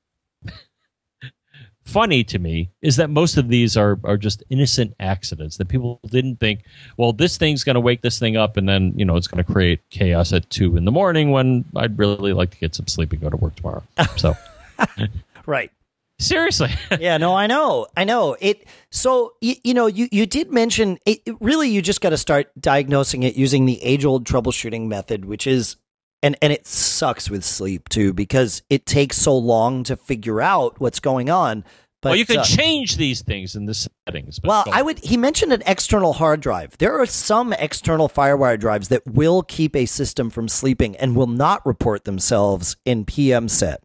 funny 1.86 2.24
to 2.24 2.40
me 2.40 2.70
is 2.82 2.96
that 2.96 3.10
most 3.10 3.38
of 3.38 3.48
these 3.48 3.78
are 3.78 4.00
are 4.04 4.18
just 4.18 4.44
innocent 4.50 4.94
accidents 5.00 5.58
that 5.58 5.68
people 5.68 6.00
didn't 6.10 6.40
think 6.40 6.62
well 6.98 7.14
this 7.14 7.38
thing's 7.38 7.64
going 7.64 7.76
to 7.76 7.80
wake 7.80 8.02
this 8.02 8.18
thing 8.18 8.36
up 8.36 8.58
and 8.58 8.68
then 8.68 8.92
you 8.98 9.06
know 9.06 9.16
it's 9.16 9.28
going 9.28 9.44
to 9.44 9.54
create 9.54 9.80
chaos 9.92 10.34
at 10.34 10.50
two 10.50 10.76
in 10.78 10.86
the 10.86 10.92
morning 10.92 11.30
when 11.30 11.64
i'd 11.76 11.96
really 12.00 12.34
like 12.34 12.50
to 12.50 12.58
get 12.58 12.74
some 12.74 12.88
sleep 12.88 13.12
and 13.12 13.22
go 13.22 13.30
to 13.30 13.38
work 13.38 13.56
tomorrow 13.56 13.84
so 14.18 14.36
Right. 15.46 15.72
Seriously. 16.18 16.70
yeah, 17.00 17.18
no, 17.18 17.36
I 17.36 17.48
know. 17.48 17.88
I 17.96 18.06
know. 18.06 18.38
It 18.40 18.66
so 18.90 19.34
you, 19.42 19.56
you 19.64 19.74
know, 19.74 19.88
you 19.88 20.08
you 20.12 20.26
did 20.26 20.52
mention 20.52 20.98
it, 21.06 21.20
it 21.26 21.36
really 21.42 21.70
you 21.70 21.82
just 21.82 22.02
got 22.02 22.12
to 22.12 22.18
start 22.18 22.50
diagnosing 22.60 23.24
it 23.24 23.36
using 23.36 23.66
the 23.66 23.82
age-old 23.84 24.26
troubleshooting 24.26 24.88
method, 24.88 25.26
which 25.26 25.46
is 25.46 25.76
and 26.24 26.36
and 26.42 26.52
it 26.54 26.66
sucks 26.68 27.30
with 27.30 27.44
sleep 27.44 27.90
too 27.90 28.14
because 28.14 28.64
it 28.70 28.86
takes 28.86 29.18
so 29.18 29.38
long 29.38 29.84
to 29.86 29.96
figure 29.96 30.42
out 30.42 30.80
what's 30.80 31.00
going 31.00 31.30
on. 31.30 31.64
But 32.02 32.10
well, 32.10 32.18
you 32.18 32.26
can 32.28 32.40
uh, 32.40 32.44
change 32.44 32.98
these 32.98 33.24
things 33.24 33.56
in 33.56 33.66
the 33.66 33.74
settings. 33.74 34.38
but 34.38 34.48
well, 34.48 34.66
I 34.72 34.84
would. 34.84 35.00
He 35.00 35.18
mentioned 35.18 35.52
an 35.54 35.64
external 35.66 36.14
hard 36.14 36.40
drive. 36.40 36.78
There 36.78 37.00
are 37.00 37.06
some 37.08 37.52
external 37.54 38.10
FireWire 38.10 38.60
drives 38.60 38.90
that 38.90 39.02
will 39.08 39.42
keep 39.42 39.76
a 39.76 39.88
system 39.88 40.30
from 40.30 40.48
sleeping 40.48 40.96
and 40.98 41.16
will 41.16 41.26
not 41.26 41.66
report 41.66 42.06
themselves 42.06 42.78
in 42.86 43.06
pmset. 43.06 43.78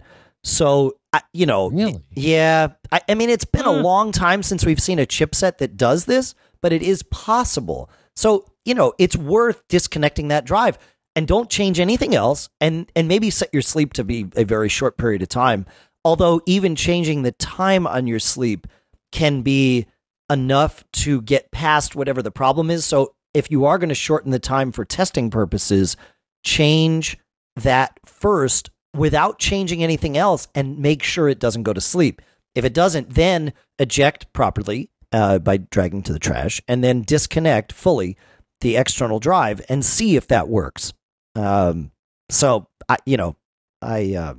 So, 0.45 0.97
I, 1.15 1.23
you 1.33 1.47
know, 1.47 1.71
Really? 1.71 2.01
yeah. 2.11 2.69
I, 2.93 3.01
I 3.09 3.15
mean, 3.15 3.31
it's 3.31 3.45
been 3.47 3.65
a 3.65 3.73
long 3.73 4.13
time 4.13 4.43
since 4.43 4.67
we've 4.67 4.81
seen 4.81 4.99
a 4.99 5.07
chipset 5.07 5.59
that 5.59 5.77
does 5.79 6.05
this, 6.05 6.35
but 6.61 6.73
it 6.73 6.83
is 6.83 7.03
possible. 7.05 7.91
So, 8.17 8.45
you 8.67 8.75
know, 8.75 8.93
it's 8.99 9.17
worth 9.17 9.67
disconnecting 9.69 10.29
that 10.29 10.45
drive 10.45 10.79
and 11.17 11.27
don't 11.27 11.51
change 11.51 11.81
anything 11.81 12.15
else, 12.15 12.49
and 12.61 12.91
and 12.95 13.09
maybe 13.09 13.31
set 13.31 13.51
your 13.53 13.63
sleep 13.63 13.93
to 13.95 14.05
be 14.05 14.27
a 14.37 14.45
very 14.45 14.69
short 14.69 14.97
period 14.97 15.23
of 15.23 15.29
time. 15.29 15.67
Although 16.05 16.41
even 16.47 16.77
changing 16.77 17.23
the 17.23 17.33
time 17.33 17.87
on 17.87 18.07
your 18.07 18.21
sleep 18.21 18.67
can 19.13 19.43
be 19.43 19.87
enough 20.31 20.85
to 20.93 21.21
get 21.23 21.51
past 21.51 21.97
whatever 21.97 22.23
the 22.23 22.31
problem 22.31 22.71
is. 22.71 22.85
So 22.85 23.15
if 23.35 23.51
you 23.51 23.65
are 23.67 23.79
going 23.79 23.89
to 23.91 23.95
shorten 23.95 24.31
the 24.31 24.39
time 24.39 24.73
for 24.73 24.85
testing 24.85 25.31
purposes, 25.31 25.97
change 26.45 27.19
that 27.57 27.99
first 28.07 28.71
without 28.97 29.39
changing 29.39 29.83
anything 29.83 30.17
else 30.17 30.49
and 30.55 30.79
make 30.79 31.03
sure 31.03 31.29
it 31.29 31.39
doesn't 31.41 31.65
go 31.65 31.73
to 31.73 31.81
sleep. 31.81 32.23
If 32.55 32.65
it 32.65 32.75
doesn't, 32.75 33.11
then 33.11 33.53
eject 33.79 34.33
properly 34.33 34.91
uh, 35.13 35.39
by 35.39 35.59
dragging 35.59 36.03
to 36.05 36.13
the 36.13 36.19
trash 36.19 36.61
and 36.67 36.83
then 36.83 37.03
disconnect 37.03 37.73
fully 37.73 38.17
the 38.61 38.77
external 38.77 39.21
drive 39.21 39.61
and 39.69 39.85
see 39.85 40.17
if 40.17 40.27
that 40.29 40.49
works. 40.49 40.93
Um, 41.41 41.91
so 42.29 42.69
I, 42.89 42.99
you 43.07 43.17
know, 43.17 43.37
I, 43.83 44.15
uh, 44.15 44.35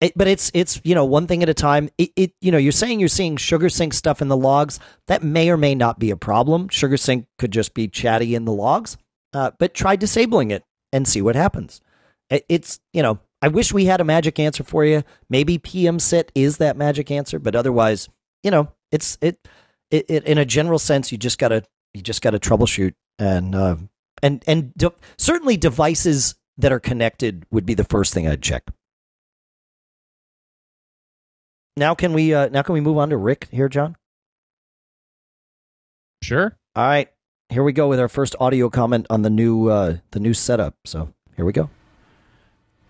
it, 0.00 0.12
but 0.16 0.26
it's 0.26 0.50
it's 0.52 0.80
you 0.82 0.94
know 0.96 1.04
one 1.04 1.28
thing 1.28 1.42
at 1.42 1.48
a 1.48 1.54
time. 1.54 1.88
It, 1.96 2.10
it 2.16 2.32
you 2.40 2.50
know 2.50 2.58
you're 2.58 2.72
saying 2.72 2.98
you're 2.98 3.08
seeing 3.08 3.36
SugarSync 3.36 3.94
stuff 3.94 4.20
in 4.20 4.28
the 4.28 4.36
logs 4.36 4.80
that 5.06 5.22
may 5.22 5.48
or 5.48 5.56
may 5.56 5.76
not 5.76 6.00
be 6.00 6.10
a 6.10 6.16
problem. 6.16 6.68
SugarSync 6.68 7.26
could 7.38 7.52
just 7.52 7.72
be 7.72 7.86
chatty 7.86 8.34
in 8.34 8.44
the 8.44 8.52
logs, 8.52 8.96
uh, 9.32 9.52
but 9.58 9.74
try 9.74 9.94
disabling 9.94 10.50
it 10.50 10.64
and 10.92 11.06
see 11.06 11.22
what 11.22 11.36
happens. 11.36 11.80
It, 12.30 12.44
it's 12.48 12.80
you 12.92 13.00
know 13.00 13.20
I 13.40 13.48
wish 13.48 13.72
we 13.72 13.84
had 13.84 14.00
a 14.00 14.04
magic 14.04 14.40
answer 14.40 14.64
for 14.64 14.84
you. 14.84 15.04
Maybe 15.30 15.58
pmset 15.58 16.30
is 16.34 16.56
that 16.56 16.76
magic 16.76 17.12
answer, 17.12 17.38
but 17.38 17.54
otherwise 17.54 18.08
you 18.42 18.50
know 18.50 18.72
it's 18.90 19.18
it 19.20 19.38
it, 19.92 20.06
it 20.08 20.24
in 20.24 20.36
a 20.36 20.44
general 20.44 20.80
sense 20.80 21.12
you 21.12 21.18
just 21.18 21.38
gotta 21.38 21.62
you 21.94 22.02
just 22.02 22.22
gotta 22.22 22.40
troubleshoot 22.40 22.94
and 23.20 23.54
uh, 23.54 23.76
and 24.22 24.42
and 24.46 24.72
de- 24.74 24.92
certainly 25.18 25.56
devices 25.56 26.34
that 26.58 26.72
are 26.72 26.80
connected 26.80 27.44
would 27.50 27.66
be 27.66 27.74
the 27.74 27.84
first 27.84 28.14
thing 28.14 28.28
I'd 28.28 28.42
check. 28.42 28.64
Now 31.76 31.94
can 31.94 32.12
we 32.12 32.32
uh, 32.34 32.48
now 32.48 32.62
can 32.62 32.74
we 32.74 32.80
move 32.80 32.98
on 32.98 33.10
to 33.10 33.16
Rick 33.16 33.48
here, 33.50 33.68
John? 33.68 33.96
Sure. 36.22 36.56
All 36.76 36.84
right, 36.84 37.08
here 37.48 37.62
we 37.62 37.72
go 37.72 37.88
with 37.88 37.98
our 37.98 38.08
first 38.08 38.36
audio 38.38 38.70
comment 38.70 39.06
on 39.10 39.22
the 39.22 39.30
new 39.30 39.68
uh, 39.68 39.96
the 40.12 40.20
new 40.20 40.34
setup. 40.34 40.76
So 40.84 41.12
here 41.36 41.44
we 41.44 41.52
go. 41.52 41.70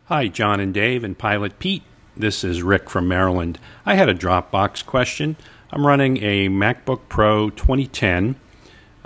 Hi, 0.06 0.28
John 0.28 0.60
and 0.60 0.74
Dave 0.74 1.04
and 1.04 1.16
Pilot 1.16 1.58
Pete. 1.58 1.84
This 2.16 2.44
is 2.44 2.62
Rick 2.62 2.90
from 2.90 3.08
Maryland. 3.08 3.58
I 3.86 3.94
had 3.94 4.10
a 4.10 4.14
Dropbox 4.14 4.84
question. 4.84 5.36
I'm 5.70 5.86
running 5.86 6.18
a 6.18 6.48
MacBook 6.48 7.00
Pro 7.08 7.48
2010. 7.48 8.36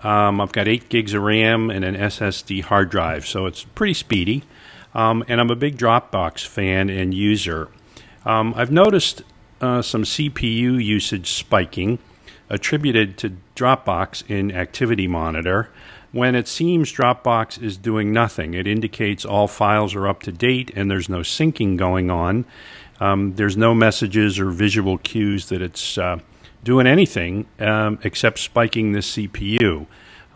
Um, 0.07 0.41
I've 0.41 0.53
got 0.53 0.69
8 0.69 0.89
gigs 0.89 1.15
of 1.15 1.23
RAM 1.23 1.69
and 1.69 1.85
an 1.85 1.97
SSD 1.97 2.63
hard 2.63 2.91
drive, 2.91 3.27
so 3.27 3.47
it's 3.47 3.65
pretty 3.65 3.93
speedy. 3.93 4.45
Um, 4.95 5.25
and 5.27 5.41
I'm 5.41 5.51
a 5.51 5.57
big 5.57 5.77
Dropbox 5.77 6.47
fan 6.47 6.89
and 6.89 7.13
user. 7.13 7.69
Um, 8.25 8.55
I've 8.57 8.71
noticed 8.71 9.23
uh, 9.61 9.83
some 9.83 10.05
CPU 10.05 10.83
usage 10.83 11.33
spiking 11.33 11.99
attributed 12.49 13.19
to 13.19 13.37
Dropbox 13.57 14.23
in 14.31 14.53
Activity 14.53 15.09
Monitor 15.09 15.71
when 16.13 16.37
it 16.37 16.47
seems 16.47 16.93
Dropbox 16.93 17.61
is 17.61 17.77
doing 17.77 18.13
nothing. 18.13 18.55
It 18.55 18.69
indicates 18.69 19.25
all 19.25 19.49
files 19.49 19.97
are 19.97 20.07
up 20.07 20.23
to 20.23 20.31
date 20.31 20.71
and 20.77 20.89
there's 20.89 21.09
no 21.09 21.19
syncing 21.19 21.77
going 21.77 22.13
on. 22.13 22.45
Um, 23.01 23.35
there's 23.35 23.57
no 23.57 23.75
messages 23.75 24.39
or 24.39 24.51
visual 24.51 24.99
cues 24.99 25.49
that 25.49 25.61
it's 25.61 25.99
uh, 25.99 26.21
doing 26.65 26.87
anything 26.87 27.47
um, 27.59 27.99
except 28.03 28.39
spiking 28.39 28.93
the 28.93 29.01
CPU. 29.01 29.87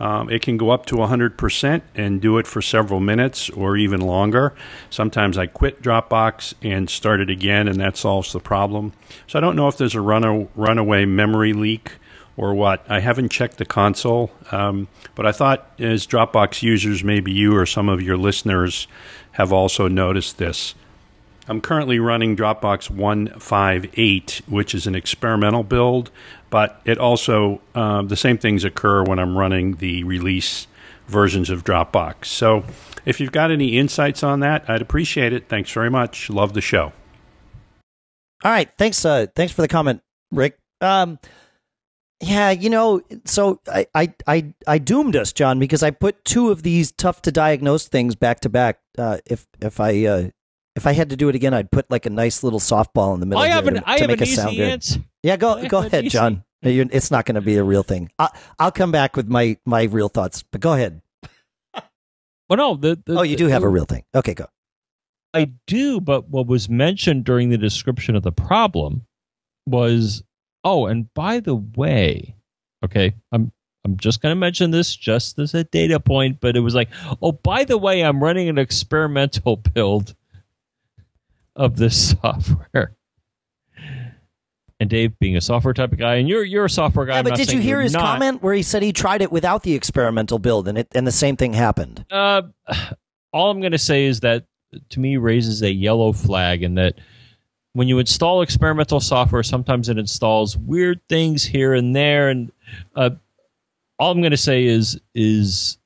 Um, 0.01 0.31
it 0.31 0.41
can 0.41 0.57
go 0.57 0.71
up 0.71 0.87
to 0.87 0.95
100% 0.95 1.83
and 1.95 2.21
do 2.23 2.39
it 2.39 2.47
for 2.47 2.63
several 2.63 3.01
minutes 3.01 3.51
or 3.51 3.77
even 3.77 4.01
longer. 4.01 4.55
Sometimes 4.89 5.37
I 5.37 5.47
quit 5.47 5.83
Dropbox 5.83 6.55
and 6.63 6.89
start 6.89 7.21
it 7.21 7.29
again, 7.29 7.69
and 7.69 7.79
that 7.81 7.99
solves 7.99 8.33
the 8.33 8.41
problem. 8.41 8.95
So 9.27 9.39
I 9.39 9.43
don't 9.43 9.57
know 9.57 9.69
if 9.69 9.77
there's 9.77 9.95
a 9.95 10.01
run- 10.01 10.49
runaway 10.57 11.05
memory 11.05 11.53
leak 11.53 11.93
or 12.39 12.55
what. 12.55 12.83
I 12.91 13.01
haven't 13.01 13.31
checked 13.31 13.59
the 13.59 13.67
console, 13.67 14.31
um, 14.51 14.89
but 15.15 15.27
I 15.27 15.33
thought 15.33 15.71
as 15.79 16.07
Dropbox 16.07 16.63
users, 16.63 17.05
maybe 17.05 17.31
you 17.31 17.55
or 17.55 17.67
some 17.67 17.91
of 17.91 18.01
your 18.01 18.17
listeners 18.17 18.89
have 19.33 19.53
also 19.53 19.87
noticed 19.87 20.39
this. 20.39 20.75
I'm 21.51 21.61
currently 21.61 21.99
running 21.99 22.37
Dropbox 22.37 22.91
158, 22.91 24.43
which 24.47 24.73
is 24.73 24.87
an 24.87 24.95
experimental 24.95 25.65
build, 25.65 26.13
but 26.49 26.81
it 26.85 26.97
also, 26.97 27.61
uh, 27.75 28.03
the 28.03 28.15
same 28.15 28.39
things 28.39 28.63
occur 28.63 29.03
when 29.03 29.19
I'm 29.19 29.37
running 29.37 29.75
the 29.75 30.05
release 30.05 30.69
versions 31.09 31.51
of 31.51 31.65
Dropbox. 31.65 32.27
So 32.27 32.63
if 33.05 33.19
you've 33.19 33.33
got 33.33 33.51
any 33.51 33.77
insights 33.77 34.23
on 34.23 34.39
that, 34.41 34.71
I'd 34.71 34.81
appreciate 34.81 35.33
it. 35.33 35.49
Thanks 35.49 35.73
very 35.73 35.91
much. 35.91 36.31
Love 36.31 36.53
the 36.53 36.61
show. 36.61 36.93
All 38.45 38.53
right, 38.53 38.71
thanks. 38.79 39.05
Uh, 39.05 39.27
thanks 39.35 39.53
for 39.53 39.63
the 39.63 39.69
comment, 39.69 40.03
Rick. 40.31 40.57
Um, 40.81 41.19
yeah, 42.21 42.53
you 42.53 42.71
know, 42.71 43.01
so 43.25 43.61
I, 43.67 43.89
I, 43.93 44.15
I, 44.25 44.55
I 44.69 44.79
doomed 44.79 45.17
us, 45.17 45.33
John, 45.33 45.59
because 45.59 45.83
I 45.83 45.91
put 45.91 46.25
two 46.25 46.51
of 46.51 46.63
these 46.63 46.93
tough 46.93 47.23
to 47.23 47.33
diagnose 47.33 47.89
things 47.89 48.15
back 48.15 48.39
to 48.41 48.49
back. 48.49 48.79
Uh, 48.97 49.19
if 49.27 49.49
if 49.61 49.81
I 49.81 50.05
uh, 50.05 50.31
if 50.77 50.87
I 50.87 50.93
had 50.93 51.11
to 51.11 51.17
do 51.17 51.29
it 51.29 51.35
again, 51.35 51.53
I'd 51.55 51.71
put 51.71 51.91
like 51.91 52.07
a 52.07 52.11
nice 52.11 52.43
little 52.43 52.61
softball 52.61 53.15
in 53.15 53.21
the 53.21 53.27
middle 53.27 53.43
I 53.43 53.49
have 53.49 53.67
an, 53.67 53.75
to, 53.75 53.83
I 53.87 53.97
to 53.97 54.01
have 54.03 54.09
make 54.11 54.21
an 54.21 54.27
easy 54.29 54.57
good. 54.57 54.69
answer. 54.69 55.01
Yeah, 55.23 55.37
go 55.37 55.67
go 55.69 55.79
ahead, 55.79 56.05
easy- 56.05 56.11
John. 56.11 56.45
It's 56.63 57.11
not 57.11 57.25
going 57.25 57.37
to 57.37 57.41
be 57.41 57.57
a 57.57 57.63
real 57.65 57.83
thing. 57.83 58.11
I, 58.19 58.29
I'll 58.59 58.71
come 58.71 58.93
back 58.93 59.17
with 59.17 59.29
my 59.29 59.57
my 59.65 59.85
real 59.85 60.09
thoughts, 60.11 60.43
but 60.43 60.61
go 60.61 60.75
ahead. 60.75 61.01
Well, 62.49 62.57
no. 62.57 62.75
The, 62.77 63.01
the, 63.07 63.19
Oh, 63.19 63.23
you 63.23 63.37
do 63.37 63.47
the- 63.47 63.53
have 63.53 63.63
a 63.63 63.69
real 63.69 63.85
thing. 63.85 64.05
Okay, 64.15 64.35
go. 64.35 64.47
I 65.33 65.53
do, 65.69 66.01
but 66.01 66.29
what 66.29 66.47
was 66.49 66.69
mentioned 66.69 67.25
during 67.25 67.51
the 67.51 67.59
description 67.59 68.17
of 68.17 68.25
the 68.25 68.33
problem 68.33 69.07
was, 69.67 70.25
oh, 70.65 70.87
and 70.87 71.13
by 71.15 71.39
the 71.39 71.55
way, 71.55 72.35
okay, 72.85 73.15
I'm 73.31 73.53
I'm 73.85 73.97
just 73.97 74.21
going 74.21 74.33
to 74.33 74.37
mention 74.37 74.73
this 74.73 74.95
just 74.95 75.39
as 75.39 75.55
a 75.55 75.65
data 75.65 75.99
point, 76.01 76.39
but 76.41 76.57
it 76.57 76.61
was 76.61 76.75
like, 76.75 76.89
oh, 77.23 77.33
by 77.33 77.65
the 77.65 77.79
way, 77.79 78.03
I'm 78.03 78.23
running 78.23 78.49
an 78.49 78.59
experimental 78.59 79.57
build 79.75 80.15
of 81.61 81.77
this 81.77 82.11
software. 82.23 82.97
And 84.81 84.89
Dave, 84.89 85.19
being 85.19 85.37
a 85.37 85.43
software 85.43 85.75
type 85.75 85.93
of 85.93 85.99
guy, 85.99 86.15
and 86.15 86.27
you're 86.27 86.43
you're 86.43 86.65
a 86.65 86.71
software 86.71 87.05
guy. 87.05 87.17
Yeah, 87.17 87.23
but 87.23 87.37
did 87.37 87.53
you 87.53 87.61
hear 87.61 87.83
his 87.83 87.93
not. 87.93 88.01
comment 88.01 88.43
where 88.43 88.55
he 88.55 88.63
said 88.63 88.83
he 88.83 88.95
tried 88.95 89.21
it 89.21 89.31
without 89.31 89.63
the 89.63 89.75
experimental 89.75 90.39
build 90.39 90.69
and 90.69 90.79
it 90.79 90.89
and 90.95 91.07
the 91.07 91.13
same 91.13 91.37
thing 91.37 91.53
happened? 91.53 92.07
Uh, 92.11 92.43
all 93.33 93.51
I'm 93.51 93.61
going 93.61 93.73
to 93.73 93.79
say 93.79 94.07
is 94.07 94.21
that 94.21 94.47
to 94.89 95.01
me 95.01 95.19
raises 95.19 95.63
a 95.63 95.71
yellow 95.71 96.13
flag 96.15 96.63
in 96.63 96.77
that 96.77 96.95
when 97.75 97.89
you 97.89 97.99
install 97.99 98.41
experimental 98.41 99.01
software, 99.01 99.43
sometimes 99.43 99.91
it 99.91 99.99
installs 99.99 100.57
weird 100.57 101.01
things 101.11 101.45
here 101.45 101.75
and 101.75 101.95
there, 101.95 102.31
and 102.31 102.51
uh, 102.97 103.11
all 103.99 104.13
I'm 104.13 104.23
going 104.23 104.31
to 104.31 104.39
say 104.39 104.65
is 104.65 104.99
is 105.15 105.77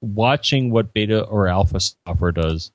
watching 0.00 0.70
what 0.70 0.94
beta 0.94 1.22
or 1.24 1.48
alpha 1.48 1.80
software 1.80 2.32
does 2.32 2.70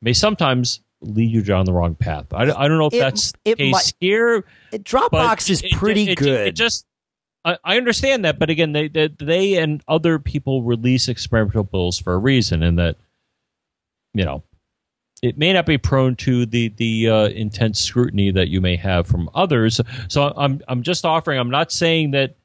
may 0.00 0.12
sometimes 0.12 0.80
lead 1.02 1.30
you 1.30 1.42
down 1.42 1.64
the 1.66 1.72
wrong 1.72 1.94
path. 1.94 2.26
I, 2.32 2.42
I 2.42 2.68
don't 2.68 2.78
know 2.78 2.86
if 2.86 2.94
It- 2.94 2.98
that's 3.00 3.32
it 3.44 3.58
the 3.58 3.64
case 3.64 3.72
might- 3.72 3.92
here. 4.00 4.44
Dropbox 4.72 5.50
is 5.50 5.62
it- 5.62 5.72
pretty 5.72 6.10
it- 6.10 6.18
good. 6.18 6.48
It 6.48 6.56
just 6.56 6.86
I, 7.44 7.58
I 7.64 7.76
understand 7.76 8.24
that, 8.24 8.38
but 8.38 8.50
again, 8.50 8.72
they, 8.72 8.86
they 8.88 9.08
they 9.08 9.54
and 9.56 9.82
other 9.88 10.18
people 10.20 10.62
release 10.62 11.08
experimental 11.08 11.64
builds 11.64 11.98
for 11.98 12.12
a 12.14 12.18
reason, 12.18 12.62
and 12.62 12.78
that 12.78 12.96
you 14.14 14.24
know 14.24 14.44
it 15.22 15.36
may 15.38 15.52
not 15.52 15.66
be 15.66 15.76
prone 15.78 16.14
to 16.16 16.46
the 16.46 16.68
the 16.68 17.08
uh, 17.08 17.28
intense 17.28 17.80
scrutiny 17.80 18.30
that 18.30 18.48
you 18.48 18.60
may 18.60 18.76
have 18.76 19.06
from 19.08 19.28
others. 19.34 19.80
So 20.08 20.32
I'm 20.36 20.60
I'm 20.68 20.82
just 20.84 21.04
offering. 21.04 21.38
I'm 21.40 21.50
not 21.50 21.72
saying 21.72 22.12
that 22.12 22.36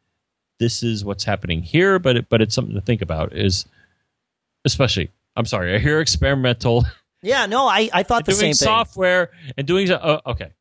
this 0.60 0.82
is 0.82 1.06
what's 1.06 1.24
happening 1.24 1.62
here, 1.62 2.00
but 2.00 2.18
it, 2.18 2.30
but 2.30 2.42
it's 2.42 2.56
something 2.56 2.74
to 2.74 2.82
think 2.82 3.04
about. 3.04 3.34
Is 3.34 3.66
especially 4.66 5.12
I'm 5.36 5.46
sorry, 5.46 5.76
I 5.76 5.78
hear 5.78 6.00
experimental 6.02 6.86
yeah, 7.28 7.46
no, 7.46 7.68
I, 7.68 7.90
I 7.94 8.04
thought 8.04 8.26
the 8.26 8.32
doing 8.32 8.54
same 8.54 8.54
thing. 8.54 8.68
Doing 8.68 8.78
software 8.86 9.32
and 9.58 9.68
doing 9.68 9.92
uh, 9.92 10.22
okay. 10.26 10.54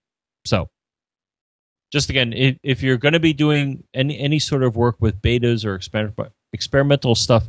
So 0.44 0.68
just 1.92 2.10
again, 2.10 2.32
if, 2.32 2.58
if 2.62 2.82
you're 2.82 2.96
going 2.96 3.14
to 3.14 3.20
be 3.20 3.32
doing 3.32 3.84
any 3.94 4.18
any 4.18 4.38
sort 4.38 4.62
of 4.62 4.76
work 4.76 4.96
with 5.00 5.22
betas 5.22 5.64
or 5.64 5.78
exper- 5.78 6.30
experimental 6.52 7.14
stuff, 7.14 7.48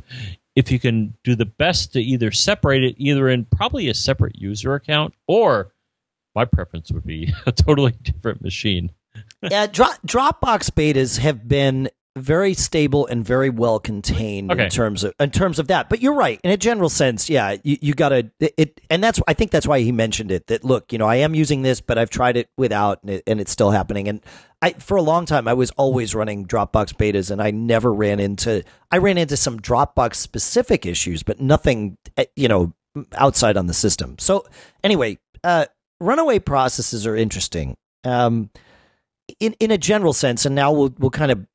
if 0.54 0.70
you 0.70 0.78
can 0.78 1.14
do 1.24 1.34
the 1.34 1.46
best 1.46 1.92
to 1.94 2.00
either 2.00 2.30
separate 2.30 2.82
it 2.84 2.94
either 2.98 3.28
in 3.28 3.44
probably 3.44 3.88
a 3.88 3.94
separate 3.94 4.38
user 4.38 4.74
account 4.74 5.14
or 5.26 5.72
my 6.34 6.44
preference 6.44 6.92
would 6.92 7.04
be 7.04 7.32
a 7.46 7.52
totally 7.52 7.92
different 8.02 8.40
machine. 8.42 8.92
yeah, 9.42 9.66
Dro- 9.66 9.86
Dropbox 10.06 10.70
betas 10.70 11.18
have 11.18 11.48
been 11.48 11.90
very 12.18 12.54
stable 12.54 13.06
and 13.06 13.24
very 13.24 13.50
well 13.50 13.78
contained 13.78 14.50
Okay. 14.52 14.64
in 14.64 14.70
terms 14.70 15.04
of 15.04 15.14
in 15.18 15.30
terms 15.30 15.58
of 15.58 15.68
that. 15.68 15.88
But 15.88 16.00
you're 16.02 16.14
right. 16.14 16.40
In 16.44 16.50
a 16.50 16.56
general 16.56 16.88
sense, 16.88 17.30
yeah, 17.30 17.56
you, 17.64 17.76
you 17.80 17.94
gotta 17.94 18.30
it, 18.40 18.80
and 18.90 19.02
that's 19.02 19.20
I 19.26 19.34
think 19.34 19.50
that's 19.50 19.66
why 19.66 19.80
he 19.80 19.92
mentioned 19.92 20.30
it. 20.30 20.46
That 20.48 20.64
look, 20.64 20.92
you 20.92 20.98
know, 20.98 21.06
I 21.06 21.16
am 21.16 21.34
using 21.34 21.62
this, 21.62 21.80
but 21.80 21.98
I've 21.98 22.10
tried 22.10 22.36
it 22.36 22.48
without, 22.56 23.02
and, 23.02 23.10
it, 23.10 23.22
and 23.26 23.40
it's 23.40 23.50
still 23.50 23.70
happening. 23.70 24.08
And 24.08 24.20
I 24.60 24.72
for 24.72 24.96
a 24.96 25.02
long 25.02 25.24
time 25.26 25.48
I 25.48 25.54
was 25.54 25.70
always 25.72 26.14
running 26.14 26.46
Dropbox 26.46 26.94
betas, 26.94 27.30
and 27.30 27.40
I 27.40 27.50
never 27.50 27.92
ran 27.92 28.20
into 28.20 28.62
I 28.90 28.98
ran 28.98 29.18
into 29.18 29.36
some 29.36 29.58
Dropbox 29.60 30.16
specific 30.16 30.84
issues, 30.86 31.22
but 31.22 31.40
nothing 31.40 31.96
eh, 32.16 32.24
you 32.36 32.48
know 32.48 32.72
outside 33.14 33.56
on 33.56 33.66
the 33.66 33.74
system. 33.74 34.16
So 34.18 34.44
anyway, 34.82 35.18
uh, 35.44 35.66
runaway 36.00 36.38
processes 36.38 37.06
are 37.06 37.16
interesting. 37.16 37.76
Um, 38.04 38.50
in 39.40 39.54
in 39.60 39.70
a 39.70 39.78
general 39.78 40.12
sense, 40.14 40.46
and 40.46 40.54
now 40.54 40.72
we'll 40.72 40.94
we'll 40.98 41.10
kind 41.10 41.30
of 41.30 41.46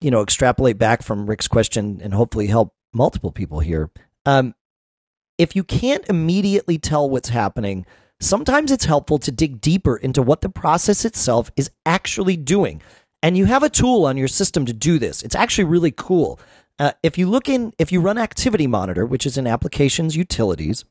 you 0.00 0.10
know 0.10 0.22
extrapolate 0.22 0.78
back 0.78 1.02
from 1.02 1.28
Rick's 1.28 1.48
question 1.48 2.00
and 2.02 2.14
hopefully 2.14 2.46
help 2.46 2.74
multiple 2.92 3.30
people 3.30 3.60
here. 3.60 3.90
Um, 4.26 4.54
if 5.38 5.56
you 5.56 5.64
can't 5.64 6.08
immediately 6.08 6.78
tell 6.78 7.08
what's 7.08 7.30
happening, 7.30 7.86
sometimes 8.20 8.70
it's 8.70 8.84
helpful 8.84 9.18
to 9.18 9.32
dig 9.32 9.60
deeper 9.60 9.96
into 9.96 10.22
what 10.22 10.40
the 10.40 10.48
process 10.48 11.04
itself 11.04 11.50
is 11.56 11.70
actually 11.84 12.36
doing. 12.36 12.82
And 13.22 13.36
you 13.36 13.46
have 13.46 13.62
a 13.62 13.70
tool 13.70 14.04
on 14.04 14.16
your 14.16 14.28
system 14.28 14.66
to 14.66 14.72
do 14.72 14.98
this. 14.98 15.22
It's 15.22 15.34
actually 15.34 15.64
really 15.64 15.92
cool. 15.92 16.40
Uh, 16.78 16.92
if 17.02 17.16
you 17.16 17.28
look 17.28 17.48
in, 17.48 17.72
if 17.78 17.92
you 17.92 18.00
run 18.00 18.18
Activity 18.18 18.66
Monitor, 18.66 19.06
which 19.06 19.26
is 19.26 19.36
in 19.36 19.46
Applications 19.46 20.16
Utilities, 20.16 20.84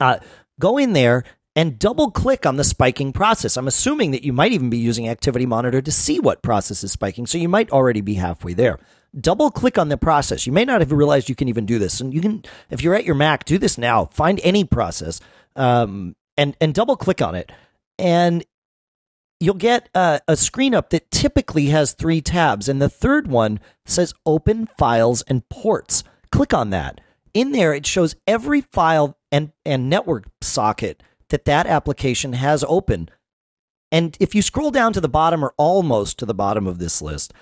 uh, 0.00 0.18
go 0.58 0.78
in 0.78 0.92
there 0.92 1.24
and 1.56 1.78
double 1.78 2.10
click 2.10 2.46
on 2.46 2.56
the 2.56 2.64
spiking 2.64 3.12
process. 3.12 3.56
I'm 3.56 3.68
assuming 3.68 4.10
that 4.10 4.24
you 4.24 4.32
might 4.32 4.52
even 4.52 4.70
be 4.70 4.78
using 4.78 5.08
Activity 5.08 5.46
Monitor 5.46 5.80
to 5.80 5.92
see 5.92 6.18
what 6.18 6.42
process 6.42 6.82
is 6.82 6.92
spiking, 6.92 7.26
so 7.26 7.38
you 7.38 7.48
might 7.48 7.70
already 7.70 8.00
be 8.00 8.14
halfway 8.14 8.54
there. 8.54 8.78
Double 9.18 9.50
click 9.50 9.78
on 9.78 9.88
the 9.88 9.96
process. 9.96 10.46
You 10.46 10.52
may 10.52 10.64
not 10.64 10.80
have 10.80 10.90
realized 10.90 11.28
you 11.28 11.36
can 11.36 11.48
even 11.48 11.66
do 11.66 11.78
this, 11.78 12.00
and 12.00 12.12
you 12.12 12.20
can, 12.20 12.44
if 12.70 12.82
you're 12.82 12.96
at 12.96 13.04
your 13.04 13.14
Mac, 13.14 13.44
do 13.44 13.58
this 13.58 13.78
now. 13.78 14.06
Find 14.06 14.40
any 14.42 14.64
process 14.64 15.20
um, 15.54 16.16
and 16.36 16.56
and 16.60 16.74
double 16.74 16.96
click 16.96 17.22
on 17.22 17.36
it, 17.36 17.52
and 17.98 18.44
you'll 19.38 19.54
get 19.54 19.88
uh, 19.94 20.18
a 20.26 20.36
screen 20.36 20.74
up 20.74 20.90
that 20.90 21.12
typically 21.12 21.66
has 21.66 21.92
three 21.92 22.20
tabs, 22.20 22.68
and 22.68 22.82
the 22.82 22.88
third 22.88 23.28
one 23.28 23.60
says 23.86 24.14
Open 24.26 24.66
Files 24.78 25.22
and 25.22 25.48
Ports. 25.48 26.02
Click 26.32 26.52
on 26.52 26.70
that. 26.70 27.00
In 27.34 27.52
there, 27.52 27.72
it 27.72 27.86
shows 27.86 28.16
every 28.26 28.62
file 28.62 29.16
and 29.30 29.52
and 29.64 29.88
network 29.88 30.24
socket 30.40 31.02
that 31.28 31.44
that 31.44 31.66
application 31.66 32.34
has 32.34 32.64
open. 32.68 33.08
And 33.92 34.16
if 34.20 34.34
you 34.34 34.42
scroll 34.42 34.70
down 34.70 34.92
to 34.94 35.00
the 35.00 35.08
bottom 35.08 35.44
or 35.44 35.54
almost 35.56 36.18
to 36.18 36.26
the 36.26 36.34
bottom 36.34 36.66
of 36.66 36.78
this 36.78 37.00
list, 37.00 37.32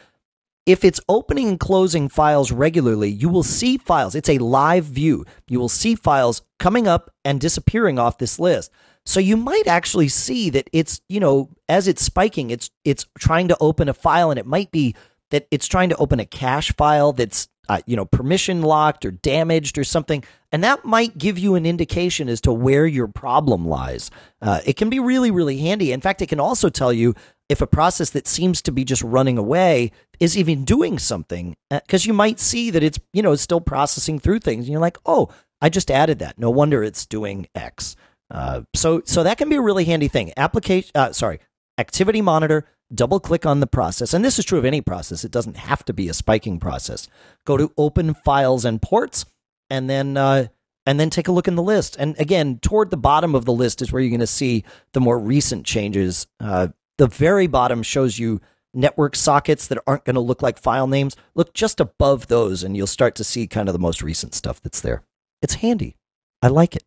if 0.64 0.84
it's 0.84 1.00
opening 1.08 1.48
and 1.48 1.60
closing 1.60 2.08
files 2.08 2.52
regularly, 2.52 3.10
you 3.10 3.28
will 3.28 3.42
see 3.42 3.78
files. 3.78 4.14
It's 4.14 4.28
a 4.28 4.38
live 4.38 4.84
view. 4.84 5.24
You 5.48 5.58
will 5.58 5.68
see 5.68 5.94
files 5.94 6.42
coming 6.58 6.86
up 6.86 7.10
and 7.24 7.40
disappearing 7.40 7.98
off 7.98 8.18
this 8.18 8.38
list. 8.38 8.70
So 9.04 9.18
you 9.18 9.36
might 9.36 9.66
actually 9.66 10.08
see 10.08 10.50
that 10.50 10.70
it's, 10.72 11.00
you 11.08 11.18
know, 11.18 11.50
as 11.68 11.88
it's 11.88 12.02
spiking, 12.02 12.50
it's 12.50 12.70
it's 12.84 13.06
trying 13.18 13.48
to 13.48 13.56
open 13.60 13.88
a 13.88 13.94
file 13.94 14.30
and 14.30 14.38
it 14.38 14.46
might 14.46 14.70
be 14.70 14.94
that 15.30 15.48
it's 15.50 15.66
trying 15.66 15.88
to 15.88 15.96
open 15.96 16.20
a 16.20 16.26
cache 16.26 16.72
file 16.72 17.12
that's 17.12 17.48
uh, 17.72 17.80
you 17.86 17.96
know 17.96 18.04
permission 18.04 18.60
locked 18.60 19.06
or 19.06 19.10
damaged 19.10 19.78
or 19.78 19.84
something 19.84 20.22
and 20.50 20.62
that 20.62 20.84
might 20.84 21.16
give 21.16 21.38
you 21.38 21.54
an 21.54 21.64
indication 21.64 22.28
as 22.28 22.38
to 22.42 22.52
where 22.52 22.86
your 22.86 23.08
problem 23.08 23.66
lies. 23.66 24.10
Uh, 24.42 24.60
it 24.66 24.76
can 24.76 24.90
be 24.90 25.00
really 25.00 25.30
really 25.30 25.56
handy. 25.58 25.90
In 25.90 26.02
fact 26.02 26.20
it 26.20 26.28
can 26.28 26.40
also 26.40 26.68
tell 26.68 26.92
you 26.92 27.14
if 27.48 27.62
a 27.62 27.66
process 27.66 28.10
that 28.10 28.26
seems 28.26 28.60
to 28.62 28.72
be 28.72 28.84
just 28.84 29.02
running 29.02 29.38
away 29.38 29.90
is 30.20 30.36
even 30.36 30.64
doing 30.64 30.98
something 30.98 31.56
because 31.70 32.04
you 32.04 32.12
might 32.12 32.38
see 32.38 32.70
that 32.70 32.82
it's 32.82 33.00
you 33.14 33.22
know 33.22 33.34
still 33.36 33.60
processing 33.60 34.18
through 34.18 34.40
things 34.40 34.66
and 34.66 34.72
you're 34.72 34.80
like 34.80 34.98
oh 35.06 35.30
i 35.62 35.70
just 35.70 35.90
added 35.90 36.18
that. 36.18 36.38
No 36.38 36.50
wonder 36.50 36.84
it's 36.84 37.06
doing 37.06 37.46
x. 37.54 37.96
Uh, 38.30 38.62
so 38.74 39.00
so 39.06 39.22
that 39.22 39.38
can 39.38 39.48
be 39.48 39.56
a 39.56 39.62
really 39.62 39.86
handy 39.86 40.08
thing. 40.08 40.32
Application 40.36 40.90
uh, 40.94 41.12
sorry 41.12 41.40
activity 41.78 42.20
monitor 42.20 42.66
double 42.94 43.20
click 43.20 43.46
on 43.46 43.60
the 43.60 43.66
process. 43.66 44.14
And 44.14 44.24
this 44.24 44.38
is 44.38 44.44
true 44.44 44.58
of 44.58 44.64
any 44.64 44.80
process. 44.80 45.24
It 45.24 45.30
doesn't 45.30 45.56
have 45.56 45.84
to 45.86 45.92
be 45.92 46.08
a 46.08 46.14
spiking 46.14 46.58
process. 46.58 47.08
Go 47.44 47.56
to 47.56 47.72
open 47.76 48.14
files 48.14 48.64
and 48.64 48.80
ports 48.80 49.24
and 49.70 49.88
then 49.88 50.16
uh, 50.16 50.48
and 50.84 50.98
then 50.98 51.10
take 51.10 51.28
a 51.28 51.32
look 51.32 51.48
in 51.48 51.54
the 51.54 51.62
list. 51.62 51.96
And 51.98 52.18
again 52.18 52.58
toward 52.58 52.90
the 52.90 52.96
bottom 52.96 53.34
of 53.34 53.44
the 53.44 53.52
list 53.52 53.82
is 53.82 53.92
where 53.92 54.02
you're 54.02 54.10
going 54.10 54.20
to 54.20 54.26
see 54.26 54.64
the 54.92 55.00
more 55.00 55.18
recent 55.18 55.66
changes. 55.66 56.26
Uh, 56.40 56.68
the 56.98 57.06
very 57.06 57.46
bottom 57.46 57.82
shows 57.82 58.18
you 58.18 58.40
network 58.74 59.16
sockets 59.16 59.66
that 59.68 59.82
aren't 59.86 60.04
going 60.04 60.14
to 60.14 60.20
look 60.20 60.42
like 60.42 60.58
file 60.58 60.86
names. 60.86 61.16
Look 61.34 61.54
just 61.54 61.80
above 61.80 62.28
those 62.28 62.62
and 62.62 62.76
you'll 62.76 62.86
start 62.86 63.14
to 63.16 63.24
see 63.24 63.46
kind 63.46 63.68
of 63.68 63.72
the 63.72 63.78
most 63.78 64.02
recent 64.02 64.34
stuff 64.34 64.60
that's 64.62 64.80
there. 64.80 65.02
It's 65.40 65.54
handy. 65.54 65.96
I 66.40 66.48
like 66.48 66.74
it. 66.76 66.84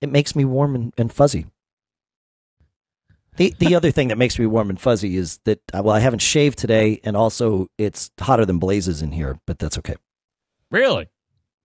It 0.00 0.10
makes 0.10 0.34
me 0.34 0.44
warm 0.44 0.74
and, 0.74 0.94
and 0.96 1.12
fuzzy 1.12 1.46
the 3.40 3.54
the 3.58 3.74
other 3.74 3.90
thing 3.90 4.08
that 4.08 4.18
makes 4.18 4.38
me 4.38 4.46
warm 4.46 4.70
and 4.70 4.80
fuzzy 4.80 5.16
is 5.16 5.38
that 5.44 5.60
uh, 5.72 5.82
well 5.82 5.96
I 5.96 6.00
haven't 6.00 6.20
shaved 6.20 6.58
today 6.58 7.00
and 7.02 7.16
also 7.16 7.68
it's 7.78 8.10
hotter 8.20 8.44
than 8.44 8.58
blazes 8.58 9.02
in 9.02 9.12
here, 9.12 9.40
but 9.46 9.58
that's 9.58 9.78
okay. 9.78 9.96
Really? 10.70 11.08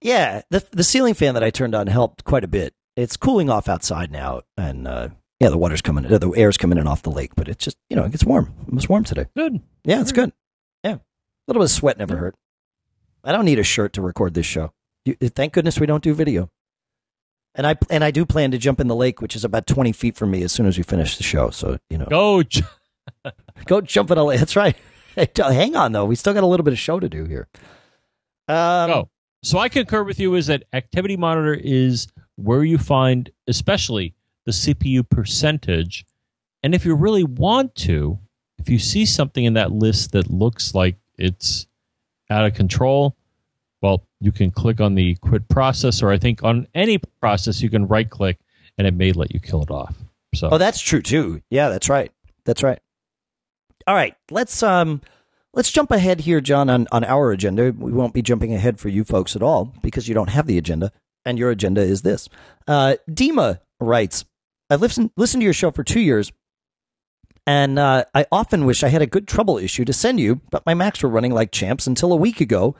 Yeah, 0.01 0.41
the 0.49 0.65
the 0.71 0.83
ceiling 0.83 1.13
fan 1.13 1.33
that 1.33 1.43
I 1.43 1.49
turned 1.49 1.75
on 1.75 1.87
helped 1.87 2.23
quite 2.23 2.43
a 2.43 2.47
bit. 2.47 2.73
It's 2.95 3.17
cooling 3.17 3.49
off 3.49 3.67
outside 3.67 4.11
now 4.11 4.41
and 4.57 4.87
uh, 4.87 5.09
yeah, 5.39 5.49
the 5.49 5.57
water's 5.57 5.81
coming 5.81 6.05
uh, 6.05 6.17
the 6.17 6.31
air's 6.31 6.57
coming 6.57 6.77
in 6.77 6.87
off 6.87 7.03
the 7.03 7.11
lake, 7.11 7.35
but 7.35 7.49
it's 7.49 7.63
just, 7.63 7.77
you 7.89 7.95
know, 7.95 8.05
it 8.05 8.11
gets 8.11 8.23
warm. 8.23 8.53
It 8.67 8.73
was 8.73 8.87
warm 8.87 9.03
today. 9.03 9.25
Good. 9.35 9.61
Yeah, 9.83 9.99
it's 9.99 10.13
good. 10.13 10.31
Yeah. 10.83 10.93
A 10.93 11.01
little 11.47 11.61
bit 11.61 11.65
of 11.65 11.71
sweat 11.71 11.97
never 11.97 12.15
hurt. 12.15 12.35
I 13.23 13.31
don't 13.31 13.45
need 13.45 13.59
a 13.59 13.63
shirt 13.63 13.93
to 13.93 14.01
record 14.01 14.33
this 14.33 14.45
show. 14.45 14.71
You, 15.03 15.15
thank 15.15 15.53
goodness 15.53 15.79
we 15.79 15.87
don't 15.87 16.03
do 16.03 16.13
video. 16.13 16.49
And 17.55 17.65
I 17.65 17.75
and 17.89 18.03
I 18.03 18.11
do 18.11 18.25
plan 18.25 18.51
to 18.51 18.57
jump 18.57 18.79
in 18.79 18.87
the 18.87 18.95
lake, 18.95 19.21
which 19.21 19.35
is 19.35 19.43
about 19.45 19.65
twenty 19.65 19.91
feet 19.91 20.17
from 20.17 20.31
me, 20.31 20.43
as 20.43 20.51
soon 20.51 20.65
as 20.65 20.77
we 20.77 20.83
finish 20.83 21.17
the 21.17 21.23
show. 21.23 21.49
So 21.49 21.77
you 21.89 21.97
know, 21.97 22.05
Go. 22.05 22.43
J- 22.43 22.61
Go 23.65 23.81
jump 23.81 24.11
in 24.11 24.17
a 24.17 24.23
lake. 24.23 24.39
That's 24.41 24.55
right. 24.55 24.75
Hey, 25.15 25.29
hang 25.37 25.75
on 25.75 25.93
though, 25.93 26.05
we 26.05 26.15
still 26.15 26.33
got 26.33 26.43
a 26.43 26.47
little 26.47 26.65
bit 26.65 26.73
of 26.73 26.79
show 26.79 26.99
to 26.99 27.07
do 27.07 27.23
here. 27.25 27.47
Um, 28.47 28.89
Go. 28.89 29.09
So 29.43 29.59
I 29.59 29.69
concur 29.69 30.03
with 30.03 30.19
you 30.19 30.35
is 30.35 30.47
that 30.47 30.63
activity 30.73 31.15
monitor 31.15 31.53
is 31.53 32.07
where 32.35 32.63
you 32.63 32.77
find 32.77 33.29
especially 33.47 34.15
the 34.45 34.51
CPU 34.51 35.07
percentage. 35.07 36.05
And 36.63 36.73
if 36.75 36.83
you 36.83 36.95
really 36.95 37.23
want 37.23 37.75
to, 37.75 38.19
if 38.57 38.69
you 38.69 38.79
see 38.79 39.05
something 39.05 39.45
in 39.45 39.53
that 39.53 39.71
list 39.71 40.11
that 40.13 40.29
looks 40.29 40.73
like 40.73 40.97
it's 41.17 41.67
out 42.29 42.45
of 42.45 42.53
control, 42.55 43.15
well, 43.81 44.03
you 44.19 44.31
can 44.31 44.51
click 44.51 44.79
on 44.81 44.95
the 44.95 45.15
quit 45.15 45.47
process, 45.49 46.01
or 46.01 46.11
I 46.11 46.17
think 46.17 46.43
on 46.43 46.67
any 46.73 46.99
process 47.21 47.61
you 47.61 47.69
can 47.69 47.87
right 47.87 48.09
click 48.09 48.39
and 48.77 48.87
it 48.87 48.93
may 48.93 49.11
let 49.11 49.33
you 49.33 49.39
kill 49.39 49.61
it 49.63 49.71
off. 49.71 49.95
So 50.33 50.49
Oh, 50.51 50.57
that's 50.57 50.79
true 50.79 51.01
too. 51.01 51.41
Yeah, 51.49 51.69
that's 51.69 51.89
right. 51.89 52.11
That's 52.45 52.63
right. 52.63 52.79
All 53.87 53.95
right, 53.95 54.15
let's 54.31 54.63
um 54.63 55.01
let's 55.53 55.71
jump 55.71 55.91
ahead 55.91 56.21
here, 56.21 56.41
John, 56.41 56.69
on, 56.69 56.87
on 56.91 57.03
our 57.03 57.31
agenda. 57.31 57.71
We 57.77 57.91
won't 57.91 58.13
be 58.13 58.21
jumping 58.21 58.53
ahead 58.53 58.79
for 58.79 58.89
you 58.89 59.03
folks 59.03 59.35
at 59.35 59.43
all 59.43 59.73
because 59.81 60.07
you 60.07 60.15
don't 60.15 60.29
have 60.29 60.47
the 60.47 60.57
agenda, 60.57 60.91
and 61.23 61.37
your 61.37 61.51
agenda 61.51 61.81
is 61.81 62.01
this. 62.01 62.27
Uh, 62.67 62.95
Dima 63.09 63.59
writes, 63.79 64.25
I've 64.69 64.81
listened 64.81 65.11
listened 65.15 65.41
to 65.41 65.45
your 65.45 65.53
show 65.53 65.69
for 65.71 65.83
two 65.83 65.99
years, 65.99 66.31
and 67.45 67.77
uh, 67.77 68.05
I 68.15 68.25
often 68.31 68.65
wish 68.65 68.83
I 68.83 68.89
had 68.89 69.03
a 69.03 69.07
good 69.07 69.27
trouble 69.27 69.57
issue 69.59 69.85
to 69.85 69.93
send 69.93 70.19
you, 70.19 70.41
but 70.49 70.65
my 70.65 70.73
Macs 70.73 71.03
were 71.03 71.09
running 71.09 71.31
like 71.31 71.51
champs 71.51 71.85
until 71.85 72.11
a 72.11 72.17
week 72.17 72.41
ago 72.41 72.75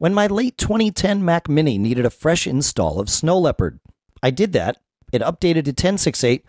when 0.00 0.14
my 0.14 0.26
late 0.26 0.56
2010 0.56 1.22
Mac 1.22 1.46
Mini 1.46 1.76
needed 1.76 2.06
a 2.06 2.10
fresh 2.10 2.46
install 2.46 2.98
of 2.98 3.10
Snow 3.10 3.38
Leopard. 3.38 3.80
I 4.22 4.30
did 4.30 4.54
that. 4.54 4.78
It 5.12 5.20
updated 5.20 5.66
to 5.66 5.74
10.6.8. 5.74 6.40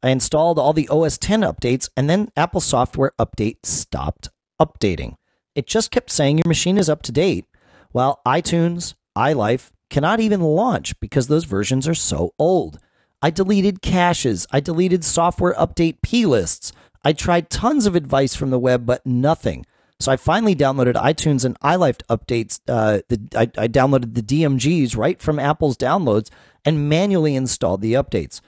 I 0.00 0.10
installed 0.10 0.60
all 0.60 0.72
the 0.72 0.86
OS 0.86 1.18
10 1.18 1.40
updates, 1.40 1.90
and 1.96 2.08
then 2.08 2.28
Apple 2.36 2.60
Software 2.60 3.10
Update 3.18 3.66
stopped 3.66 4.28
updating. 4.60 5.16
It 5.56 5.66
just 5.66 5.90
kept 5.90 6.08
saying 6.12 6.38
your 6.38 6.46
machine 6.46 6.78
is 6.78 6.88
up 6.88 7.02
to 7.02 7.10
date, 7.10 7.46
while 7.90 8.20
iTunes, 8.24 8.94
iLife 9.18 9.72
cannot 9.90 10.20
even 10.20 10.40
launch 10.40 10.98
because 11.00 11.26
those 11.26 11.46
versions 11.46 11.88
are 11.88 11.94
so 11.94 12.32
old. 12.38 12.78
I 13.20 13.30
deleted 13.30 13.82
caches. 13.82 14.46
I 14.52 14.60
deleted 14.60 15.02
software 15.04 15.54
update 15.54 16.00
plists. 16.00 16.72
I 17.04 17.12
tried 17.12 17.50
tons 17.50 17.86
of 17.86 17.96
advice 17.96 18.36
from 18.36 18.50
the 18.50 18.58
web, 18.60 18.86
but 18.86 19.04
nothing. 19.04 19.66
So 20.00 20.10
I 20.10 20.16
finally 20.16 20.56
downloaded 20.56 20.94
iTunes 20.94 21.44
and 21.44 21.60
iLife 21.60 22.00
updates. 22.08 22.58
Uh, 22.66 23.00
the, 23.08 23.20
I, 23.36 23.42
I 23.62 23.68
downloaded 23.68 24.14
the 24.14 24.22
DMGs 24.22 24.96
right 24.96 25.20
from 25.20 25.38
Apple's 25.38 25.76
downloads 25.76 26.30
and 26.64 26.88
manually 26.88 27.36
installed 27.36 27.82
the 27.82 27.92
updates. 27.92 28.40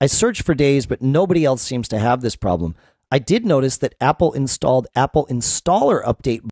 I 0.00 0.06
searched 0.06 0.42
for 0.42 0.54
days, 0.54 0.86
but 0.86 1.02
nobody 1.02 1.44
else 1.44 1.62
seems 1.62 1.88
to 1.88 1.98
have 1.98 2.20
this 2.20 2.36
problem. 2.36 2.76
I 3.10 3.18
did 3.18 3.44
notice 3.44 3.76
that 3.78 3.96
Apple 4.00 4.32
installed 4.32 4.86
Apple 4.94 5.26
Installer 5.28 6.02
Update 6.04 6.48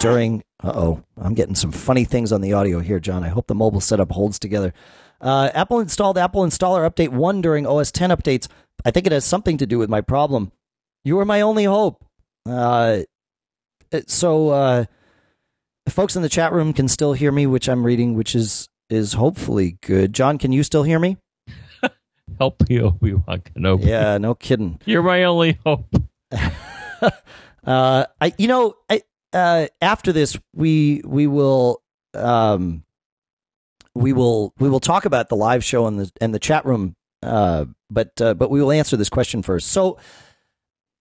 during. 0.00 0.42
Uh 0.62 0.72
oh, 0.74 1.04
I'm 1.16 1.34
getting 1.34 1.54
some 1.54 1.70
funny 1.70 2.04
things 2.04 2.32
on 2.32 2.40
the 2.40 2.52
audio 2.52 2.80
here, 2.80 2.98
John. 2.98 3.22
I 3.22 3.28
hope 3.28 3.46
the 3.46 3.54
mobile 3.54 3.80
setup 3.80 4.10
holds 4.10 4.40
together. 4.40 4.74
Uh, 5.20 5.50
Apple 5.54 5.78
installed 5.78 6.18
Apple 6.18 6.42
Installer 6.42 6.88
Update 6.88 7.10
1 7.10 7.40
during 7.40 7.64
OS 7.64 7.92
10 7.92 8.10
updates. 8.10 8.48
I 8.84 8.90
think 8.90 9.06
it 9.06 9.12
has 9.12 9.24
something 9.24 9.56
to 9.58 9.66
do 9.66 9.78
with 9.78 9.88
my 9.88 10.00
problem. 10.00 10.50
You 11.04 11.18
are 11.20 11.24
my 11.24 11.40
only 11.40 11.64
hope. 11.64 12.04
Uh, 12.44 13.00
so, 14.06 14.50
uh, 14.50 14.84
folks 15.88 16.16
in 16.16 16.22
the 16.22 16.28
chat 16.28 16.52
room 16.52 16.72
can 16.72 16.88
still 16.88 17.12
hear 17.12 17.32
me, 17.32 17.46
which 17.46 17.68
I'm 17.68 17.84
reading, 17.84 18.14
which 18.14 18.34
is 18.34 18.68
is 18.90 19.14
hopefully 19.14 19.78
good. 19.82 20.12
John, 20.12 20.38
can 20.38 20.52
you 20.52 20.62
still 20.62 20.82
hear 20.82 20.98
me? 20.98 21.18
Help 22.38 22.68
me, 22.68 22.80
Obi 22.80 23.14
Wan 23.14 23.40
Kenobi. 23.40 23.86
Yeah, 23.86 24.18
no 24.18 24.34
kidding. 24.34 24.80
You're 24.84 25.02
my 25.02 25.24
only 25.24 25.58
hope. 25.64 25.94
uh, 26.32 27.10
I, 28.20 28.32
you 28.38 28.48
know, 28.48 28.74
I, 28.88 29.02
uh, 29.32 29.66
after 29.80 30.12
this, 30.12 30.38
we 30.54 31.02
we 31.04 31.26
will, 31.26 31.82
um, 32.14 32.84
we 33.94 34.12
will 34.12 34.54
we 34.58 34.68
will 34.68 34.80
talk 34.80 35.04
about 35.04 35.28
the 35.28 35.36
live 35.36 35.64
show 35.64 35.86
and 35.86 36.00
the 36.00 36.12
and 36.20 36.34
the 36.34 36.38
chat 36.38 36.64
room. 36.64 36.94
Uh, 37.22 37.66
but 37.90 38.20
uh, 38.20 38.34
but 38.34 38.50
we 38.50 38.60
will 38.60 38.72
answer 38.72 38.96
this 38.96 39.08
question 39.08 39.42
first. 39.42 39.68
So 39.68 39.98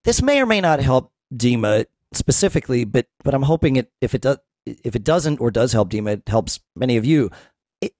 this 0.04 0.22
may 0.22 0.42
or 0.42 0.46
may 0.46 0.62
not 0.62 0.80
help 0.80 1.12
Dima 1.34 1.86
specifically, 2.14 2.86
but 2.86 3.08
but 3.24 3.34
I'm 3.34 3.44
hoping 3.44 3.76
it 3.76 3.92
if 4.02 4.16
it 4.16 4.22
does 4.22 4.38
if 4.66 4.96
it 4.96 5.04
doesn't 5.04 5.40
or 5.40 5.52
does 5.52 5.74
help 5.74 5.90
Dima, 5.90 6.14
it 6.14 6.24
helps 6.28 6.60
many 6.76 6.98
of 6.98 7.06
you. 7.06 7.30
It, 7.82 7.94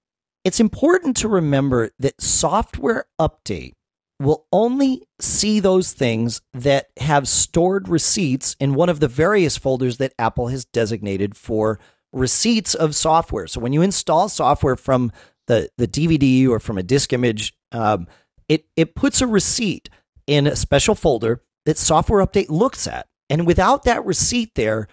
it's 0.44 0.60
important 0.60 1.16
to 1.18 1.28
remember 1.28 1.92
that 2.00 2.22
software 2.22 3.06
update 3.20 3.74
will 4.20 4.46
only 4.52 5.04
see 5.20 5.60
those 5.60 5.94
things 5.94 6.42
that 6.54 6.88
have 7.00 7.28
stored 7.28 7.88
receipts 7.88 8.56
in 8.60 8.74
one 8.74 8.90
of 8.90 9.00
the 9.00 9.08
various 9.08 9.58
folders 9.58 9.98
that 9.98 10.14
Apple 10.18 10.48
has 10.48 10.66
designated 10.66 11.36
for 11.38 11.80
receipts 12.12 12.74
of 12.74 12.96
software. 12.96 13.48
So 13.48 13.60
when 13.60 13.74
you 13.74 13.82
install 13.82 14.28
software 14.28 14.76
from 14.76 15.12
the, 15.46 15.70
the 15.78 15.88
DVD 15.88 16.48
or 16.50 16.60
from 16.60 16.78
a 16.78 16.84
disk 16.84 17.14
image, 17.14 17.54
um, 17.72 18.08
it, 18.50 18.66
it 18.76 18.96
puts 18.96 19.22
a 19.22 19.28
receipt 19.28 19.90
in 20.26 20.48
a 20.48 20.56
special 20.56 20.96
folder 20.96 21.42
that 21.66 21.78
Software 21.78 22.26
Update 22.26 22.50
looks 22.50 22.88
at. 22.88 23.07
And 23.30 23.46
without 23.46 23.84
that 23.84 24.06
receipt 24.06 24.56
there, 24.56 24.88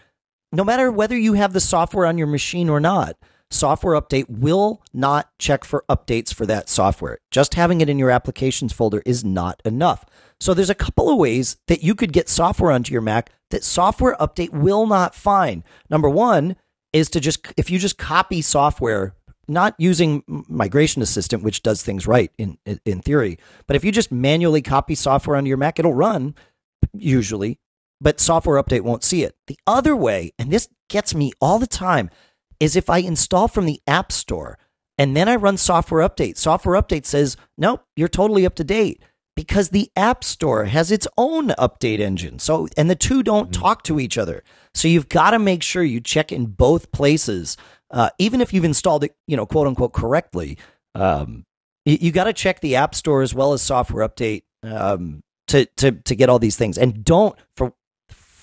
no 0.53 0.65
matter 0.65 0.91
whether 0.91 1.17
you 1.17 1.35
have 1.35 1.53
the 1.53 1.61
software 1.61 2.07
on 2.07 2.19
your 2.19 2.27
machine 2.27 2.69
or 2.69 2.81
not, 2.81 3.17
Software 3.51 4.01
Update 4.01 4.29
will 4.29 4.83
not 4.93 5.31
check 5.39 5.65
for 5.65 5.85
updates 5.89 6.35
for 6.35 6.45
that 6.47 6.69
software. 6.69 7.19
Just 7.31 7.55
having 7.55 7.81
it 7.81 7.89
in 7.89 7.99
your 7.99 8.11
applications 8.11 8.73
folder 8.73 9.03
is 9.07 9.25
not 9.25 9.61
enough. 9.65 10.05
So 10.41 10.55
there's 10.55 10.71
a 10.71 10.75
couple 10.75 11.09
of 11.09 11.19
ways 11.19 11.57
that 11.69 11.83
you 11.83 11.95
could 11.95 12.13
get 12.13 12.29
software 12.29 12.73
onto 12.73 12.93
your 12.93 13.03
Mac 13.03 13.31
that 13.51 13.63
Software 13.63 14.17
Update 14.19 14.51
will 14.51 14.87
not 14.87 15.15
find. 15.15 15.63
Number 15.89 16.11
one 16.11 16.57
is 16.93 17.09
to 17.11 17.21
just, 17.21 17.47
if 17.57 17.71
you 17.71 17.79
just 17.79 17.99
copy 17.99 18.43
software, 18.43 19.15
not 19.47 19.75
using 19.79 20.25
Migration 20.27 21.03
Assistant, 21.03 21.45
which 21.45 21.63
does 21.63 21.83
things 21.83 22.07
right 22.07 22.33
in, 22.39 22.59
in 22.85 23.01
theory, 23.01 23.39
but 23.67 23.77
if 23.77 23.85
you 23.85 23.93
just 23.93 24.11
manually 24.11 24.63
copy 24.63 24.95
software 24.95 25.37
onto 25.37 25.49
your 25.49 25.57
Mac, 25.57 25.79
it'll 25.79 25.95
run 25.95 26.35
usually, 26.93 27.59
but 28.01 28.21
Software 28.21 28.63
Update 28.63 28.83
won't 28.83 29.05
see 29.05 29.23
it. 29.23 29.37
The 29.47 29.59
other 29.67 29.97
way, 29.97 30.33
and 30.39 30.51
this 30.51 30.69
gets 30.89 31.15
me 31.15 31.33
all 31.41 31.59
the 31.59 31.67
time, 31.67 32.11
is 32.61 32.77
if 32.77 32.91
I 32.91 32.99
install 32.99 33.49
from 33.49 33.67
the 33.67 33.81
App 33.87 34.13
Store 34.13 34.59
and 34.99 35.17
then 35.17 35.29
I 35.29 35.37
run 35.37 35.57
Software 35.57 36.07
Update. 36.07 36.37
Software 36.37 36.81
Update 36.81 37.07
says, 37.07 37.37
nope, 37.59 37.85
you're 37.97 38.09
totally 38.09 38.47
up 38.47 38.55
to 38.57 38.65
date 38.65 39.03
because 39.37 39.71
the 39.71 39.91
App 39.97 40.23
Store 40.23 40.67
has 40.67 40.93
its 40.93 41.09
own 41.19 41.49
update 41.51 41.99
engine. 41.99 42.39
So, 42.39 42.69
and 42.77 42.89
the 42.89 42.95
two 42.95 43.23
don't 43.23 43.51
mm-hmm. 43.51 43.61
talk 43.61 43.83
to 43.85 43.99
each 43.99 44.17
other. 44.17 44.45
So 44.75 44.89
you've 44.89 45.09
got 45.09 45.31
to 45.31 45.39
make 45.39 45.63
sure 45.63 45.83
you 45.83 46.01
check 46.01 46.31
in 46.31 46.47
both 46.47 46.93
places, 46.93 47.57
uh, 47.91 48.11
even 48.19 48.41
if 48.41 48.53
you've 48.53 48.65
installed 48.65 49.05
it, 49.05 49.17
you 49.27 49.37
know, 49.37 49.47
quote 49.47 49.67
unquote, 49.67 49.93
correctly. 49.93 50.59
Um, 50.95 51.45
you, 51.85 51.99
you 52.01 52.13
got 52.13 52.25
to 52.25 52.33
check 52.33 52.61
the 52.61 52.77
App 52.77 52.95
Store 52.95 53.23
as 53.23 53.35
well 53.35 53.53
as 53.53 53.63
Software 53.63 54.09
Update 54.09 54.43
um, 54.63 55.23
to 55.49 55.67
to 55.77 55.93
to 55.93 56.15
get 56.15 56.29
all 56.29 56.39
these 56.39 56.57
things. 56.57 56.79
And 56.79 57.05
don't 57.05 57.37
for 57.57 57.75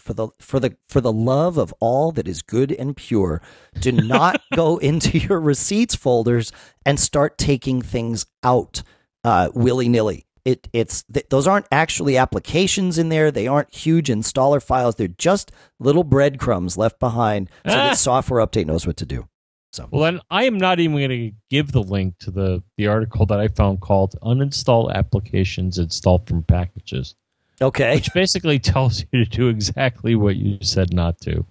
for 0.02 0.14
the 0.14 0.30
for 0.40 0.60
the 0.60 0.76
for 0.90 1.00
the 1.00 1.14
love 1.14 1.58
of 1.58 1.74
all 1.80 2.12
that 2.12 2.28
is 2.28 2.42
good 2.42 2.72
and 2.72 2.96
pure, 2.96 3.42
do 3.80 3.92
not 3.92 4.42
go 4.56 4.78
into 4.78 5.18
your 5.18 5.40
receipts 5.40 5.96
folders 5.96 6.52
and 6.86 7.00
start 7.00 7.38
taking 7.38 7.82
things 7.82 8.26
out 8.44 8.84
uh, 9.24 9.50
willy 9.54 9.88
nilly. 9.88 10.26
It 10.44 10.68
it's 10.74 11.04
th- 11.04 11.28
those 11.30 11.48
aren't 11.48 11.68
actually 11.72 12.18
applications 12.18 12.98
in 12.98 13.10
there. 13.10 13.30
They 13.30 13.48
aren't 13.48 13.74
huge 13.74 14.08
installer 14.08 14.62
files. 14.62 14.96
They're 14.96 15.08
just 15.08 15.52
little 15.80 16.04
breadcrumbs 16.04 16.78
left 16.78 17.00
behind 17.00 17.50
so 17.66 17.74
ah. 17.74 17.90
that 17.90 17.98
software 17.98 18.46
update 18.46 18.66
knows 18.66 18.88
what 18.88 18.98
to 18.98 19.06
do. 19.06 19.28
So 19.72 19.88
well, 19.90 20.04
then 20.04 20.20
I 20.30 20.44
am 20.44 20.58
not 20.58 20.80
even 20.80 20.98
going 20.98 21.10
to 21.10 21.32
give 21.50 21.72
the 21.72 21.84
link 21.84 22.18
to 22.20 22.32
the 22.32 22.64
the 22.78 22.88
article 22.88 23.26
that 23.28 23.40
I 23.40 23.48
found 23.48 23.82
called 23.82 24.16
"Uninstall 24.22 24.92
Applications 24.92 25.78
Installed 25.78 26.28
from 26.28 26.44
Packages." 26.44 27.16
Okay. 27.62 27.96
Which 27.96 28.14
basically 28.14 28.60
tells 28.60 29.06
you 29.12 29.24
to 29.24 29.30
do 29.30 29.48
exactly 29.48 30.16
what 30.16 30.36
you 30.36 30.58
said 30.62 30.94
not 30.94 31.20
to. 31.22 31.46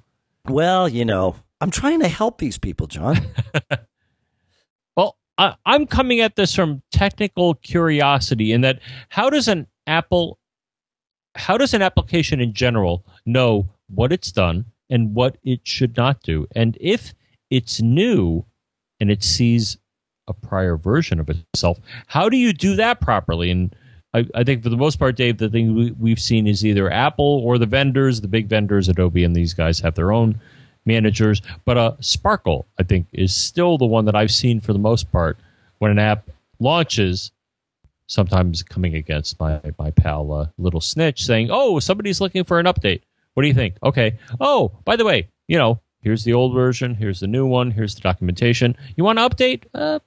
Well, 0.48 0.88
you 0.88 1.04
know, 1.04 1.36
I'm 1.60 1.70
trying 1.70 2.00
to 2.00 2.08
help 2.08 2.38
these 2.38 2.58
people, 2.58 2.86
John. 2.86 3.18
well, 4.96 5.16
I, 5.38 5.54
I'm 5.64 5.86
coming 5.86 6.20
at 6.20 6.36
this 6.36 6.54
from 6.54 6.82
technical 6.90 7.54
curiosity 7.54 8.52
in 8.52 8.62
that 8.62 8.80
how 9.10 9.30
does 9.30 9.46
an 9.46 9.66
Apple, 9.86 10.38
how 11.36 11.56
does 11.56 11.74
an 11.74 11.82
application 11.82 12.40
in 12.40 12.54
general 12.54 13.04
know 13.26 13.68
what 13.88 14.12
it's 14.12 14.32
done 14.32 14.64
and 14.88 15.14
what 15.14 15.36
it 15.44 15.60
should 15.64 15.96
not 15.96 16.22
do? 16.22 16.46
And 16.56 16.76
if 16.80 17.14
it's 17.50 17.80
new 17.80 18.44
and 18.98 19.10
it 19.10 19.22
sees 19.22 19.76
a 20.26 20.32
prior 20.32 20.76
version 20.76 21.20
of 21.20 21.28
itself, 21.28 21.78
how 22.06 22.28
do 22.28 22.36
you 22.36 22.52
do 22.52 22.74
that 22.76 23.00
properly? 23.00 23.50
And 23.50 23.74
I, 24.12 24.26
I, 24.34 24.44
think 24.44 24.62
for 24.62 24.70
the 24.70 24.76
most 24.76 24.98
part, 24.98 25.16
Dave, 25.16 25.38
the 25.38 25.48
thing 25.48 25.94
we, 25.98 26.10
have 26.10 26.20
seen 26.20 26.46
is 26.46 26.64
either 26.64 26.90
Apple 26.90 27.42
or 27.44 27.58
the 27.58 27.66
vendors, 27.66 28.20
the 28.20 28.28
big 28.28 28.48
vendors, 28.48 28.88
Adobe 28.88 29.24
and 29.24 29.36
these 29.36 29.54
guys 29.54 29.78
have 29.80 29.94
their 29.94 30.12
own 30.12 30.40
managers. 30.84 31.42
But 31.64 31.78
uh, 31.78 31.92
Sparkle, 32.00 32.66
I 32.78 32.82
think, 32.82 33.06
is 33.12 33.34
still 33.34 33.78
the 33.78 33.86
one 33.86 34.04
that 34.06 34.16
I've 34.16 34.32
seen 34.32 34.60
for 34.60 34.72
the 34.72 34.78
most 34.78 35.10
part 35.12 35.38
when 35.78 35.90
an 35.90 35.98
app 35.98 36.28
launches. 36.58 37.30
Sometimes 38.06 38.64
coming 38.64 38.96
against 38.96 39.38
my 39.38 39.60
my 39.78 39.92
pal 39.92 40.32
uh, 40.32 40.46
Little 40.58 40.80
Snitch, 40.80 41.24
saying, 41.24 41.48
"Oh, 41.52 41.78
somebody's 41.78 42.20
looking 42.20 42.42
for 42.42 42.58
an 42.58 42.66
update. 42.66 43.02
What 43.34 43.42
do 43.44 43.46
you 43.46 43.54
think?" 43.54 43.76
Okay. 43.84 44.18
Oh, 44.40 44.72
by 44.84 44.96
the 44.96 45.04
way, 45.04 45.28
you 45.46 45.56
know, 45.56 45.78
here's 46.02 46.24
the 46.24 46.32
old 46.32 46.52
version. 46.52 46.96
Here's 46.96 47.20
the 47.20 47.28
new 47.28 47.46
one. 47.46 47.70
Here's 47.70 47.94
the 47.94 48.00
documentation. 48.00 48.76
You 48.96 49.04
want 49.04 49.20
to 49.20 49.28
update? 49.28 49.62
Uh, 49.72 50.00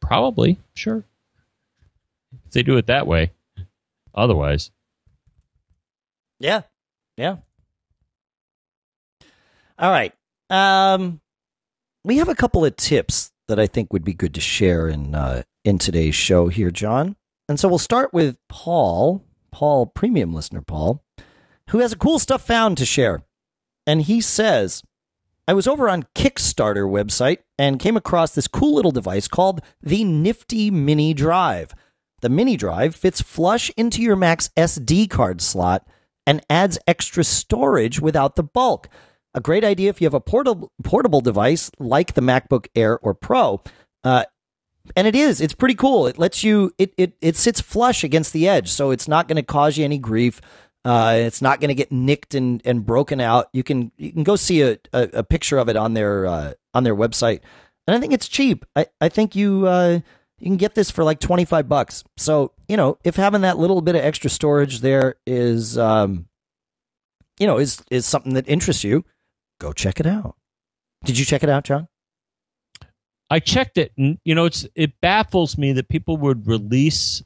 probably. 0.00 0.58
Sure 0.74 1.04
if 2.46 2.52
they 2.52 2.62
do 2.62 2.76
it 2.76 2.86
that 2.86 3.06
way. 3.06 3.32
Otherwise, 4.14 4.70
yeah, 6.38 6.62
yeah. 7.16 7.36
All 9.78 9.90
right. 9.90 10.12
Um, 10.50 11.20
we 12.04 12.18
have 12.18 12.28
a 12.28 12.34
couple 12.34 12.64
of 12.64 12.76
tips 12.76 13.32
that 13.48 13.58
I 13.58 13.66
think 13.66 13.92
would 13.92 14.04
be 14.04 14.14
good 14.14 14.34
to 14.34 14.40
share 14.40 14.88
in 14.88 15.14
uh, 15.14 15.42
in 15.64 15.78
today's 15.78 16.14
show 16.14 16.48
here, 16.48 16.70
John. 16.70 17.16
And 17.48 17.58
so 17.58 17.68
we'll 17.68 17.78
start 17.78 18.12
with 18.12 18.36
Paul, 18.48 19.24
Paul, 19.50 19.86
premium 19.86 20.32
listener 20.32 20.62
Paul, 20.62 21.04
who 21.70 21.78
has 21.78 21.92
a 21.92 21.98
cool 21.98 22.18
stuff 22.18 22.46
found 22.46 22.78
to 22.78 22.86
share. 22.86 23.22
And 23.86 24.02
he 24.02 24.20
says, 24.20 24.82
I 25.48 25.54
was 25.54 25.66
over 25.66 25.88
on 25.88 26.06
Kickstarter 26.14 26.88
website 26.88 27.38
and 27.58 27.80
came 27.80 27.96
across 27.96 28.34
this 28.34 28.46
cool 28.46 28.74
little 28.74 28.92
device 28.92 29.26
called 29.28 29.60
the 29.82 30.04
Nifty 30.04 30.70
Mini 30.70 31.14
Drive. 31.14 31.74
The 32.22 32.28
mini 32.28 32.56
drive 32.56 32.94
fits 32.94 33.20
flush 33.20 33.70
into 33.76 34.00
your 34.00 34.16
Mac's 34.16 34.48
SD 34.56 35.10
card 35.10 35.40
slot 35.40 35.86
and 36.24 36.40
adds 36.48 36.78
extra 36.86 37.24
storage 37.24 38.00
without 38.00 38.36
the 38.36 38.44
bulk. 38.44 38.88
A 39.34 39.40
great 39.40 39.64
idea 39.64 39.90
if 39.90 40.00
you 40.00 40.06
have 40.06 40.14
a 40.14 40.20
portable 40.20 40.70
portable 40.84 41.20
device 41.20 41.70
like 41.78 42.14
the 42.14 42.20
MacBook 42.20 42.68
Air 42.76 42.98
or 43.00 43.12
Pro. 43.12 43.60
Uh, 44.04 44.24
and 44.94 45.06
it 45.06 45.16
is. 45.16 45.40
It's 45.40 45.54
pretty 45.54 45.74
cool. 45.74 46.06
It 46.06 46.18
lets 46.18 46.44
you. 46.44 46.72
It 46.78 46.94
it 46.96 47.14
it 47.20 47.36
sits 47.36 47.60
flush 47.60 48.04
against 48.04 48.32
the 48.32 48.48
edge, 48.48 48.68
so 48.68 48.90
it's 48.90 49.08
not 49.08 49.26
going 49.26 49.36
to 49.36 49.42
cause 49.42 49.76
you 49.76 49.84
any 49.84 49.98
grief. 49.98 50.40
Uh, 50.84 51.14
it's 51.16 51.40
not 51.42 51.60
going 51.60 51.68
to 51.68 51.74
get 51.74 51.92
nicked 51.92 52.34
and, 52.34 52.60
and 52.64 52.84
broken 52.84 53.20
out. 53.20 53.48
You 53.52 53.62
can 53.62 53.92
you 53.96 54.12
can 54.12 54.24
go 54.24 54.36
see 54.36 54.62
a, 54.62 54.78
a, 54.92 55.08
a 55.14 55.22
picture 55.24 55.58
of 55.58 55.68
it 55.68 55.76
on 55.76 55.94
their 55.94 56.26
uh, 56.26 56.52
on 56.74 56.84
their 56.84 56.96
website, 56.96 57.40
and 57.86 57.96
I 57.96 58.00
think 58.00 58.12
it's 58.12 58.28
cheap. 58.28 58.64
I 58.76 58.86
I 59.00 59.08
think 59.08 59.34
you 59.34 59.66
uh, 59.66 60.00
you 60.42 60.48
can 60.48 60.56
get 60.56 60.74
this 60.74 60.90
for 60.90 61.04
like 61.04 61.20
25 61.20 61.68
bucks. 61.68 62.02
So, 62.16 62.50
you 62.66 62.76
know, 62.76 62.98
if 63.04 63.14
having 63.14 63.42
that 63.42 63.58
little 63.58 63.80
bit 63.80 63.94
of 63.94 64.02
extra 64.02 64.28
storage 64.28 64.80
there 64.80 65.14
is, 65.24 65.78
um, 65.78 66.26
you 67.38 67.46
know, 67.46 67.58
is, 67.58 67.80
is 67.92 68.06
something 68.06 68.34
that 68.34 68.48
interests 68.48 68.82
you, 68.82 69.04
go 69.60 69.72
check 69.72 70.00
it 70.00 70.06
out. 70.06 70.34
Did 71.04 71.16
you 71.16 71.24
check 71.24 71.44
it 71.44 71.48
out, 71.48 71.62
John? 71.62 71.86
I 73.30 73.38
checked 73.38 73.78
it, 73.78 73.92
and 73.96 74.18
you 74.24 74.34
know, 74.34 74.44
it's 74.44 74.66
it 74.74 75.00
baffles 75.00 75.56
me 75.56 75.72
that 75.72 75.88
people 75.88 76.16
would 76.18 76.46
release 76.46 77.22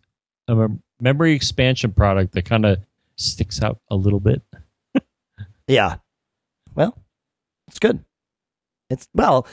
a 0.47 0.69
memory 1.01 1.33
expansion 1.33 1.93
product 1.93 2.33
that 2.35 2.45
kind 2.45 2.65
of 2.65 2.79
sticks 3.17 3.61
out 3.63 3.81
a 3.91 3.97
little 3.97 4.21
bit. 4.21 4.43
Yeah. 5.69 5.97
Well, 6.77 6.97
it's 7.67 7.81
good. 7.81 8.05
It's 8.89 9.09
well, 9.13 9.49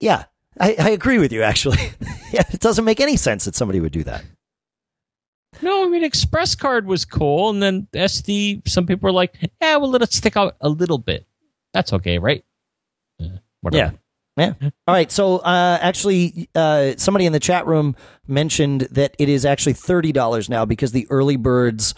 yeah. 0.00 0.24
I, 0.60 0.76
I 0.78 0.90
agree 0.90 1.18
with 1.18 1.32
you 1.32 1.42
actually. 1.42 1.78
yeah, 2.32 2.42
it 2.50 2.60
doesn't 2.60 2.84
make 2.84 3.00
any 3.00 3.16
sense 3.16 3.44
that 3.44 3.54
somebody 3.54 3.80
would 3.80 3.92
do 3.92 4.04
that. 4.04 4.24
No, 5.60 5.84
I 5.84 5.88
mean 5.88 6.04
Express 6.04 6.54
Card 6.54 6.86
was 6.86 7.04
cool, 7.04 7.50
and 7.50 7.62
then 7.62 7.86
SD. 7.92 8.66
Some 8.68 8.86
people 8.86 9.06
were 9.06 9.12
like, 9.12 9.36
"Yeah, 9.60 9.76
we'll 9.76 9.90
let 9.90 10.02
it 10.02 10.12
stick 10.12 10.36
out 10.36 10.56
a 10.60 10.68
little 10.68 10.98
bit. 10.98 11.26
That's 11.72 11.92
okay, 11.92 12.18
right?" 12.18 12.44
Uh, 13.20 13.28
whatever. 13.60 13.92
Yeah. 13.92 13.98
Yeah. 14.36 14.54
All 14.88 14.94
right. 14.94 15.12
So, 15.12 15.38
uh, 15.38 15.78
actually, 15.80 16.48
uh, 16.54 16.92
somebody 16.96 17.26
in 17.26 17.32
the 17.32 17.40
chat 17.40 17.66
room 17.66 17.94
mentioned 18.26 18.82
that 18.92 19.14
it 19.18 19.28
is 19.28 19.44
actually 19.44 19.74
thirty 19.74 20.10
dollars 20.10 20.48
now 20.48 20.64
because 20.64 20.92
the 20.92 21.06
early 21.10 21.36
birds 21.36 21.94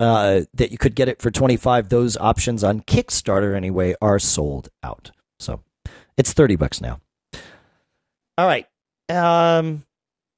uh, 0.00 0.40
that 0.54 0.72
you 0.72 0.78
could 0.78 0.96
get 0.96 1.08
it 1.08 1.22
for 1.22 1.30
twenty 1.30 1.56
five. 1.56 1.88
Those 1.88 2.16
options 2.16 2.64
on 2.64 2.80
Kickstarter 2.80 3.54
anyway 3.54 3.94
are 4.02 4.18
sold 4.18 4.68
out. 4.82 5.12
So, 5.38 5.62
it's 6.16 6.32
thirty 6.32 6.56
bucks 6.56 6.80
now. 6.80 7.00
All 8.38 8.46
right. 8.46 8.66
Um, 9.08 9.84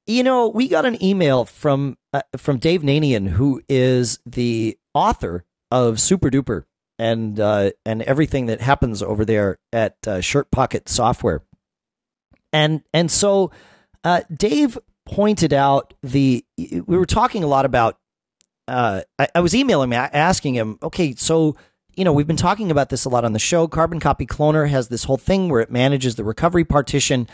you 0.07 0.23
know, 0.23 0.47
we 0.47 0.67
got 0.67 0.85
an 0.85 1.03
email 1.03 1.45
from 1.45 1.97
uh, 2.13 2.21
from 2.37 2.57
Dave 2.57 2.81
Nanian, 2.81 3.27
who 3.27 3.61
is 3.67 4.19
the 4.25 4.77
author 4.93 5.45
of 5.69 5.95
SuperDuper 5.95 6.63
and 6.97 7.39
uh, 7.39 7.71
and 7.85 8.01
everything 8.03 8.47
that 8.47 8.61
happens 8.61 9.03
over 9.03 9.25
there 9.25 9.57
at 9.73 9.95
uh, 10.07 10.21
Shirt 10.21 10.49
Pocket 10.49 10.89
Software, 10.89 11.43
and 12.53 12.81
and 12.93 13.11
so 13.11 13.51
uh, 14.03 14.21
Dave 14.35 14.77
pointed 15.05 15.53
out 15.53 15.93
the 16.01 16.45
we 16.57 16.81
were 16.97 17.05
talking 17.05 17.43
a 17.43 17.47
lot 17.47 17.65
about. 17.65 17.97
Uh, 18.67 19.01
I, 19.17 19.27
I 19.33 19.39
was 19.39 19.55
emailing 19.55 19.91
him 19.91 19.93
asking 20.13 20.53
him, 20.53 20.77
okay, 20.83 21.15
so 21.15 21.55
you 21.95 22.05
know 22.05 22.13
we've 22.13 22.27
been 22.27 22.35
talking 22.35 22.71
about 22.71 22.89
this 22.89 23.05
a 23.05 23.09
lot 23.09 23.25
on 23.25 23.33
the 23.33 23.39
show. 23.39 23.67
Carbon 23.67 23.99
Copy 23.99 24.25
Cloner 24.25 24.69
has 24.69 24.87
this 24.87 25.05
whole 25.05 25.17
thing 25.17 25.49
where 25.49 25.61
it 25.61 25.71
manages 25.71 26.15
the 26.15 26.23
recovery 26.23 26.63
partition 26.63 27.27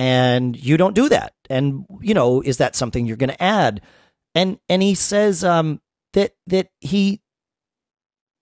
and 0.00 0.56
you 0.56 0.78
don't 0.78 0.94
do 0.94 1.10
that. 1.10 1.34
And 1.50 1.84
you 2.00 2.14
know, 2.14 2.40
is 2.40 2.56
that 2.56 2.74
something 2.74 3.04
you're 3.04 3.18
going 3.18 3.28
to 3.28 3.42
add? 3.42 3.82
And 4.34 4.58
and 4.66 4.82
he 4.82 4.94
says 4.94 5.44
um, 5.44 5.82
that 6.14 6.32
that 6.46 6.70
he 6.80 7.20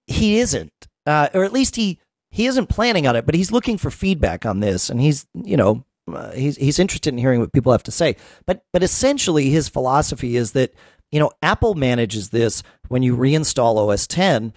he 0.06 0.38
isn't, 0.38 0.72
uh, 1.04 1.30
or 1.34 1.42
at 1.42 1.52
least 1.52 1.74
he 1.74 1.98
he 2.30 2.46
isn't 2.46 2.68
planning 2.68 3.08
on 3.08 3.16
it, 3.16 3.26
but 3.26 3.34
he's 3.34 3.50
looking 3.50 3.76
for 3.76 3.90
feedback 3.90 4.46
on 4.46 4.60
this, 4.60 4.88
and 4.88 5.00
he's 5.00 5.26
you 5.34 5.56
know 5.56 5.84
uh, 6.12 6.30
he's 6.30 6.56
he's 6.56 6.78
interested 6.78 7.12
in 7.12 7.18
hearing 7.18 7.40
what 7.40 7.52
people 7.52 7.72
have 7.72 7.82
to 7.82 7.90
say. 7.90 8.14
But 8.46 8.62
but 8.72 8.84
essentially, 8.84 9.50
his 9.50 9.68
philosophy 9.68 10.36
is 10.36 10.52
that 10.52 10.72
you 11.10 11.18
know 11.18 11.32
Apple 11.42 11.74
manages 11.74 12.28
this 12.28 12.62
when 12.86 13.02
you 13.02 13.16
reinstall 13.16 13.78
OS 13.78 14.06
10, 14.06 14.52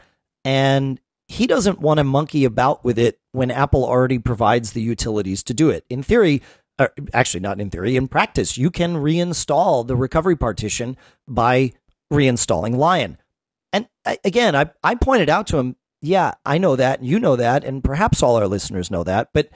and 0.45 1.02
he 1.28 1.47
doesn't 1.47 1.80
want 1.80 1.97
to 1.97 2.04
monkey 2.04 2.43
about 2.43 2.84
with 2.84 2.99
it 2.99 3.18
when 3.32 3.49
Apple 3.49 3.86
already 3.86 4.20
provides 4.20 4.74
the 4.74 4.82
utilities 4.82 5.41
to 5.43 5.54
do 5.54 5.70
it. 5.70 5.86
In 5.89 6.04
theory, 6.04 6.41
actually 7.13 7.39
not 7.41 7.59
in 7.61 7.69
theory, 7.69 7.95
in 7.95 8.07
practice, 8.07 8.57
you 8.57 8.71
can 8.71 8.95
reinstall 8.95 9.86
the 9.86 9.95
recovery 9.95 10.36
partition 10.36 10.97
by 11.27 11.71
reinstalling 12.11 12.75
Lion. 12.75 13.17
And 13.73 13.88
again, 14.23 14.55
I, 14.55 14.71
I 14.84 14.95
pointed 14.95 15.29
out 15.29 15.47
to 15.47 15.57
him, 15.57 15.75
yeah, 16.01 16.34
I 16.45 16.57
know 16.57 16.75
that, 16.75 17.03
you 17.03 17.19
know 17.19 17.36
that, 17.36 17.63
and 17.63 17.84
perhaps 17.84 18.23
all 18.23 18.36
our 18.36 18.47
listeners 18.47 18.91
know 18.91 19.03
that, 19.03 19.29
but 19.34 19.49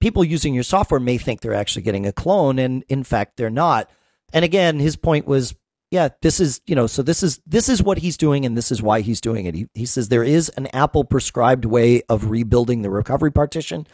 people 0.00 0.22
using 0.22 0.54
your 0.54 0.62
software 0.62 1.00
may 1.00 1.18
think 1.18 1.40
they're 1.40 1.54
actually 1.54 1.82
getting 1.82 2.06
a 2.06 2.12
clone, 2.12 2.58
and 2.58 2.84
in 2.88 3.04
fact, 3.04 3.36
they're 3.36 3.50
not. 3.50 3.90
And 4.32 4.44
again, 4.44 4.78
his 4.78 4.96
point 4.96 5.26
was, 5.26 5.54
yeah, 5.90 6.10
this 6.20 6.38
is, 6.38 6.60
you 6.66 6.74
know, 6.74 6.86
so 6.86 7.02
this 7.02 7.22
is 7.22 7.40
this 7.46 7.68
is 7.68 7.82
what 7.82 7.98
he's 7.98 8.18
doing, 8.18 8.44
and 8.44 8.56
this 8.56 8.70
is 8.70 8.82
why 8.82 9.00
he's 9.00 9.20
doing 9.22 9.46
it. 9.46 9.54
He, 9.54 9.68
he 9.74 9.86
says 9.86 10.08
there 10.08 10.22
is 10.24 10.50
an 10.50 10.66
Apple 10.74 11.04
prescribed 11.04 11.64
way 11.64 12.02
of 12.10 12.30
rebuilding 12.30 12.82
the 12.82 12.90
recovery 12.90 13.32
partition, 13.32 13.86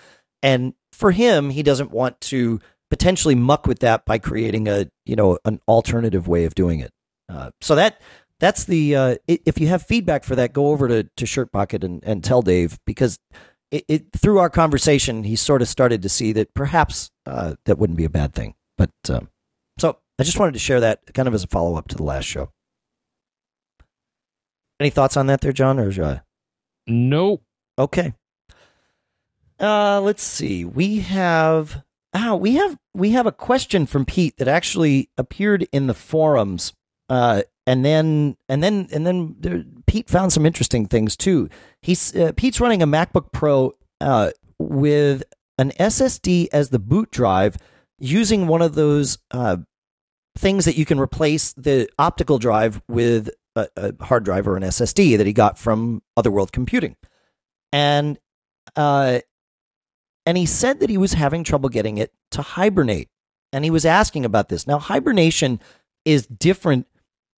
and 0.42 0.74
for 0.94 1.10
him, 1.10 1.50
he 1.50 1.62
doesn't 1.62 1.90
want 1.90 2.20
to 2.22 2.60
potentially 2.90 3.34
muck 3.34 3.66
with 3.66 3.80
that 3.80 4.04
by 4.04 4.18
creating 4.18 4.68
a 4.68 4.86
you 5.04 5.16
know 5.16 5.38
an 5.44 5.60
alternative 5.68 6.28
way 6.28 6.44
of 6.44 6.54
doing 6.54 6.80
it. 6.80 6.92
Uh, 7.28 7.50
so 7.60 7.74
that 7.74 8.00
that's 8.40 8.64
the 8.64 8.96
uh, 8.96 9.16
if 9.26 9.58
you 9.58 9.68
have 9.68 9.82
feedback 9.82 10.24
for 10.24 10.36
that, 10.36 10.52
go 10.52 10.68
over 10.68 10.88
to 10.88 11.08
to 11.16 11.26
Shirt 11.26 11.52
Pocket 11.52 11.84
and, 11.84 12.02
and 12.04 12.22
tell 12.22 12.42
Dave 12.42 12.78
because 12.86 13.18
it, 13.70 13.84
it, 13.88 14.12
through 14.16 14.38
our 14.38 14.50
conversation 14.50 15.24
he 15.24 15.36
sort 15.36 15.62
of 15.62 15.68
started 15.68 16.02
to 16.02 16.08
see 16.08 16.32
that 16.32 16.54
perhaps 16.54 17.10
uh, 17.26 17.54
that 17.66 17.78
wouldn't 17.78 17.96
be 17.96 18.04
a 18.04 18.10
bad 18.10 18.34
thing. 18.34 18.54
But 18.78 18.90
um, 19.08 19.28
so 19.78 19.98
I 20.18 20.22
just 20.22 20.38
wanted 20.38 20.52
to 20.52 20.60
share 20.60 20.80
that 20.80 21.00
kind 21.14 21.26
of 21.26 21.34
as 21.34 21.44
a 21.44 21.48
follow 21.48 21.76
up 21.76 21.88
to 21.88 21.96
the 21.96 22.04
last 22.04 22.24
show. 22.24 22.50
Any 24.80 24.90
thoughts 24.90 25.16
on 25.16 25.26
that, 25.26 25.40
there, 25.40 25.52
John? 25.52 25.78
Or 25.78 25.90
uh... 26.02 26.18
nope. 26.86 27.42
Okay. 27.78 28.12
Uh, 29.64 29.98
let's 29.98 30.22
see. 30.22 30.62
We 30.62 30.98
have 31.00 31.82
ah, 32.12 32.34
we 32.34 32.56
have 32.56 32.76
we 32.92 33.12
have 33.12 33.26
a 33.26 33.32
question 33.32 33.86
from 33.86 34.04
Pete 34.04 34.36
that 34.36 34.46
actually 34.46 35.08
appeared 35.16 35.66
in 35.72 35.86
the 35.86 35.94
forums. 35.94 36.74
Uh, 37.08 37.42
and 37.66 37.82
then 37.82 38.36
and 38.46 38.62
then 38.62 38.88
and 38.92 39.06
then 39.06 39.36
there, 39.40 39.64
Pete 39.86 40.10
found 40.10 40.34
some 40.34 40.44
interesting 40.44 40.84
things 40.84 41.16
too. 41.16 41.48
He's 41.80 42.14
uh, 42.14 42.32
Pete's 42.36 42.60
running 42.60 42.82
a 42.82 42.86
MacBook 42.86 43.32
Pro 43.32 43.72
uh, 44.02 44.32
with 44.58 45.22
an 45.56 45.70
SSD 45.80 46.48
as 46.52 46.68
the 46.68 46.78
boot 46.78 47.10
drive, 47.10 47.56
using 47.98 48.46
one 48.46 48.60
of 48.60 48.74
those 48.74 49.16
uh, 49.30 49.56
things 50.36 50.66
that 50.66 50.76
you 50.76 50.84
can 50.84 51.00
replace 51.00 51.54
the 51.54 51.88
optical 51.98 52.38
drive 52.38 52.82
with 52.86 53.30
a, 53.56 53.68
a, 53.76 54.04
hard 54.04 54.24
drive 54.24 54.46
or 54.46 54.58
an 54.58 54.62
SSD 54.62 55.16
that 55.16 55.26
he 55.26 55.32
got 55.32 55.58
from 55.58 56.02
Other 56.18 56.30
World 56.30 56.52
Computing, 56.52 56.96
and 57.72 58.18
uh, 58.76 59.20
and 60.26 60.38
he 60.38 60.46
said 60.46 60.80
that 60.80 60.90
he 60.90 60.98
was 60.98 61.12
having 61.12 61.44
trouble 61.44 61.68
getting 61.68 61.98
it 61.98 62.12
to 62.32 62.42
hibernate. 62.42 63.08
And 63.52 63.64
he 63.64 63.70
was 63.70 63.84
asking 63.84 64.24
about 64.24 64.48
this. 64.48 64.66
Now, 64.66 64.78
hibernation 64.78 65.60
is 66.04 66.26
different 66.26 66.86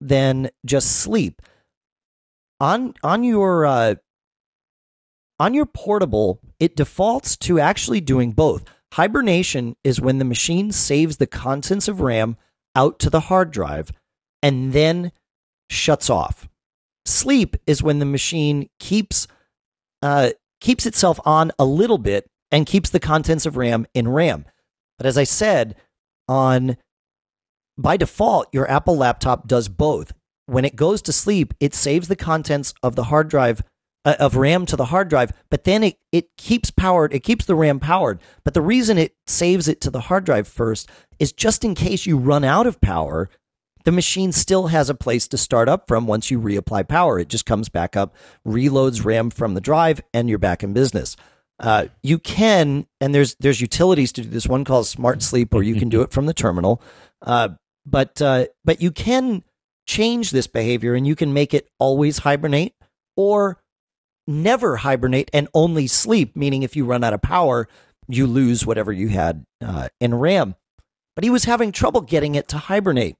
than 0.00 0.50
just 0.64 0.92
sleep. 0.92 1.42
On 2.58 2.94
on 3.02 3.22
your 3.22 3.66
uh, 3.66 3.96
on 5.38 5.52
your 5.52 5.66
portable, 5.66 6.40
it 6.58 6.76
defaults 6.76 7.36
to 7.38 7.60
actually 7.60 8.00
doing 8.00 8.32
both. 8.32 8.64
Hibernation 8.94 9.76
is 9.84 10.00
when 10.00 10.18
the 10.18 10.24
machine 10.24 10.72
saves 10.72 11.18
the 11.18 11.26
contents 11.26 11.86
of 11.86 12.00
RAM 12.00 12.36
out 12.74 12.98
to 13.00 13.10
the 13.10 13.20
hard 13.20 13.50
drive 13.50 13.92
and 14.42 14.72
then 14.72 15.12
shuts 15.68 16.08
off. 16.08 16.48
Sleep 17.04 17.56
is 17.66 17.82
when 17.82 17.98
the 17.98 18.06
machine 18.06 18.70
keeps 18.80 19.26
uh, 20.02 20.30
keeps 20.60 20.86
itself 20.86 21.20
on 21.26 21.52
a 21.58 21.64
little 21.64 21.98
bit 21.98 22.30
and 22.50 22.66
keeps 22.66 22.90
the 22.90 23.00
contents 23.00 23.46
of 23.46 23.56
RAM 23.56 23.86
in 23.94 24.08
RAM. 24.08 24.44
But 24.98 25.06
as 25.06 25.18
I 25.18 25.24
said, 25.24 25.76
on 26.28 26.76
by 27.78 27.96
default, 27.96 28.48
your 28.52 28.70
Apple 28.70 28.96
laptop 28.96 29.46
does 29.46 29.68
both. 29.68 30.12
When 30.46 30.64
it 30.64 30.76
goes 30.76 31.02
to 31.02 31.12
sleep, 31.12 31.54
it 31.60 31.74
saves 31.74 32.08
the 32.08 32.16
contents 32.16 32.72
of 32.82 32.96
the 32.96 33.04
hard 33.04 33.28
drive 33.28 33.62
uh, 34.04 34.14
of 34.20 34.36
RAM 34.36 34.64
to 34.66 34.76
the 34.76 34.86
hard 34.86 35.08
drive, 35.08 35.32
but 35.50 35.64
then 35.64 35.82
it 35.82 35.98
it 36.12 36.28
keeps 36.38 36.70
powered, 36.70 37.12
it 37.12 37.24
keeps 37.24 37.44
the 37.44 37.56
RAM 37.56 37.80
powered. 37.80 38.20
But 38.44 38.54
the 38.54 38.62
reason 38.62 38.96
it 38.98 39.16
saves 39.26 39.66
it 39.66 39.80
to 39.82 39.90
the 39.90 40.02
hard 40.02 40.24
drive 40.24 40.46
first 40.46 40.88
is 41.18 41.32
just 41.32 41.64
in 41.64 41.74
case 41.74 42.06
you 42.06 42.16
run 42.16 42.44
out 42.44 42.66
of 42.66 42.80
power, 42.80 43.28
the 43.84 43.92
machine 43.92 44.32
still 44.32 44.68
has 44.68 44.88
a 44.88 44.94
place 44.94 45.26
to 45.28 45.36
start 45.36 45.68
up 45.68 45.88
from 45.88 46.06
once 46.06 46.30
you 46.30 46.40
reapply 46.40 46.88
power. 46.88 47.18
It 47.18 47.28
just 47.28 47.46
comes 47.46 47.68
back 47.68 47.96
up, 47.96 48.14
reloads 48.46 49.04
RAM 49.04 49.30
from 49.30 49.54
the 49.54 49.60
drive, 49.60 50.00
and 50.14 50.28
you're 50.28 50.38
back 50.38 50.62
in 50.62 50.72
business. 50.72 51.16
Uh, 51.58 51.86
you 52.02 52.18
can, 52.18 52.86
and 53.00 53.14
there's 53.14 53.34
there's 53.36 53.60
utilities 53.60 54.12
to 54.12 54.22
do 54.22 54.28
this. 54.28 54.46
One 54.46 54.64
called 54.64 54.86
SmartSleep, 54.86 55.54
or 55.54 55.62
you 55.62 55.76
can 55.76 55.88
do 55.88 56.02
it 56.02 56.10
from 56.10 56.26
the 56.26 56.34
terminal. 56.34 56.82
Uh, 57.22 57.50
but 57.86 58.20
uh, 58.20 58.46
but 58.64 58.82
you 58.82 58.90
can 58.90 59.42
change 59.86 60.30
this 60.30 60.46
behavior, 60.46 60.94
and 60.94 61.06
you 61.06 61.16
can 61.16 61.32
make 61.32 61.54
it 61.54 61.68
always 61.78 62.18
hibernate 62.18 62.74
or 63.16 63.62
never 64.26 64.76
hibernate 64.76 65.30
and 65.32 65.48
only 65.54 65.86
sleep. 65.86 66.36
Meaning, 66.36 66.62
if 66.62 66.76
you 66.76 66.84
run 66.84 67.02
out 67.02 67.14
of 67.14 67.22
power, 67.22 67.68
you 68.06 68.26
lose 68.26 68.66
whatever 68.66 68.92
you 68.92 69.08
had 69.08 69.44
uh, 69.64 69.88
in 69.98 70.14
RAM. 70.14 70.56
But 71.14 71.24
he 71.24 71.30
was 71.30 71.44
having 71.44 71.72
trouble 71.72 72.02
getting 72.02 72.34
it 72.34 72.48
to 72.48 72.58
hibernate, 72.58 73.16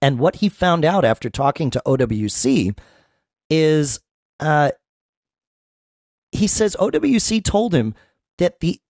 and 0.00 0.18
what 0.18 0.36
he 0.36 0.48
found 0.48 0.86
out 0.86 1.04
after 1.04 1.28
talking 1.28 1.68
to 1.70 1.82
OWC 1.84 2.78
is 3.50 4.00
uh, 4.40 4.70
he 6.32 6.46
says 6.46 6.76
OWC 6.80 7.44
told 7.44 7.74
him 7.74 7.94
that 8.38 8.60
the 8.60 8.80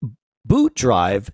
boot 0.44 0.74
drive 0.74 1.30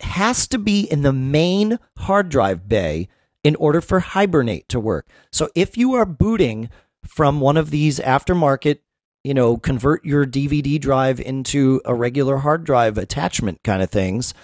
has 0.00 0.46
to 0.48 0.58
be 0.58 0.82
in 0.82 1.02
the 1.02 1.12
main 1.12 1.78
hard 1.98 2.28
drive 2.28 2.68
bay 2.68 3.08
in 3.42 3.56
order 3.56 3.80
for 3.80 4.00
Hibernate 4.00 4.68
to 4.68 4.80
work. 4.80 5.08
So 5.32 5.48
if 5.54 5.76
you 5.76 5.94
are 5.94 6.04
booting 6.06 6.68
from 7.04 7.40
one 7.40 7.56
of 7.56 7.70
these 7.70 8.00
aftermarket, 8.00 8.78
you 9.22 9.34
know, 9.34 9.56
convert 9.56 10.04
your 10.04 10.26
DVD 10.26 10.80
drive 10.80 11.20
into 11.20 11.80
a 11.84 11.94
regular 11.94 12.38
hard 12.38 12.64
drive 12.64 12.98
attachment 12.98 13.62
kind 13.62 13.82
of 13.82 13.90
things, 13.90 14.34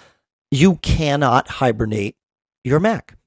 you 0.49 0.75
cannot 0.77 1.47
hibernate 1.47 2.15
your 2.63 2.79
Mac. 2.79 3.17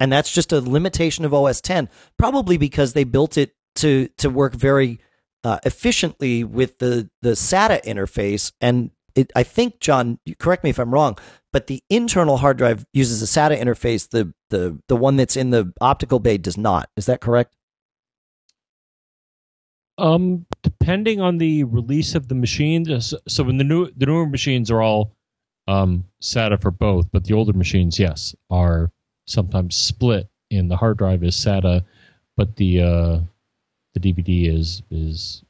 And 0.00 0.12
that's 0.12 0.32
just 0.32 0.52
a 0.52 0.60
limitation 0.60 1.24
of 1.24 1.32
OS 1.32 1.60
10, 1.60 1.88
probably 2.18 2.56
because 2.56 2.92
they 2.92 3.04
built 3.04 3.38
it 3.38 3.54
to 3.76 4.08
to 4.18 4.30
work 4.30 4.54
very 4.54 5.00
uh, 5.44 5.58
efficiently 5.64 6.42
with 6.42 6.78
the 6.78 7.10
the 7.22 7.32
SATA 7.32 7.84
interface. 7.84 8.52
And 8.60 8.90
it, 9.14 9.30
I 9.36 9.44
think, 9.44 9.78
John, 9.78 10.18
correct 10.38 10.64
me 10.64 10.70
if 10.70 10.78
I'm 10.78 10.92
wrong, 10.92 11.16
but 11.52 11.68
the 11.68 11.82
internal 11.88 12.38
hard 12.38 12.56
drive 12.56 12.84
uses 12.92 13.22
a 13.22 13.26
SATA 13.26 13.60
interface. 13.60 14.08
The 14.08 14.32
the 14.50 14.80
the 14.88 14.96
one 14.96 15.16
that's 15.16 15.36
in 15.36 15.50
the 15.50 15.72
optical 15.80 16.18
bay 16.18 16.38
does 16.38 16.56
not. 16.56 16.88
Is 16.96 17.06
that 17.06 17.20
correct? 17.20 17.54
Um, 19.96 20.46
depending 20.62 21.20
on 21.20 21.38
the 21.38 21.62
release 21.62 22.16
of 22.16 22.26
the 22.26 22.34
machine, 22.34 23.00
so, 23.00 23.18
so 23.28 23.44
when 23.44 23.58
the 23.58 23.64
new 23.64 23.90
the 23.96 24.06
newer 24.06 24.26
machines 24.26 24.70
are 24.70 24.82
all 24.82 25.14
um 25.68 26.04
SATA 26.20 26.60
for 26.60 26.72
both, 26.72 27.06
but 27.12 27.24
the 27.24 27.34
older 27.34 27.52
machines, 27.52 27.98
yes, 27.98 28.34
are 28.50 28.90
sometimes 29.26 29.76
split. 29.76 30.28
In 30.50 30.68
the 30.68 30.76
hard 30.76 30.98
drive 30.98 31.22
is 31.22 31.36
SATA, 31.36 31.84
but 32.36 32.56
the 32.56 32.80
uh, 32.80 33.18
the 33.94 34.00
DVD 34.00 34.54
is 34.54 34.82
is 34.90 35.42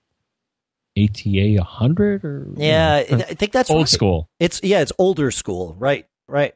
ATA 0.97 1.57
100 1.57 2.25
or 2.25 2.47
Yeah, 2.57 2.97
I 2.97 3.05
think 3.35 3.53
that's 3.53 3.71
old 3.71 3.81
right. 3.81 3.89
school. 3.89 4.29
It's 4.39 4.61
yeah, 4.63 4.81
it's 4.81 4.93
older 4.99 5.31
school, 5.31 5.75
right? 5.79 6.07
Right. 6.29 6.55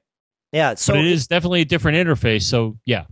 Yeah. 0.52 0.74
So 0.74 0.94
but 0.94 1.00
it 1.00 1.06
is 1.10 1.26
definitely 1.26 1.62
a 1.62 1.64
different 1.64 1.98
interface. 1.98 2.42
So 2.42 2.78
yeah, 2.86 3.04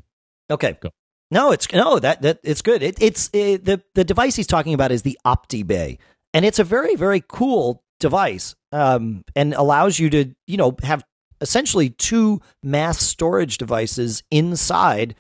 Okay. 0.51 0.77
Go. 0.81 0.91
No, 1.31 1.51
it's 1.51 1.71
no 1.73 1.99
that 1.99 2.23
that 2.23 2.39
it's 2.45 2.63
good. 2.63 2.83
It, 2.83 3.03
it's 3.03 3.29
it, 3.33 3.65
the 3.65 3.83
the 3.95 4.05
device 4.05 4.37
he's 4.37 4.47
talking 4.47 4.75
about 4.75 4.93
is 4.93 5.03
the 5.03 5.19
OptiBay, 5.27 5.99
and 6.33 6.45
it's 6.45 6.61
a 6.61 6.65
very 6.65 6.95
very 6.95 7.23
cool 7.27 7.83
device, 7.99 8.55
um, 8.71 9.25
and 9.35 9.53
allows 9.55 9.99
you 9.99 10.09
to 10.11 10.33
you 10.47 10.57
know 10.57 10.77
have 10.85 11.05
essentially 11.41 11.91
two 11.91 12.41
mass 12.63 13.03
storage 13.03 13.59
devices 13.59 14.23
inside 14.31 15.17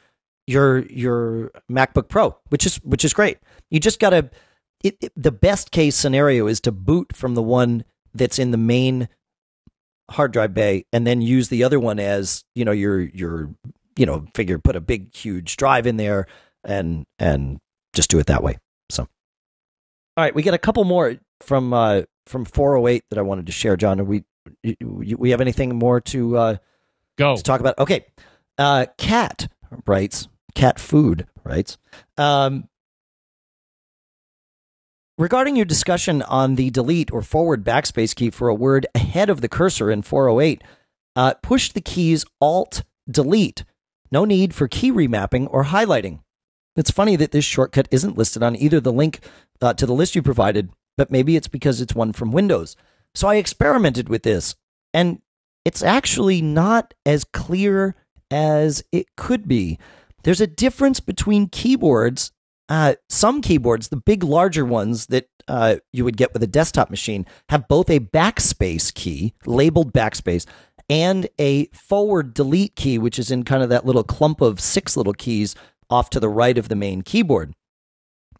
your 0.47 0.81
your 0.87 1.51
MacBook 1.71 2.09
Pro, 2.09 2.37
which 2.49 2.67
is 2.67 2.77
which 2.77 3.05
is 3.05 3.13
great. 3.13 3.39
You 3.71 3.81
just. 3.81 4.03
It, 4.03 4.97
it- 5.01 5.13
the 5.17 5.33
best 5.33 5.71
case 5.71 5.97
scenario 5.97 6.47
is 6.47 6.61
to 6.61 6.73
boot 6.73 7.17
from 7.17 7.35
the 7.35 7.43
one 7.43 7.85
that's 8.15 8.39
in 8.39 8.51
the 8.51 8.59
main 8.59 9.09
hard 10.11 10.33
drive 10.33 10.55
bay, 10.55 10.85
and 10.93 11.07
then 11.07 11.21
use 11.21 11.49
the 11.49 11.65
other 11.65 11.81
one 11.81 11.99
as 11.99 12.45
you 12.55 12.65
know 12.65 12.73
your 12.73 13.01
your 13.01 13.51
you 13.97 14.05
know, 14.05 14.27
figure 14.35 14.59
put 14.59 14.77
a 14.77 14.81
big 14.81 15.15
huge 15.15 15.57
drive 15.57 15.87
in 15.87 15.97
there 15.97 16.27
and 16.65 17.07
and 17.19 17.59
just 17.95 18.11
do 18.11 18.19
it 18.19 18.27
that 18.27 18.43
way. 18.43 18.59
So, 18.91 19.05
all 19.05 19.09
right, 20.25 20.35
we 20.35 20.43
got 20.43 20.53
a 20.55 20.59
couple 20.59 20.85
more 20.85 21.17
from 21.41 21.73
uh 21.73 22.03
from 22.27 22.45
408 22.45 23.05
that 23.11 23.19
I 23.19 23.23
wanted 23.23 23.47
to 23.47 23.53
share. 23.53 23.77
John, 23.79 23.99
Are 24.01 24.05
we 24.05 24.23
we 24.83 25.31
have 25.31 25.41
anything 25.41 25.75
more 25.77 26.01
to 26.03 26.37
uh 26.37 26.57
go. 27.17 27.37
to 27.37 27.43
talk 27.43 27.61
about? 27.61 27.79
Okay, 27.79 28.05
uh, 28.59 28.87
cat 28.99 29.49
writes 29.87 30.29
cat 30.57 30.81
food 30.81 31.27
writes. 31.45 31.79
Um, 32.17 32.69
Regarding 35.19 35.57
your 35.57 35.65
discussion 35.65 36.21
on 36.23 36.57
the 36.57 36.69
delete 36.69 37.11
or 37.11 37.23
forward 37.23 37.65
backspace 37.65 38.15
key 38.15 38.29
for 38.29 38.49
a 38.49 38.55
word 38.55 38.87
ahead 38.95 39.31
of 39.31 39.41
the 39.41 39.49
cursor 39.49 39.91
in 39.91 40.03
408, 40.03 40.63
uh, 41.15 41.33
push 41.43 41.73
the 41.73 41.81
keys 41.81 42.27
Alt 42.39 42.83
Delete. 43.11 43.65
No 44.13 44.27
need 44.27 44.55
for 44.55 44.69
key 44.69 44.93
remapping 44.93 45.49
or 45.51 45.65
highlighting. 45.65 46.21
It's 46.77 46.91
funny 46.91 47.17
that 47.17 47.33
this 47.33 47.47
shortcut 47.47 47.89
isn't 47.91 48.19
listed 48.19 48.43
on 48.43 48.57
either 48.57 48.79
the 48.79 48.93
link 48.93 49.21
uh, 49.63 49.73
to 49.75 49.87
the 49.87 49.95
list 49.95 50.15
you 50.15 50.23
provided, 50.23 50.69
but 50.99 51.11
maybe 51.11 51.35
it's 51.35 51.49
because 51.49 51.81
it's 51.81 51.95
one 51.95 52.13
from 52.13 52.31
Windows. 52.31 52.77
So 53.15 53.27
I 53.27 53.37
experimented 53.37 54.11
with 54.11 54.23
this, 54.23 54.55
and 54.93 55.23
it's 55.65 55.83
actually 55.83 56.43
not 56.43 56.93
as 57.07 57.25
clear 57.25 57.97
as 58.31 58.85
it 58.93 59.17
could 59.17 59.49
be. 59.49 59.79
There's 60.27 60.41
a 60.41 60.49
difference 60.49 60.99
between 60.99 61.49
keyboards. 61.49 62.33
Uh, 62.69 62.97
some 63.09 63.41
keyboards, 63.41 63.89
the 63.89 63.97
big, 63.97 64.25
larger 64.25 64.65
ones 64.65 65.07
that 65.07 65.29
uh, 65.47 65.77
you 65.93 66.05
would 66.05 66.17
get 66.17 66.33
with 66.33 66.43
a 66.43 66.49
desktop 66.49 66.91
machine, 66.91 67.25
have 67.49 67.69
both 67.69 67.89
a 67.89 68.01
backspace 68.01 68.93
key, 68.93 69.35
labeled 69.47 69.93
backspace, 69.93 70.45
and 70.91 71.29
a 71.39 71.67
forward 71.67 72.35
delete 72.35 72.75
key, 72.75 72.99
which 72.99 73.21
is 73.21 73.31
in 73.31 73.45
kind 73.45 73.63
of 73.63 73.69
that 73.69 73.87
little 73.87 74.03
clump 74.03 74.41
of 74.41 74.59
six 74.59 74.97
little 74.97 75.13
keys 75.13 75.55
off 75.91 76.11
to 76.11 76.19
the 76.19 76.29
right 76.29 76.59
of 76.59 76.69
the 76.69 76.75
main 76.75 77.03
keyboard. 77.03 77.55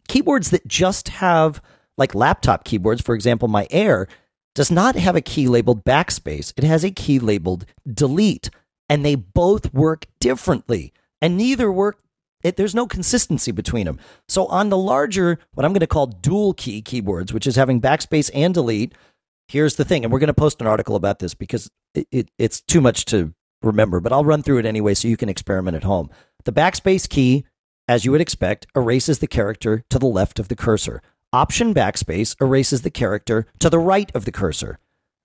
Keyboards 0.09 0.49
that 0.49 0.67
just 0.67 1.07
have, 1.07 1.61
like 1.97 2.13
laptop 2.13 2.65
keyboards, 2.65 3.01
for 3.01 3.15
example, 3.15 3.47
my 3.47 3.65
Air, 3.71 4.09
does 4.55 4.69
not 4.69 4.95
have 4.97 5.15
a 5.15 5.21
key 5.21 5.47
labeled 5.47 5.85
backspace. 5.85 6.51
It 6.57 6.65
has 6.65 6.83
a 6.83 6.91
key 6.91 7.17
labeled 7.17 7.65
delete, 7.89 8.49
and 8.89 9.05
they 9.05 9.15
both 9.15 9.73
work 9.73 10.05
differently, 10.19 10.91
and 11.21 11.37
neither 11.37 11.71
work. 11.71 11.99
It, 12.43 12.55
there's 12.55 12.75
no 12.75 12.85
consistency 12.85 13.51
between 13.51 13.85
them. 13.85 13.99
So 14.27 14.45
on 14.47 14.69
the 14.69 14.77
larger, 14.77 15.39
what 15.53 15.65
I'm 15.65 15.73
going 15.73 15.79
to 15.79 15.87
call 15.87 16.07
dual 16.07 16.53
key 16.53 16.81
keyboards, 16.81 17.33
which 17.33 17.47
is 17.47 17.55
having 17.55 17.81
backspace 17.81 18.29
and 18.33 18.53
delete, 18.53 18.93
here's 19.47 19.75
the 19.75 19.85
thing, 19.85 20.03
and 20.03 20.13
we're 20.13 20.19
going 20.19 20.27
to 20.27 20.33
post 20.33 20.61
an 20.61 20.67
article 20.67 20.95
about 20.95 21.19
this 21.19 21.33
because 21.33 21.69
it, 21.95 22.07
it, 22.11 22.29
it's 22.37 22.61
too 22.61 22.79
much 22.79 23.05
to 23.05 23.33
remember, 23.63 23.99
but 23.99 24.13
I'll 24.13 24.25
run 24.25 24.43
through 24.43 24.59
it 24.59 24.65
anyway 24.65 24.93
so 24.93 25.07
you 25.07 25.17
can 25.17 25.29
experiment 25.29 25.75
at 25.75 25.83
home. 25.83 26.09
The 26.45 26.53
backspace 26.53 27.09
key, 27.09 27.45
as 27.87 28.05
you 28.05 28.11
would 28.11 28.21
expect, 28.21 28.67
erases 28.75 29.19
the 29.19 29.27
character 29.27 29.83
to 29.89 29.97
the 29.97 30.05
left 30.05 30.39
of 30.39 30.47
the 30.47 30.55
cursor. 30.55 31.01
Option 31.33 31.73
backspace 31.73 32.39
erases 32.39 32.83
the 32.83 32.91
character 32.91 33.47
to 33.59 33.69
the 33.69 33.79
right 33.79 34.11
of 34.15 34.25
the 34.25 34.31
cursor. 34.31 34.79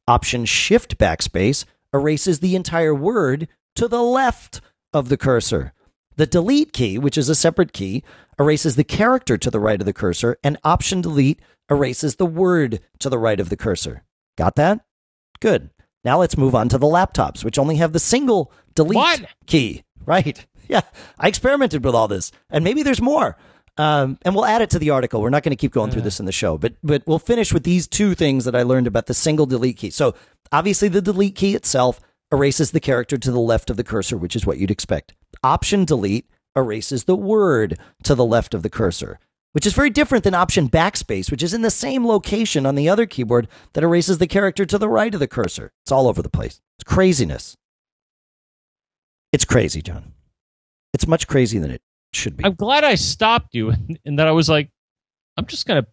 Option 0.08 0.44
shift 0.44 0.98
backspace 0.98 1.64
erases 1.94 2.40
the 2.40 2.56
entire 2.56 2.94
word 2.94 3.48
to 3.76 3.86
the 3.86 4.02
left 4.02 4.60
of 4.92 5.08
the 5.08 5.16
cursor. 5.16 5.72
The 6.16 6.26
delete 6.26 6.72
key, 6.72 6.98
which 6.98 7.16
is 7.18 7.28
a 7.28 7.34
separate 7.34 7.72
key, 7.72 8.02
erases 8.38 8.76
the 8.76 8.84
character 8.84 9.36
to 9.38 9.50
the 9.50 9.60
right 9.60 9.80
of 9.80 9.86
the 9.86 9.92
cursor, 9.92 10.36
and 10.44 10.58
option 10.64 11.00
delete 11.00 11.40
erases 11.70 12.16
the 12.16 12.26
word 12.26 12.80
to 12.98 13.08
the 13.08 13.18
right 13.18 13.40
of 13.40 13.48
the 13.48 13.56
cursor. 13.56 14.04
Got 14.36 14.56
that? 14.56 14.80
Good. 15.40 15.70
Now 16.04 16.18
let's 16.18 16.36
move 16.36 16.54
on 16.54 16.68
to 16.70 16.78
the 16.78 16.86
laptops, 16.86 17.44
which 17.44 17.58
only 17.58 17.76
have 17.76 17.92
the 17.92 17.98
single 18.00 18.52
delete 18.74 18.96
What? 18.96 19.24
key. 19.46 19.82
Right. 20.04 20.46
Yeah. 20.68 20.82
I 21.18 21.28
experimented 21.28 21.84
with 21.84 21.94
all 21.94 22.08
this, 22.08 22.30
and 22.48 22.62
maybe 22.64 22.82
there's 22.82 23.02
more. 23.02 23.36
Um, 23.76 24.16
and 24.22 24.34
we'll 24.34 24.46
add 24.46 24.62
it 24.62 24.70
to 24.70 24.78
the 24.78 24.90
article. 24.90 25.20
We're 25.20 25.28
not 25.28 25.42
going 25.42 25.50
to 25.50 25.60
keep 25.60 25.72
going 25.72 25.90
through 25.90 26.02
this 26.02 26.18
in 26.20 26.24
the 26.24 26.32
show, 26.32 26.56
but 26.56 26.74
but 26.82 27.02
we'll 27.06 27.18
finish 27.18 27.52
with 27.52 27.64
these 27.64 27.86
two 27.88 28.14
things 28.14 28.44
that 28.46 28.54
I 28.54 28.62
learned 28.62 28.86
about 28.86 29.04
the 29.06 29.12
single 29.12 29.44
delete 29.44 29.76
key. 29.76 29.90
So 29.90 30.14
obviously, 30.50 30.88
the 30.88 31.02
delete 31.02 31.34
key 31.34 31.54
itself 31.54 32.00
erases 32.32 32.70
the 32.70 32.80
character 32.80 33.18
to 33.18 33.30
the 33.30 33.38
left 33.38 33.70
of 33.70 33.76
the 33.76 33.84
cursor, 33.84 34.16
which 34.16 34.34
is 34.34 34.46
what 34.46 34.58
you'd 34.58 34.70
expect. 34.70 35.14
Option 35.44 35.84
delete 35.84 36.26
erases 36.56 37.04
the 37.04 37.16
word 37.16 37.78
to 38.02 38.14
the 38.14 38.24
left 38.24 38.54
of 38.54 38.62
the 38.62 38.70
cursor, 38.70 39.18
which 39.52 39.66
is 39.66 39.74
very 39.74 39.90
different 39.90 40.24
than 40.24 40.34
option 40.34 40.68
backspace, 40.68 41.30
which 41.30 41.42
is 41.42 41.54
in 41.54 41.62
the 41.62 41.70
same 41.70 42.06
location 42.06 42.64
on 42.64 42.74
the 42.74 42.88
other 42.88 43.06
keyboard 43.06 43.48
that 43.74 43.84
erases 43.84 44.18
the 44.18 44.26
character 44.26 44.64
to 44.64 44.78
the 44.78 44.88
right 44.88 45.12
of 45.12 45.20
the 45.20 45.28
cursor. 45.28 45.72
It's 45.84 45.92
all 45.92 46.08
over 46.08 46.22
the 46.22 46.30
place. 46.30 46.60
It's 46.78 46.84
craziness. 46.84 47.56
It's 49.32 49.44
crazy, 49.44 49.82
John. 49.82 50.12
It's 50.94 51.06
much 51.06 51.26
crazier 51.26 51.60
than 51.60 51.70
it 51.70 51.82
should 52.12 52.36
be. 52.36 52.44
I'm 52.44 52.54
glad 52.54 52.84
I 52.84 52.94
stopped 52.94 53.54
you 53.54 53.70
and, 54.04 54.18
that 54.18 54.26
I 54.26 54.32
was 54.32 54.48
like, 54.48 54.70
I'm 55.36 55.46
just 55.46 55.66
gonna 55.66 55.86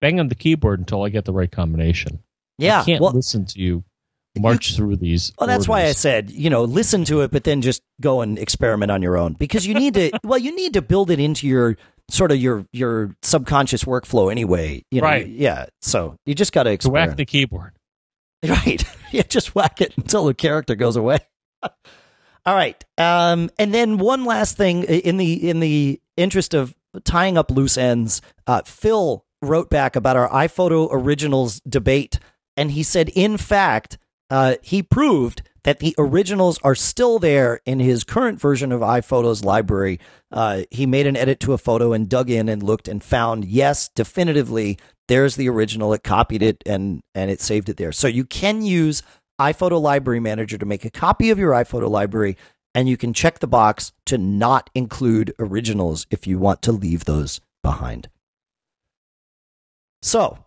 bang 0.00 0.20
on 0.20 0.28
the 0.28 0.34
keyboard 0.34 0.80
until 0.80 1.02
I 1.02 1.10
get 1.10 1.24
the 1.24 1.32
right 1.32 1.50
combination. 1.50 2.22
yeah. 2.58 2.80
I 2.80 2.84
can't 2.84 3.02
well, 3.02 3.12
listen 3.12 3.44
to 3.46 3.60
you 3.60 3.84
march 4.40 4.76
through 4.76 4.96
these. 4.96 5.32
Well, 5.38 5.46
that's 5.46 5.68
why 5.68 5.84
I 5.84 5.92
said, 5.92 6.30
you 6.30 6.50
know, 6.50 6.64
listen 6.64 7.04
to 7.06 7.20
it, 7.22 7.30
but 7.30 7.44
then 7.44 7.62
just 7.62 7.82
go 8.00 8.20
and 8.20 8.38
experiment 8.38 8.90
on 8.90 9.02
your 9.02 9.16
own 9.16 9.34
because 9.34 9.66
you 9.66 9.74
need 9.74 9.94
to. 9.94 10.10
well, 10.24 10.38
you 10.38 10.54
need 10.54 10.74
to 10.74 10.82
build 10.82 11.10
it 11.10 11.20
into 11.20 11.46
your 11.46 11.76
sort 12.10 12.32
of 12.32 12.38
your 12.38 12.64
your 12.72 13.14
subconscious 13.22 13.84
workflow 13.84 14.30
anyway. 14.30 14.84
You 14.90 15.00
know, 15.00 15.06
Right. 15.06 15.26
Yeah. 15.26 15.66
So 15.80 16.16
you 16.26 16.34
just 16.34 16.52
got 16.52 16.64
to 16.64 16.76
to 16.76 16.90
whack 16.90 17.16
the 17.16 17.24
keyboard. 17.24 17.72
Right. 18.42 18.82
yeah, 19.12 19.24
just 19.28 19.54
whack 19.54 19.82
it 19.82 19.92
until 19.98 20.24
the 20.24 20.32
character 20.32 20.74
goes 20.74 20.96
away. 20.96 21.18
All 21.62 22.54
right. 22.54 22.82
Um, 22.96 23.50
and 23.58 23.74
then 23.74 23.98
one 23.98 24.24
last 24.24 24.56
thing 24.56 24.84
in 24.84 25.18
the 25.18 25.50
in 25.50 25.60
the 25.60 26.00
interest 26.16 26.54
of 26.54 26.74
tying 27.04 27.36
up 27.36 27.50
loose 27.50 27.76
ends, 27.76 28.22
uh, 28.46 28.62
Phil 28.64 29.26
wrote 29.42 29.68
back 29.70 29.94
about 29.94 30.16
our 30.16 30.28
iPhoto 30.30 30.88
originals 30.90 31.60
debate, 31.68 32.18
and 32.56 32.70
he 32.70 32.82
said, 32.82 33.10
in 33.10 33.36
fact, 33.36 33.98
uh, 34.30 34.56
he 34.62 34.82
proved 34.82 35.42
that 35.64 35.80
the 35.80 35.94
originals 35.98 36.58
are 36.62 36.74
still 36.74 37.18
there 37.18 37.60
in 37.66 37.80
his 37.80 38.04
current 38.04 38.40
version 38.40 38.72
of 38.72 38.80
iPhoto's 38.80 39.44
library. 39.44 40.00
Uh, 40.32 40.62
he 40.70 40.86
made 40.86 41.06
an 41.06 41.16
edit 41.16 41.40
to 41.40 41.52
a 41.52 41.58
photo 41.58 41.92
and 41.92 42.08
dug 42.08 42.30
in 42.30 42.48
and 42.48 42.62
looked 42.62 42.88
and 42.88 43.02
found, 43.04 43.44
yes, 43.44 43.88
definitively, 43.88 44.78
there's 45.08 45.36
the 45.36 45.48
original. 45.48 45.92
It 45.92 46.04
copied 46.04 46.42
it 46.42 46.62
and 46.64 47.02
and 47.14 47.30
it 47.30 47.40
saved 47.40 47.68
it 47.68 47.76
there. 47.76 47.92
So 47.92 48.06
you 48.06 48.24
can 48.24 48.62
use 48.62 49.02
iPhoto 49.40 49.80
Library 49.80 50.20
Manager 50.20 50.56
to 50.56 50.66
make 50.66 50.84
a 50.84 50.90
copy 50.90 51.30
of 51.30 51.38
your 51.38 51.52
iPhoto 51.52 51.90
library, 51.90 52.36
and 52.74 52.88
you 52.88 52.96
can 52.96 53.12
check 53.12 53.40
the 53.40 53.46
box 53.48 53.92
to 54.06 54.16
not 54.16 54.70
include 54.74 55.34
originals 55.38 56.06
if 56.10 56.26
you 56.26 56.38
want 56.38 56.62
to 56.62 56.72
leave 56.72 57.04
those 57.06 57.40
behind. 57.62 58.08
So, 60.02 60.38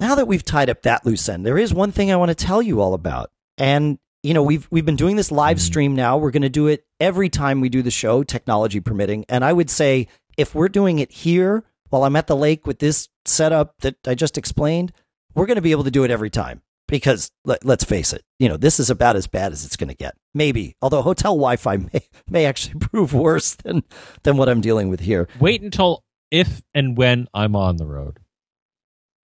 now 0.00 0.14
that 0.16 0.26
we've 0.26 0.44
tied 0.44 0.70
up 0.70 0.82
that 0.82 1.06
loose 1.06 1.28
end, 1.28 1.46
there 1.46 1.58
is 1.58 1.72
one 1.72 1.92
thing 1.92 2.10
I 2.10 2.16
want 2.16 2.30
to 2.30 2.34
tell 2.34 2.62
you 2.62 2.80
all 2.80 2.94
about. 2.94 3.30
And 3.58 3.98
you 4.22 4.34
know, 4.34 4.42
we've 4.42 4.66
we've 4.70 4.84
been 4.84 4.96
doing 4.96 5.16
this 5.16 5.30
live 5.30 5.60
stream 5.60 5.94
now. 5.94 6.18
We're 6.18 6.30
going 6.30 6.42
to 6.42 6.48
do 6.48 6.66
it 6.66 6.84
every 6.98 7.28
time 7.28 7.60
we 7.60 7.68
do 7.68 7.82
the 7.82 7.90
show, 7.90 8.22
technology 8.22 8.80
permitting. 8.80 9.24
And 9.28 9.44
I 9.44 9.52
would 9.52 9.70
say 9.70 10.08
if 10.36 10.54
we're 10.54 10.68
doing 10.68 10.98
it 10.98 11.12
here 11.12 11.64
while 11.88 12.04
I'm 12.04 12.16
at 12.16 12.26
the 12.26 12.36
lake 12.36 12.66
with 12.66 12.78
this 12.78 13.08
setup 13.24 13.74
that 13.80 13.96
I 14.06 14.14
just 14.14 14.36
explained, 14.36 14.92
we're 15.34 15.46
going 15.46 15.56
to 15.56 15.62
be 15.62 15.72
able 15.72 15.84
to 15.84 15.90
do 15.90 16.04
it 16.04 16.10
every 16.10 16.30
time 16.30 16.62
because 16.86 17.30
let, 17.44 17.64
us 17.64 17.84
face 17.84 18.12
it, 18.12 18.24
you 18.38 18.48
know, 18.48 18.56
this 18.56 18.80
is 18.80 18.90
about 18.90 19.16
as 19.16 19.26
bad 19.26 19.52
as 19.52 19.64
it's 19.64 19.76
going 19.76 19.88
to 19.88 19.94
get. 19.94 20.16
Maybe, 20.34 20.76
although 20.82 21.02
hotel 21.02 21.32
Wi-Fi 21.32 21.76
may, 21.92 22.02
may 22.28 22.44
actually 22.46 22.78
prove 22.80 23.14
worse 23.14 23.54
than 23.54 23.84
than 24.22 24.36
what 24.36 24.48
I'm 24.48 24.60
dealing 24.60 24.88
with 24.88 25.00
here. 25.00 25.28
Wait 25.38 25.62
until 25.62 26.04
if 26.30 26.62
and 26.74 26.96
when 26.96 27.28
I'm 27.32 27.56
on 27.56 27.76
the 27.76 27.86
road. 27.86 28.18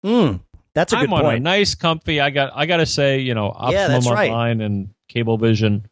Hmm, 0.03 0.37
that's 0.77 0.93
a 0.93 0.97
I'm 0.97 1.07
good 1.07 1.13
on 1.13 1.21
point. 1.23 1.37
a 1.37 1.39
nice, 1.39 1.73
comfy. 1.73 2.21
I 2.21 2.29
got. 2.29 2.51
I 2.55 2.67
got 2.67 2.77
to 2.77 2.85
say, 2.85 3.19
you 3.19 3.33
know, 3.33 3.47
Optimum 3.47 3.71
Yeah, 3.73 3.87
that's 3.87 4.09
right. 4.09 4.29
Online 4.29 4.61
and 4.61 4.89
Cablevision 5.11 5.81
do 5.81 5.89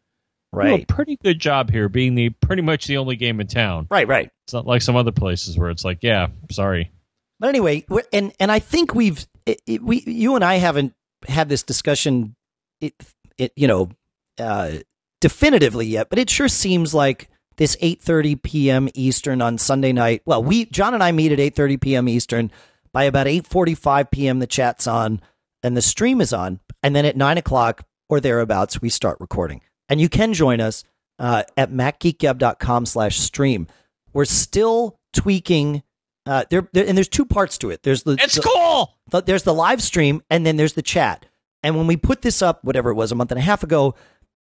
a 0.53 0.57
right, 0.57 0.87
pretty 0.87 1.17
good 1.17 1.39
job 1.39 1.71
here, 1.71 1.89
being 1.89 2.13
the 2.15 2.29
pretty 2.29 2.61
much 2.61 2.85
the 2.85 2.97
only 2.97 3.15
game 3.15 3.39
in 3.41 3.47
town. 3.47 3.87
right, 3.89 4.07
right. 4.07 4.29
It's 4.45 4.53
not 4.53 4.67
like 4.67 4.81
some 4.83 4.95
other 4.95 5.11
places 5.11 5.57
where 5.57 5.69
it's 5.69 5.83
like, 5.83 5.99
yeah, 6.01 6.27
sorry. 6.51 6.91
But 7.39 7.49
anyway, 7.49 7.85
and 8.13 8.31
and 8.39 8.51
I 8.51 8.59
think 8.59 8.93
we've 8.93 9.25
it, 9.45 9.61
it, 9.65 9.81
we 9.81 10.03
you 10.05 10.35
and 10.35 10.43
I 10.43 10.55
haven't 10.55 10.93
had 11.27 11.49
this 11.49 11.63
discussion, 11.63 12.35
it, 12.79 12.93
it 13.37 13.51
you 13.55 13.67
know, 13.67 13.89
uh, 14.37 14.73
definitively 15.19 15.87
yet. 15.87 16.09
But 16.09 16.19
it 16.19 16.29
sure 16.29 16.47
seems 16.47 16.93
like 16.93 17.27
this 17.57 17.75
8:30 17.77 18.41
p.m. 18.41 18.89
Eastern 18.93 19.41
on 19.41 19.57
Sunday 19.57 19.93
night. 19.93 20.21
Well, 20.25 20.43
we 20.43 20.65
John 20.65 20.93
and 20.93 21.03
I 21.03 21.11
meet 21.11 21.31
at 21.31 21.39
8:30 21.39 21.81
p.m. 21.81 22.07
Eastern. 22.07 22.51
By 22.95 23.03
about 23.03 23.27
8:45 23.27 24.09
p.m., 24.09 24.39
the 24.39 24.47
chat's 24.47 24.87
on 24.87 25.19
and 25.61 25.75
the 25.75 25.81
stream 25.81 26.21
is 26.21 26.31
on, 26.31 26.61
and 26.81 26.95
then 26.95 27.03
at 27.03 27.17
nine 27.17 27.37
o'clock 27.37 27.83
or 28.07 28.21
thereabouts, 28.21 28.81
we 28.81 28.87
start 28.87 29.17
recording. 29.19 29.59
And 29.89 29.99
you 29.99 30.07
can 30.07 30.31
join 30.33 30.61
us 30.61 30.85
uh, 31.19 31.43
at 31.57 31.73
macgeekgab.com 31.73 32.85
slash 32.85 33.19
stream. 33.19 33.67
We're 34.13 34.23
still 34.23 34.97
tweaking. 35.11 35.83
Uh, 36.25 36.45
there, 36.49 36.69
there, 36.71 36.87
and 36.87 36.97
there's 36.97 37.09
two 37.09 37.25
parts 37.25 37.57
to 37.57 37.69
it. 37.69 37.83
There's 37.83 38.03
the, 38.03 38.13
It's 38.13 38.35
the- 38.35 38.41
cool. 38.41 38.95
but 39.09 39.25
there's 39.25 39.43
the 39.43 39.53
live 39.53 39.83
stream 39.83 40.23
and 40.29 40.45
then 40.45 40.55
there's 40.55 40.73
the 40.73 40.81
chat. 40.81 41.25
And 41.63 41.75
when 41.75 41.87
we 41.87 41.97
put 41.97 42.21
this 42.21 42.41
up, 42.41 42.63
whatever 42.63 42.91
it 42.91 42.95
was, 42.95 43.11
a 43.11 43.15
month 43.15 43.29
and 43.31 43.37
a 43.39 43.43
half 43.43 43.61
ago, 43.61 43.95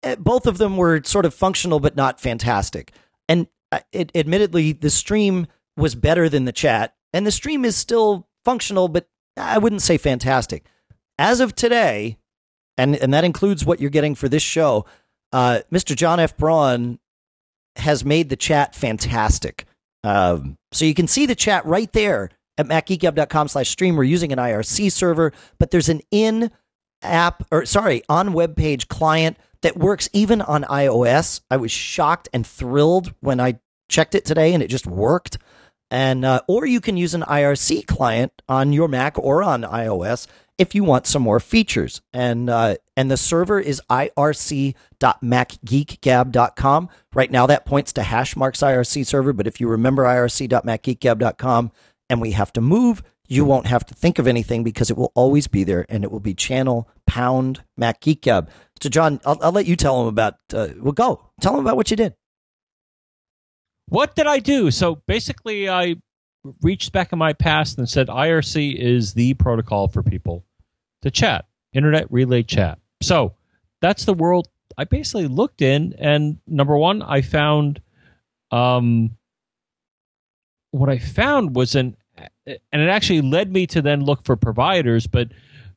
eh, 0.04 0.16
both 0.20 0.45
of 0.45 0.60
them 0.60 0.78
were 0.78 1.01
sort 1.04 1.26
of 1.26 1.34
functional 1.34 1.80
but 1.80 1.95
not 1.95 2.22
fantastic. 2.22 2.91
And 3.28 3.47
uh, 3.72 3.80
it, 3.91 4.12
admittedly, 4.14 4.74
the 4.74 4.91
stream 4.91 5.47
was 5.76 5.95
better 5.95 6.30
than 6.30 6.45
the 6.45 6.51
chat, 6.51 6.93
and 7.12 7.26
the 7.26 7.32
stream 7.32 7.66
is 7.66 7.76
still 7.76 8.28
functional, 8.44 8.88
but 8.88 9.08
I 9.38 9.58
wouldn't 9.58 9.82
say 9.82 9.98
fantastic. 9.98 10.66
As 11.18 11.39
of 11.39 11.56
today, 11.56 12.18
and 12.78 12.96
and 12.96 13.14
that 13.14 13.24
includes 13.24 13.66
what 13.66 13.80
you're 13.80 13.89
getting 13.89 14.16
for 14.16 14.28
this 14.28 14.44
show, 14.44 14.86
uh, 15.32 15.60
Mr. 15.72 15.96
John 15.96 16.20
F. 16.20 16.36
Braun 16.38 17.00
has 17.78 18.06
made 18.06 18.30
the 18.30 18.36
chat 18.36 18.76
fantastic. 18.76 19.66
Um, 20.04 20.58
so 20.72 20.86
you 20.86 20.94
can 20.94 21.08
see 21.08 21.26
the 21.26 21.36
chat 21.36 21.66
right 21.66 21.91
there 21.94 22.30
at 22.58 22.68
macgeekgab.com 22.68 23.48
slash 23.48 23.70
stream. 23.70 23.96
We're 23.96 24.04
using 24.04 24.32
an 24.32 24.39
IRC 24.39 24.91
server, 24.91 25.34
but 25.60 25.72
there's 25.72 25.89
an 25.89 26.02
in 26.12 26.52
app 27.02 27.44
or 27.52 27.66
sorry, 27.66 28.04
on 28.10 28.34
web 28.34 28.56
page 28.56 28.88
client 28.88 29.38
that 29.62 29.78
works 29.78 30.10
even 30.14 30.41
on 30.41 30.64
iOS. 30.64 31.41
I 31.50 31.58
was 31.58 31.72
shocked 31.72 32.30
and 32.34 32.46
thrilled 32.46 33.14
when 33.22 33.39
I 33.39 33.60
checked 33.89 34.16
it 34.16 34.26
today 34.26 34.54
and 34.54 34.62
it 34.62 34.68
just 34.68 34.88
worked. 34.88 35.38
And 35.94 36.26
uh, 36.26 36.41
or 36.48 36.66
you 36.66 36.82
can 36.82 36.98
use 36.98 37.14
an 37.14 37.22
IRC 37.22 37.86
client 37.86 38.41
on 38.50 38.74
your 38.74 38.88
Mac 38.88 39.20
or 39.20 39.44
on 39.44 39.62
iOS 39.62 40.26
if 40.58 40.74
you 40.74 40.84
want 40.84 41.06
some 41.06 41.22
more 41.22 41.39
features. 41.39 42.02
And 42.12 42.50
uh, 42.50 42.78
and 42.98 43.12
the 43.12 43.18
server 43.18 43.60
is 43.60 43.80
irc.macgeekgab.com. 43.91 46.89
Right 47.14 47.30
now 47.30 47.46
that 47.46 47.68
points 47.68 47.94
to 47.94 48.02
Hashmark's 48.02 48.62
IRC 48.62 49.06
server, 49.06 49.34
but 49.34 49.46
if 49.46 49.62
you 49.62 49.68
remember 49.68 50.06
irc.macgeekgab.com 50.06 51.72
and 52.10 52.20
we 52.20 52.32
have 52.32 52.52
to 52.54 52.62
move, 52.62 53.04
you 53.28 53.46
won't 53.46 53.68
have 53.68 53.86
to 53.86 53.94
think 53.94 54.18
of 54.18 54.26
anything 54.26 54.64
because 54.64 54.89
it 54.89 54.98
will 54.98 55.12
always 55.14 55.46
be 55.46 55.64
there 55.64 55.86
and 55.89 56.04
it 56.04 56.12
will 56.12 56.20
be 56.20 56.34
channel 56.34 56.89
pound 57.06 57.62
Mac 57.78 58.00
Geek 58.00 58.22
Gab. 58.22 58.50
So 58.82 58.89
John, 58.89 59.22
I'll, 59.28 59.38
I'll 59.44 59.52
let 59.52 59.68
you 59.68 59.76
tell 59.76 60.00
them 60.00 60.08
about. 60.08 60.38
Uh, 60.52 60.70
well, 60.80 60.91
go 60.91 61.30
tell 61.39 61.56
them 61.56 61.64
about 61.64 61.76
what 61.76 61.91
you 61.91 61.98
did. 61.98 62.16
What 63.88 64.15
did 64.15 64.27
I 64.27 64.39
do? 64.39 64.71
So 64.71 65.01
basically, 65.07 65.69
I 65.69 65.95
reached 66.61 66.91
back 66.91 67.13
in 67.13 67.19
my 67.19 67.34
past 67.34 67.77
and 67.77 67.88
said 67.88 68.07
IRC 68.07 68.75
is 68.75 69.13
the 69.13 69.34
protocol 69.36 69.88
for 69.88 70.03
people 70.03 70.43
to 71.01 71.11
chat, 71.11 71.45
internet 71.73 72.11
relay 72.11 72.43
chat. 72.43 72.79
So 73.01 73.34
that's 73.81 74.05
the 74.05 74.13
world 74.13 74.47
I 74.77 74.86
basically 74.86 75.27
looked 75.27 75.61
in, 75.61 75.93
and 75.99 76.38
number 76.47 76.77
one, 76.77 77.01
I 77.01 77.21
found, 77.21 77.81
um, 78.51 79.11
what 80.71 80.89
I 80.89 80.97
found 80.97 81.55
was 81.55 81.75
an, 81.75 81.95
and 82.47 82.81
it 82.81 82.89
actually 82.89 83.21
led 83.21 83.51
me 83.51 83.67
to 83.67 83.81
then 83.81 84.03
look 84.03 84.23
for 84.23 84.36
providers. 84.36 85.07
But 85.07 85.29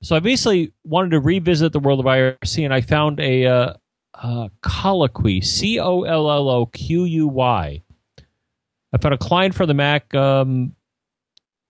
so 0.03 0.17
I 0.17 0.21
basically 0.21 0.73
wanted 0.85 1.11
to 1.11 1.21
revisit 1.21 1.73
the 1.73 1.81
world 1.81 2.01
of 2.01 2.07
IRC, 2.07 2.65
and 2.65 2.73
I 2.73 2.81
found 2.81 3.21
a 3.21 3.47
uh, 3.47 3.75
uh, 4.15 4.49
colloquy, 4.63 5.41
C 5.41 5.79
O 5.79 6.03
L 6.03 6.31
L 6.31 6.49
O 6.49 6.67
Q 6.67 7.05
U 7.05 7.29
Y. 7.29 7.83
I 8.97 8.99
found 8.99 9.15
a 9.15 9.19
client 9.19 9.55
for 9.55 9.67
the 9.67 9.75
Mac 9.75 10.15
um, 10.15 10.75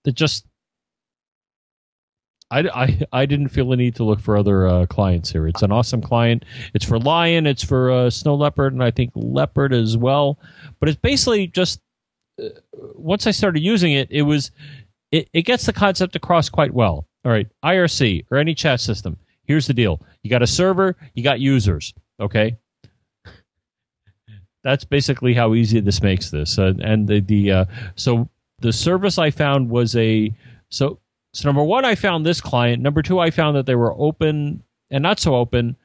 that 0.04 0.12
just 0.12 0.46
I, 2.52 2.60
I, 2.60 3.00
I 3.12 3.26
didn't 3.26 3.48
feel 3.48 3.68
the 3.68 3.76
need 3.76 3.96
to 3.96 4.04
look 4.04 4.20
for 4.20 4.36
other 4.36 4.68
uh, 4.68 4.86
clients 4.86 5.32
here. 5.32 5.48
It's 5.48 5.62
an 5.62 5.72
awesome 5.72 6.00
client. 6.00 6.44
It's 6.72 6.84
for 6.84 7.00
Lion, 7.00 7.44
it's 7.48 7.64
for 7.64 7.90
uh, 7.90 8.10
Snow 8.10 8.36
Leopard, 8.36 8.74
and 8.74 8.84
I 8.84 8.92
think 8.92 9.10
Leopard 9.16 9.72
as 9.72 9.96
well. 9.96 10.38
But 10.78 10.88
it's 10.88 11.00
basically 11.00 11.48
just 11.48 11.80
uh, 12.40 12.50
once 12.70 13.26
I 13.26 13.32
started 13.32 13.60
using 13.60 13.92
it, 13.92 14.06
it 14.12 14.22
was 14.22 14.52
it, 15.10 15.28
it 15.32 15.42
gets 15.42 15.66
the 15.66 15.72
concept 15.72 16.14
across 16.14 16.48
quite 16.48 16.72
well. 16.72 17.08
All 17.24 17.32
right, 17.32 17.48
IRC 17.64 18.26
or 18.30 18.38
any 18.38 18.54
chat 18.54 18.78
system. 18.78 19.18
Here's 19.48 19.66
the 19.66 19.74
deal: 19.74 20.00
you 20.22 20.30
got 20.30 20.42
a 20.42 20.46
server, 20.46 20.96
you 21.14 21.24
got 21.24 21.40
users. 21.40 21.92
Okay, 22.20 22.56
that's 24.66 24.84
basically 24.84 25.32
how 25.32 25.54
easy 25.54 25.78
this 25.78 26.02
makes 26.02 26.30
this. 26.30 26.58
Uh, 26.58 26.72
and 26.82 27.06
the 27.06 27.20
the 27.20 27.52
uh, 27.52 27.64
so 27.94 28.28
the 28.58 28.72
service 28.72 29.16
I 29.16 29.30
found 29.30 29.70
was 29.70 29.94
a 29.94 30.34
so 30.70 30.98
so 31.32 31.48
number 31.48 31.62
one 31.62 31.84
I 31.84 31.94
found 31.94 32.26
this 32.26 32.40
client. 32.40 32.82
Number 32.82 33.00
two 33.00 33.20
I 33.20 33.30
found 33.30 33.56
that 33.56 33.66
they 33.66 33.76
were 33.76 33.94
open 33.96 34.64
and 34.90 35.02
not 35.02 35.20
so 35.20 35.36
open 35.36 35.76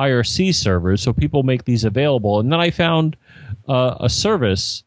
IRC 0.00 0.54
servers, 0.54 1.02
so 1.02 1.12
people 1.12 1.42
make 1.42 1.64
these 1.64 1.84
available. 1.84 2.40
And 2.40 2.50
then 2.50 2.60
I 2.60 2.70
found 2.70 3.16
uh, 3.68 3.96
a 4.00 4.08
service 4.08 4.84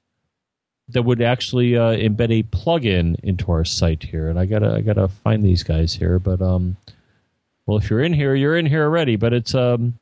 that 0.89 1.03
would 1.03 1.21
actually 1.21 1.77
uh, 1.77 1.91
embed 1.91 2.31
a 2.31 2.43
plugin 2.43 3.19
into 3.21 3.51
our 3.51 3.65
site 3.65 4.01
here. 4.01 4.29
And 4.29 4.39
I 4.39 4.47
gotta 4.47 4.73
I 4.73 4.81
gotta 4.81 5.07
find 5.07 5.43
these 5.43 5.61
guys 5.63 5.93
here, 5.93 6.17
but 6.17 6.41
um. 6.41 6.75
Well, 7.67 7.77
if 7.77 7.89
you're 7.89 8.01
in 8.01 8.13
here, 8.13 8.33
you're 8.33 8.55
in 8.55 8.65
here 8.65 8.85
already. 8.85 9.17
But 9.17 9.33
it's 9.33 9.53
um, 9.53 9.99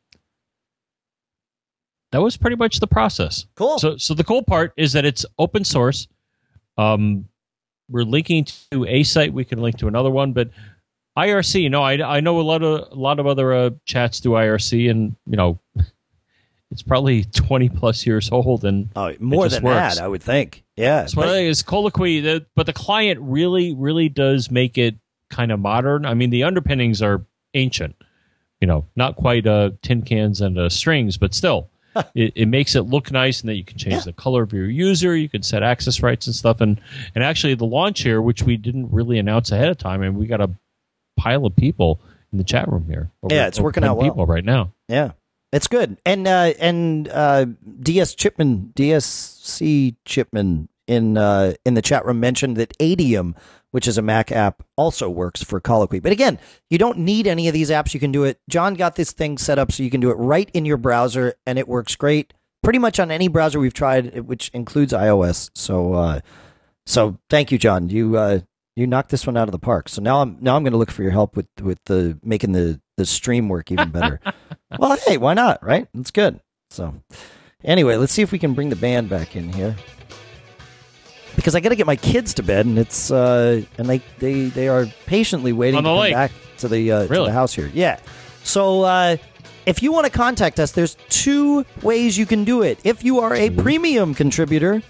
that 2.15 2.21
was 2.21 2.37
pretty 2.37 2.55
much 2.55 2.79
the 2.79 2.87
process. 2.87 3.45
Cool. 3.55 3.77
So, 3.77 3.97
so 3.97 4.13
the 4.13 4.23
cool 4.23 4.41
part 4.41 4.71
is 4.77 4.93
that 4.93 5.03
it's 5.03 5.25
open 5.37 5.65
source. 5.65 6.07
Um, 6.77 7.27
we're 7.89 8.05
linking 8.05 8.45
to 8.71 8.85
a 8.85 9.03
site. 9.03 9.33
We 9.33 9.43
can 9.43 9.61
link 9.61 9.79
to 9.79 9.89
another 9.89 10.09
one, 10.09 10.31
but 10.31 10.49
IRC. 11.17 11.69
No, 11.69 11.83
I, 11.83 12.15
I 12.15 12.21
know 12.21 12.39
a 12.39 12.41
lot 12.41 12.63
of 12.63 12.89
a 12.89 12.95
lot 12.95 13.19
of 13.19 13.27
other 13.27 13.53
uh, 13.53 13.69
chats 13.83 14.21
do 14.21 14.29
IRC, 14.29 14.89
and 14.89 15.17
you 15.25 15.35
know, 15.35 15.59
it's 16.71 16.81
probably 16.83 17.25
twenty 17.25 17.67
plus 17.67 18.05
years 18.05 18.31
old, 18.31 18.63
and 18.63 18.87
oh, 18.95 19.13
more 19.19 19.49
than 19.49 19.61
works. 19.61 19.97
that, 19.97 20.01
I 20.01 20.07
would 20.07 20.23
think. 20.23 20.63
Yeah. 20.77 21.01
that's 21.01 21.17
what 21.17 21.27
I 21.27 21.39
is 21.39 21.63
colloquy. 21.63 22.21
The, 22.21 22.45
but 22.55 22.65
the 22.65 22.71
client 22.71 23.19
really, 23.21 23.75
really 23.75 24.07
does 24.07 24.49
make 24.49 24.77
it 24.77 24.95
kind 25.29 25.51
of 25.51 25.59
modern. 25.59 26.05
I 26.05 26.13
mean, 26.13 26.29
the 26.29 26.45
underpinnings 26.45 27.01
are 27.01 27.25
ancient. 27.55 27.93
You 28.61 28.67
know, 28.67 28.85
not 28.95 29.17
quite 29.17 29.45
uh, 29.45 29.71
tin 29.81 30.01
cans 30.01 30.39
and 30.39 30.57
uh, 30.57 30.69
strings, 30.69 31.17
but 31.17 31.33
still, 31.33 31.69
it, 32.13 32.33
it 32.35 32.45
makes 32.47 32.75
it 32.75 32.81
look 32.81 33.11
nice, 33.11 33.41
and 33.41 33.49
that 33.49 33.55
you 33.55 33.63
can 33.63 33.77
change 33.77 33.95
Yeah. 33.95 34.01
the 34.01 34.13
color 34.13 34.43
of 34.43 34.53
your 34.53 34.69
user. 34.69 35.15
You 35.15 35.29
can 35.29 35.43
set 35.43 35.63
access 35.63 36.01
rights 36.01 36.27
and 36.27 36.35
stuff. 36.35 36.61
And 36.61 36.79
and 37.13 37.23
actually, 37.23 37.55
the 37.55 37.65
launch 37.65 38.01
here, 38.03 38.21
which 38.21 38.43
we 38.43 38.57
didn't 38.57 38.91
really 38.91 39.17
announce 39.19 39.51
ahead 39.51 39.69
of 39.69 39.77
time, 39.77 40.01
and 40.01 40.15
we 40.17 40.27
got 40.27 40.41
a 40.41 40.49
pile 41.17 41.45
of 41.45 41.55
people 41.55 41.99
in 42.31 42.37
the 42.37 42.43
chat 42.43 42.67
room 42.67 42.85
here. 42.87 43.11
Over- 43.23 43.33
Yeah, 43.33 43.47
it's 43.47 43.59
working 43.59 43.83
out 43.83 43.97
well. 43.97 44.09
People 44.09 44.25
right 44.25 44.43
now. 44.45 44.73
Yeah, 44.87 45.11
it's 45.53 45.67
good. 45.67 45.97
And 46.05 46.27
uh, 46.27 46.53
and 46.59 47.07
uh, 47.07 47.45
DS 47.81 48.15
Chipman, 48.15 48.73
DSC 48.75 49.95
Chipman 50.05 50.69
in 50.87 51.17
uh, 51.17 51.53
in 51.65 51.73
the 51.73 51.81
chat 51.81 52.05
room 52.05 52.19
mentioned 52.19 52.57
that 52.57 52.77
Adium, 52.79 53.35
which 53.75 53.89
is 53.89 53.97
a 53.97 54.01
Mac 54.01 54.31
app, 54.31 54.63
also 54.77 55.09
works 55.09 55.43
for 55.43 55.59
Colloquy. 55.59 55.99
But 55.99 56.13
again, 56.13 56.39
you 56.69 56.77
don't 56.77 56.99
need 56.99 57.27
any 57.27 57.49
of 57.49 57.53
these 57.53 57.69
apps. 57.69 57.93
You 57.93 57.99
can 57.99 58.09
do 58.09 58.23
it. 58.23 58.39
John 58.47 58.73
got 58.75 58.95
this 58.95 59.11
thing 59.11 59.37
set 59.37 59.59
up 59.59 59.69
so 59.69 59.83
you 59.83 59.89
can 59.89 59.99
do 59.99 60.11
it 60.11 60.13
right 60.13 60.49
in 60.53 60.63
your 60.63 60.77
browser, 60.77 61.33
and 61.45 61.59
it 61.59 61.67
works 61.67 61.97
great. 61.97 62.33
Pretty 62.63 62.79
much 62.79 63.01
on 63.01 63.11
any 63.11 63.27
browser 63.27 63.59
we've 63.59 63.73
tried, 63.73 64.17
which 64.21 64.47
includes 64.53 64.93
iOS. 64.93 65.51
So, 65.55 65.91
uh, 65.91 66.21
so 66.85 67.19
thank 67.29 67.51
you, 67.51 67.57
John. 67.57 67.89
You 67.89 68.15
uh, 68.15 68.39
you 68.77 68.87
knocked 68.87 69.09
this 69.09 69.27
one 69.27 69.35
out 69.35 69.49
of 69.49 69.51
the 69.51 69.59
park. 69.59 69.89
So 69.89 70.01
now 70.01 70.21
I'm 70.21 70.37
now 70.39 70.55
I'm 70.55 70.63
going 70.63 70.71
to 70.71 70.79
look 70.79 70.89
for 70.89 71.03
your 71.03 71.11
help 71.11 71.35
with 71.35 71.47
with 71.61 71.79
the 71.83 72.17
making 72.23 72.53
the 72.53 72.79
the 72.95 73.05
stream 73.05 73.49
work 73.49 73.73
even 73.73 73.91
better. 73.91 74.21
well, 74.79 74.95
hey, 75.05 75.17
why 75.17 75.33
not? 75.33 75.61
Right? 75.61 75.85
It's 75.93 76.11
good. 76.11 76.39
So, 76.69 76.95
anyway, 77.61 77.97
let's 77.97 78.13
see 78.13 78.21
if 78.21 78.31
we 78.31 78.39
can 78.39 78.53
bring 78.53 78.69
the 78.69 78.77
band 78.77 79.09
back 79.09 79.35
in 79.35 79.51
here. 79.51 79.75
Because 81.45 81.53
I 81.53 81.59
got 81.59 81.69
to 81.69 81.75
get 81.75 81.85
my 81.85 81.95
kids 81.95 82.33
to 82.33 82.43
bed, 82.43 82.65
and 82.65 82.79
it's 82.79 83.11
uh, 83.11 83.61
and 83.77 83.87
they 83.87 83.99
they 84.17 84.45
they 84.45 84.67
are 84.67 84.87
patiently 85.05 85.53
waiting 85.53 85.77
On 85.77 85.83
the 85.83 85.89
to 85.91 85.93
come 85.93 85.99
lake. 86.01 86.13
back 86.15 86.31
to 86.57 86.67
the 86.67 86.91
uh, 86.91 87.03
to 87.03 87.07
Really? 87.07 87.27
the 87.27 87.33
house 87.33 87.53
here. 87.53 87.69
Yeah. 87.71 87.99
So 88.43 88.81
uh, 88.81 89.17
if 89.67 89.83
you 89.83 89.91
want 89.91 90.07
to 90.07 90.11
contact 90.11 90.59
us, 90.59 90.71
there's 90.71 90.97
two 91.09 91.63
ways 91.83 92.17
you 92.17 92.25
can 92.25 92.45
do 92.45 92.63
it. 92.63 92.79
If 92.83 93.03
you 93.03 93.19
are 93.19 93.35
a 93.35 93.51
premium 93.51 94.15
contributor, 94.15 94.81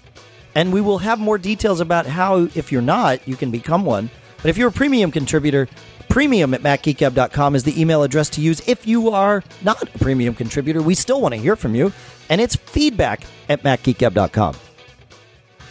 and 0.54 0.72
we 0.72 0.80
will 0.80 0.96
have 0.98 1.18
more 1.18 1.36
details 1.36 1.80
about 1.80 2.06
how, 2.06 2.48
if 2.54 2.72
you're 2.72 2.80
not, 2.80 3.28
you 3.28 3.36
can 3.36 3.50
become 3.50 3.84
one. 3.84 4.08
But 4.38 4.46
if 4.48 4.56
you're 4.56 4.68
a 4.70 4.72
premium 4.72 5.10
contributor, 5.10 5.68
premium 6.08 6.54
at 6.54 6.62
macgeekgab.com 6.62 7.54
is 7.54 7.64
the 7.64 7.78
email 7.78 8.02
address 8.02 8.30
to 8.30 8.40
use. 8.40 8.66
If 8.66 8.86
you 8.86 9.10
are 9.10 9.44
not 9.62 9.82
a 9.82 9.98
premium 9.98 10.34
contributor, 10.34 10.80
we 10.80 10.94
still 10.94 11.20
want 11.20 11.34
to 11.34 11.40
hear 11.40 11.54
from 11.56 11.74
you, 11.74 11.92
and 12.30 12.40
it's 12.40 12.56
feedback 12.56 13.24
at 13.50 13.62
macgeekgab.com. 13.62 14.56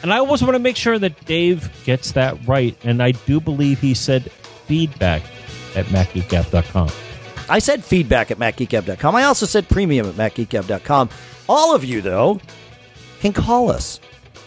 And 0.06 0.14
I 0.14 0.20
always 0.20 0.44
want 0.44 0.54
to 0.54 0.60
make 0.60 0.78
sure 0.78 1.00
that 1.00 1.26
Dave 1.26 1.84
gets 1.84 2.12
that 2.12 2.38
right. 2.48 2.78
And 2.84 3.02
I 3.02 3.14
do 3.14 3.40
believe 3.40 3.80
he 3.80 3.96
said 3.96 4.32
feedback 4.32 5.24
at 5.76 5.88
MacGeekGap.com. 5.88 6.92
I 7.50 7.58
said 7.58 7.84
feedback 7.84 8.30
at 8.30 8.38
macgeekgab.com. 8.38 9.16
I 9.16 9.24
also 9.24 9.48
said 9.48 9.68
premium 9.68 10.06
at 10.06 10.14
macgeekgab.com. 10.14 11.10
All 11.50 11.74
of 11.74 11.84
you, 11.84 12.04
though, 12.04 12.40
can 13.20 13.34
call 13.34 13.72
us 13.72 14.00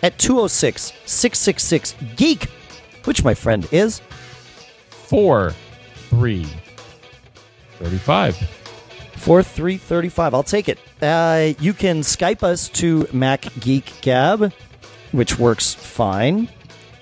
at 0.05 0.17
206 0.21 0.93
666 1.05 1.97
Geek, 2.15 2.45
which 3.03 3.25
my 3.25 3.35
friend 3.35 3.67
is. 3.73 4.01
Four, 4.91 5.57
three, 6.09 6.47
35. 7.81 8.37
4335. 9.17 10.35
I'll 10.35 10.45
take 10.45 10.69
it. 10.69 10.79
Uh, 11.03 11.55
you 11.59 11.73
can 11.73 12.03
Skype 12.03 12.45
us 12.45 12.69
to 12.69 13.09
Mac 13.13 13.49
Geek 13.59 13.93
Gab, 14.03 14.53
which 15.13 15.39
works 15.39 15.75
fine. 15.75 16.49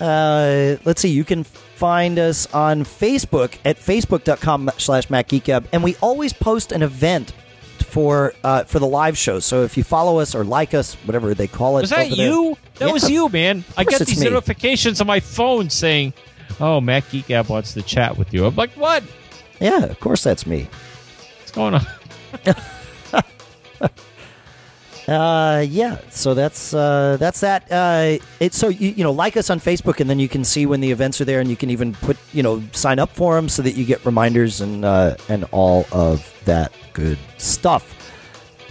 Uh, 0.00 0.76
let's 0.84 1.00
see. 1.00 1.08
You 1.08 1.24
can 1.24 1.44
find 1.44 2.18
us 2.18 2.52
on 2.54 2.84
Facebook 2.84 3.56
at 3.64 3.76
facebook.com 3.78 4.70
slash 4.78 5.08
MacGeekGab. 5.08 5.66
And 5.72 5.82
we 5.82 5.96
always 6.02 6.32
post 6.32 6.72
an 6.72 6.82
event 6.82 7.32
for 7.78 8.34
uh, 8.44 8.64
for 8.64 8.78
the 8.78 8.86
live 8.86 9.16
show. 9.16 9.38
So 9.40 9.62
if 9.62 9.76
you 9.76 9.84
follow 9.84 10.18
us 10.18 10.34
or 10.34 10.44
like 10.44 10.74
us, 10.74 10.94
whatever 11.06 11.32
they 11.34 11.46
call 11.46 11.78
it. 11.78 11.82
Was 11.82 11.90
that 11.90 12.06
over 12.06 12.16
there- 12.16 12.26
you? 12.28 12.58
That 12.74 12.86
Yeah, 12.88 12.92
was 12.92 13.10
you, 13.10 13.28
man. 13.30 13.64
I 13.76 13.84
get 13.84 14.00
these 14.00 14.18
me. 14.20 14.24
notifications 14.28 15.00
on 15.00 15.06
my 15.06 15.20
phone 15.20 15.70
saying, 15.70 16.12
oh, 16.60 16.78
Mac 16.80 17.08
Geek 17.10 17.26
Gab 17.28 17.48
wants 17.48 17.72
to 17.72 17.80
chat 17.82 18.18
with 18.18 18.34
you. 18.34 18.44
I'm 18.44 18.54
like, 18.54 18.72
what? 18.72 19.02
Yeah, 19.60 19.84
of 19.84 19.98
course 20.00 20.22
that's 20.22 20.46
me. 20.46 20.68
What's 21.38 21.52
going 21.52 21.74
on? 21.74 21.86
Uh, 25.08 25.64
yeah. 25.68 25.98
So 26.10 26.34
that's 26.34 26.74
uh, 26.74 27.16
that's 27.18 27.40
that. 27.40 27.70
Uh, 27.70 28.18
it's 28.40 28.56
so 28.56 28.68
you 28.68 28.90
you 28.90 29.04
know 29.04 29.12
like 29.12 29.36
us 29.36 29.50
on 29.50 29.60
Facebook, 29.60 30.00
and 30.00 30.10
then 30.10 30.18
you 30.18 30.28
can 30.28 30.44
see 30.44 30.66
when 30.66 30.80
the 30.80 30.90
events 30.90 31.20
are 31.20 31.24
there, 31.24 31.40
and 31.40 31.48
you 31.48 31.56
can 31.56 31.70
even 31.70 31.94
put 31.94 32.16
you 32.32 32.42
know 32.42 32.62
sign 32.72 32.98
up 32.98 33.10
for 33.10 33.36
them 33.36 33.48
so 33.48 33.62
that 33.62 33.72
you 33.72 33.84
get 33.84 34.04
reminders 34.04 34.60
and 34.60 34.84
uh, 34.84 35.16
and 35.28 35.44
all 35.52 35.86
of 35.92 36.32
that 36.44 36.72
good 36.92 37.18
stuff. 37.38 37.94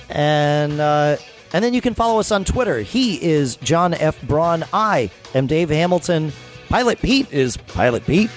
And 0.09 0.79
uh, 0.79 1.17
and 1.53 1.63
then 1.63 1.73
you 1.73 1.81
can 1.81 1.93
follow 1.93 2.19
us 2.19 2.31
on 2.31 2.43
Twitter. 2.43 2.79
He 2.79 3.21
is 3.23 3.55
John 3.57 3.93
F. 3.93 4.21
Braun. 4.23 4.65
I 4.73 5.09
am 5.33 5.47
Dave 5.47 5.69
Hamilton. 5.69 6.33
Pilot 6.67 6.99
Pete 6.99 7.31
is 7.31 7.55
Pilot 7.55 8.05
Pete. 8.05 8.29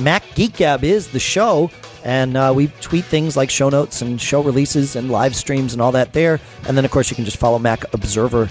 Mac 0.00 0.22
Geek 0.34 0.56
Gab 0.56 0.84
is 0.84 1.08
the 1.08 1.20
show, 1.20 1.70
and 2.04 2.36
uh, 2.36 2.52
we 2.54 2.68
tweet 2.80 3.06
things 3.06 3.36
like 3.36 3.50
show 3.50 3.70
notes 3.70 4.02
and 4.02 4.20
show 4.20 4.42
releases 4.42 4.94
and 4.94 5.10
live 5.10 5.34
streams 5.34 5.72
and 5.72 5.82
all 5.82 5.92
that 5.92 6.12
there. 6.12 6.38
And 6.68 6.76
then, 6.76 6.84
of 6.84 6.90
course, 6.90 7.10
you 7.10 7.16
can 7.16 7.24
just 7.24 7.38
follow 7.38 7.58
Mac 7.58 7.92
Observer 7.94 8.50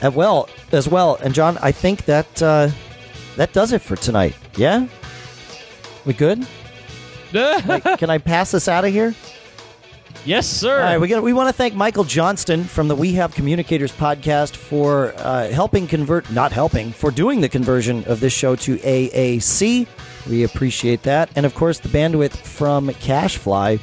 as 0.00 0.14
well. 0.14 0.48
As 0.72 0.88
well. 0.88 1.16
And 1.22 1.34
John, 1.34 1.58
I 1.58 1.72
think 1.72 2.06
that 2.06 2.42
uh, 2.42 2.70
that 3.36 3.52
does 3.52 3.72
it 3.72 3.82
for 3.82 3.96
tonight. 3.96 4.34
Yeah, 4.56 4.88
we 6.04 6.14
good? 6.14 6.46
Like, 7.32 7.98
can 7.98 8.08
I 8.08 8.16
pass 8.16 8.52
this 8.52 8.66
out 8.66 8.86
of 8.86 8.92
here? 8.92 9.14
yes, 10.24 10.46
sir. 10.46 10.78
All 10.78 10.84
right, 10.84 10.98
we 10.98 11.08
got, 11.08 11.22
we 11.22 11.34
want 11.34 11.48
to 11.48 11.52
thank 11.52 11.74
Michael 11.74 12.04
Johnston 12.04 12.64
from 12.64 12.88
the 12.88 12.94
We 12.94 13.12
Have 13.12 13.34
Communicators 13.34 13.92
podcast 13.92 14.56
for 14.56 15.12
uh, 15.18 15.48
helping 15.48 15.86
convert, 15.86 16.30
not 16.30 16.52
helping, 16.52 16.92
for 16.92 17.10
doing 17.10 17.42
the 17.42 17.48
conversion 17.48 18.04
of 18.04 18.20
this 18.20 18.32
show 18.32 18.56
to 18.56 18.76
AAC. 18.78 19.86
We 20.28 20.44
appreciate 20.44 21.02
that, 21.04 21.30
and 21.36 21.46
of 21.46 21.54
course 21.54 21.78
the 21.78 21.88
bandwidth 21.88 22.36
from 22.36 22.88
CacheFly. 22.88 23.80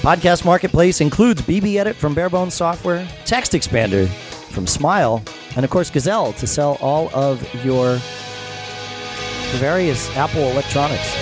Podcast 0.00 0.44
Marketplace 0.44 1.00
includes 1.00 1.42
BBEdit 1.42 1.94
from 1.94 2.14
Barebones 2.14 2.52
Software, 2.52 3.04
TextExpander 3.24 4.08
from 4.52 4.66
Smile, 4.66 5.22
and 5.56 5.64
of 5.64 5.70
course 5.70 5.90
Gazelle 5.90 6.32
to 6.34 6.46
sell 6.46 6.76
all 6.80 7.08
of 7.14 7.42
your 7.64 7.98
various 9.58 10.14
Apple 10.16 10.42
electronics. 10.50 11.14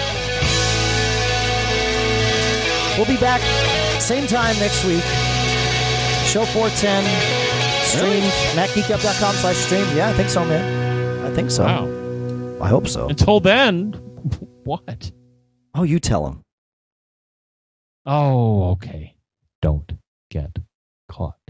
We'll 2.97 3.07
be 3.07 3.18
back 3.20 3.41
same 4.01 4.26
time 4.26 4.57
next 4.59 4.84
week. 4.84 5.03
Show 6.26 6.45
410. 6.45 7.05
Streams. 7.84 8.32
MacGeekGab.com 8.55 9.34
slash 9.37 9.57
stream. 9.57 9.84
Yeah, 9.97 10.09
I 10.09 10.12
think 10.12 10.28
so, 10.28 10.45
man. 10.45 11.24
I 11.24 11.34
think 11.34 11.51
so. 11.51 11.64
wow. 11.64 12.05
I 12.61 12.68
hope 12.68 12.88
so. 12.88 13.09
Until 13.09 13.40
then, 13.40 13.92
what? 14.64 15.12
Oh, 15.74 15.82
you 15.82 16.00
tell 16.00 16.26
him. 16.26 16.42
Oh, 18.07 18.70
okay. 18.72 19.14
Don't 19.61 19.92
get 20.30 20.57
caught. 21.09 21.45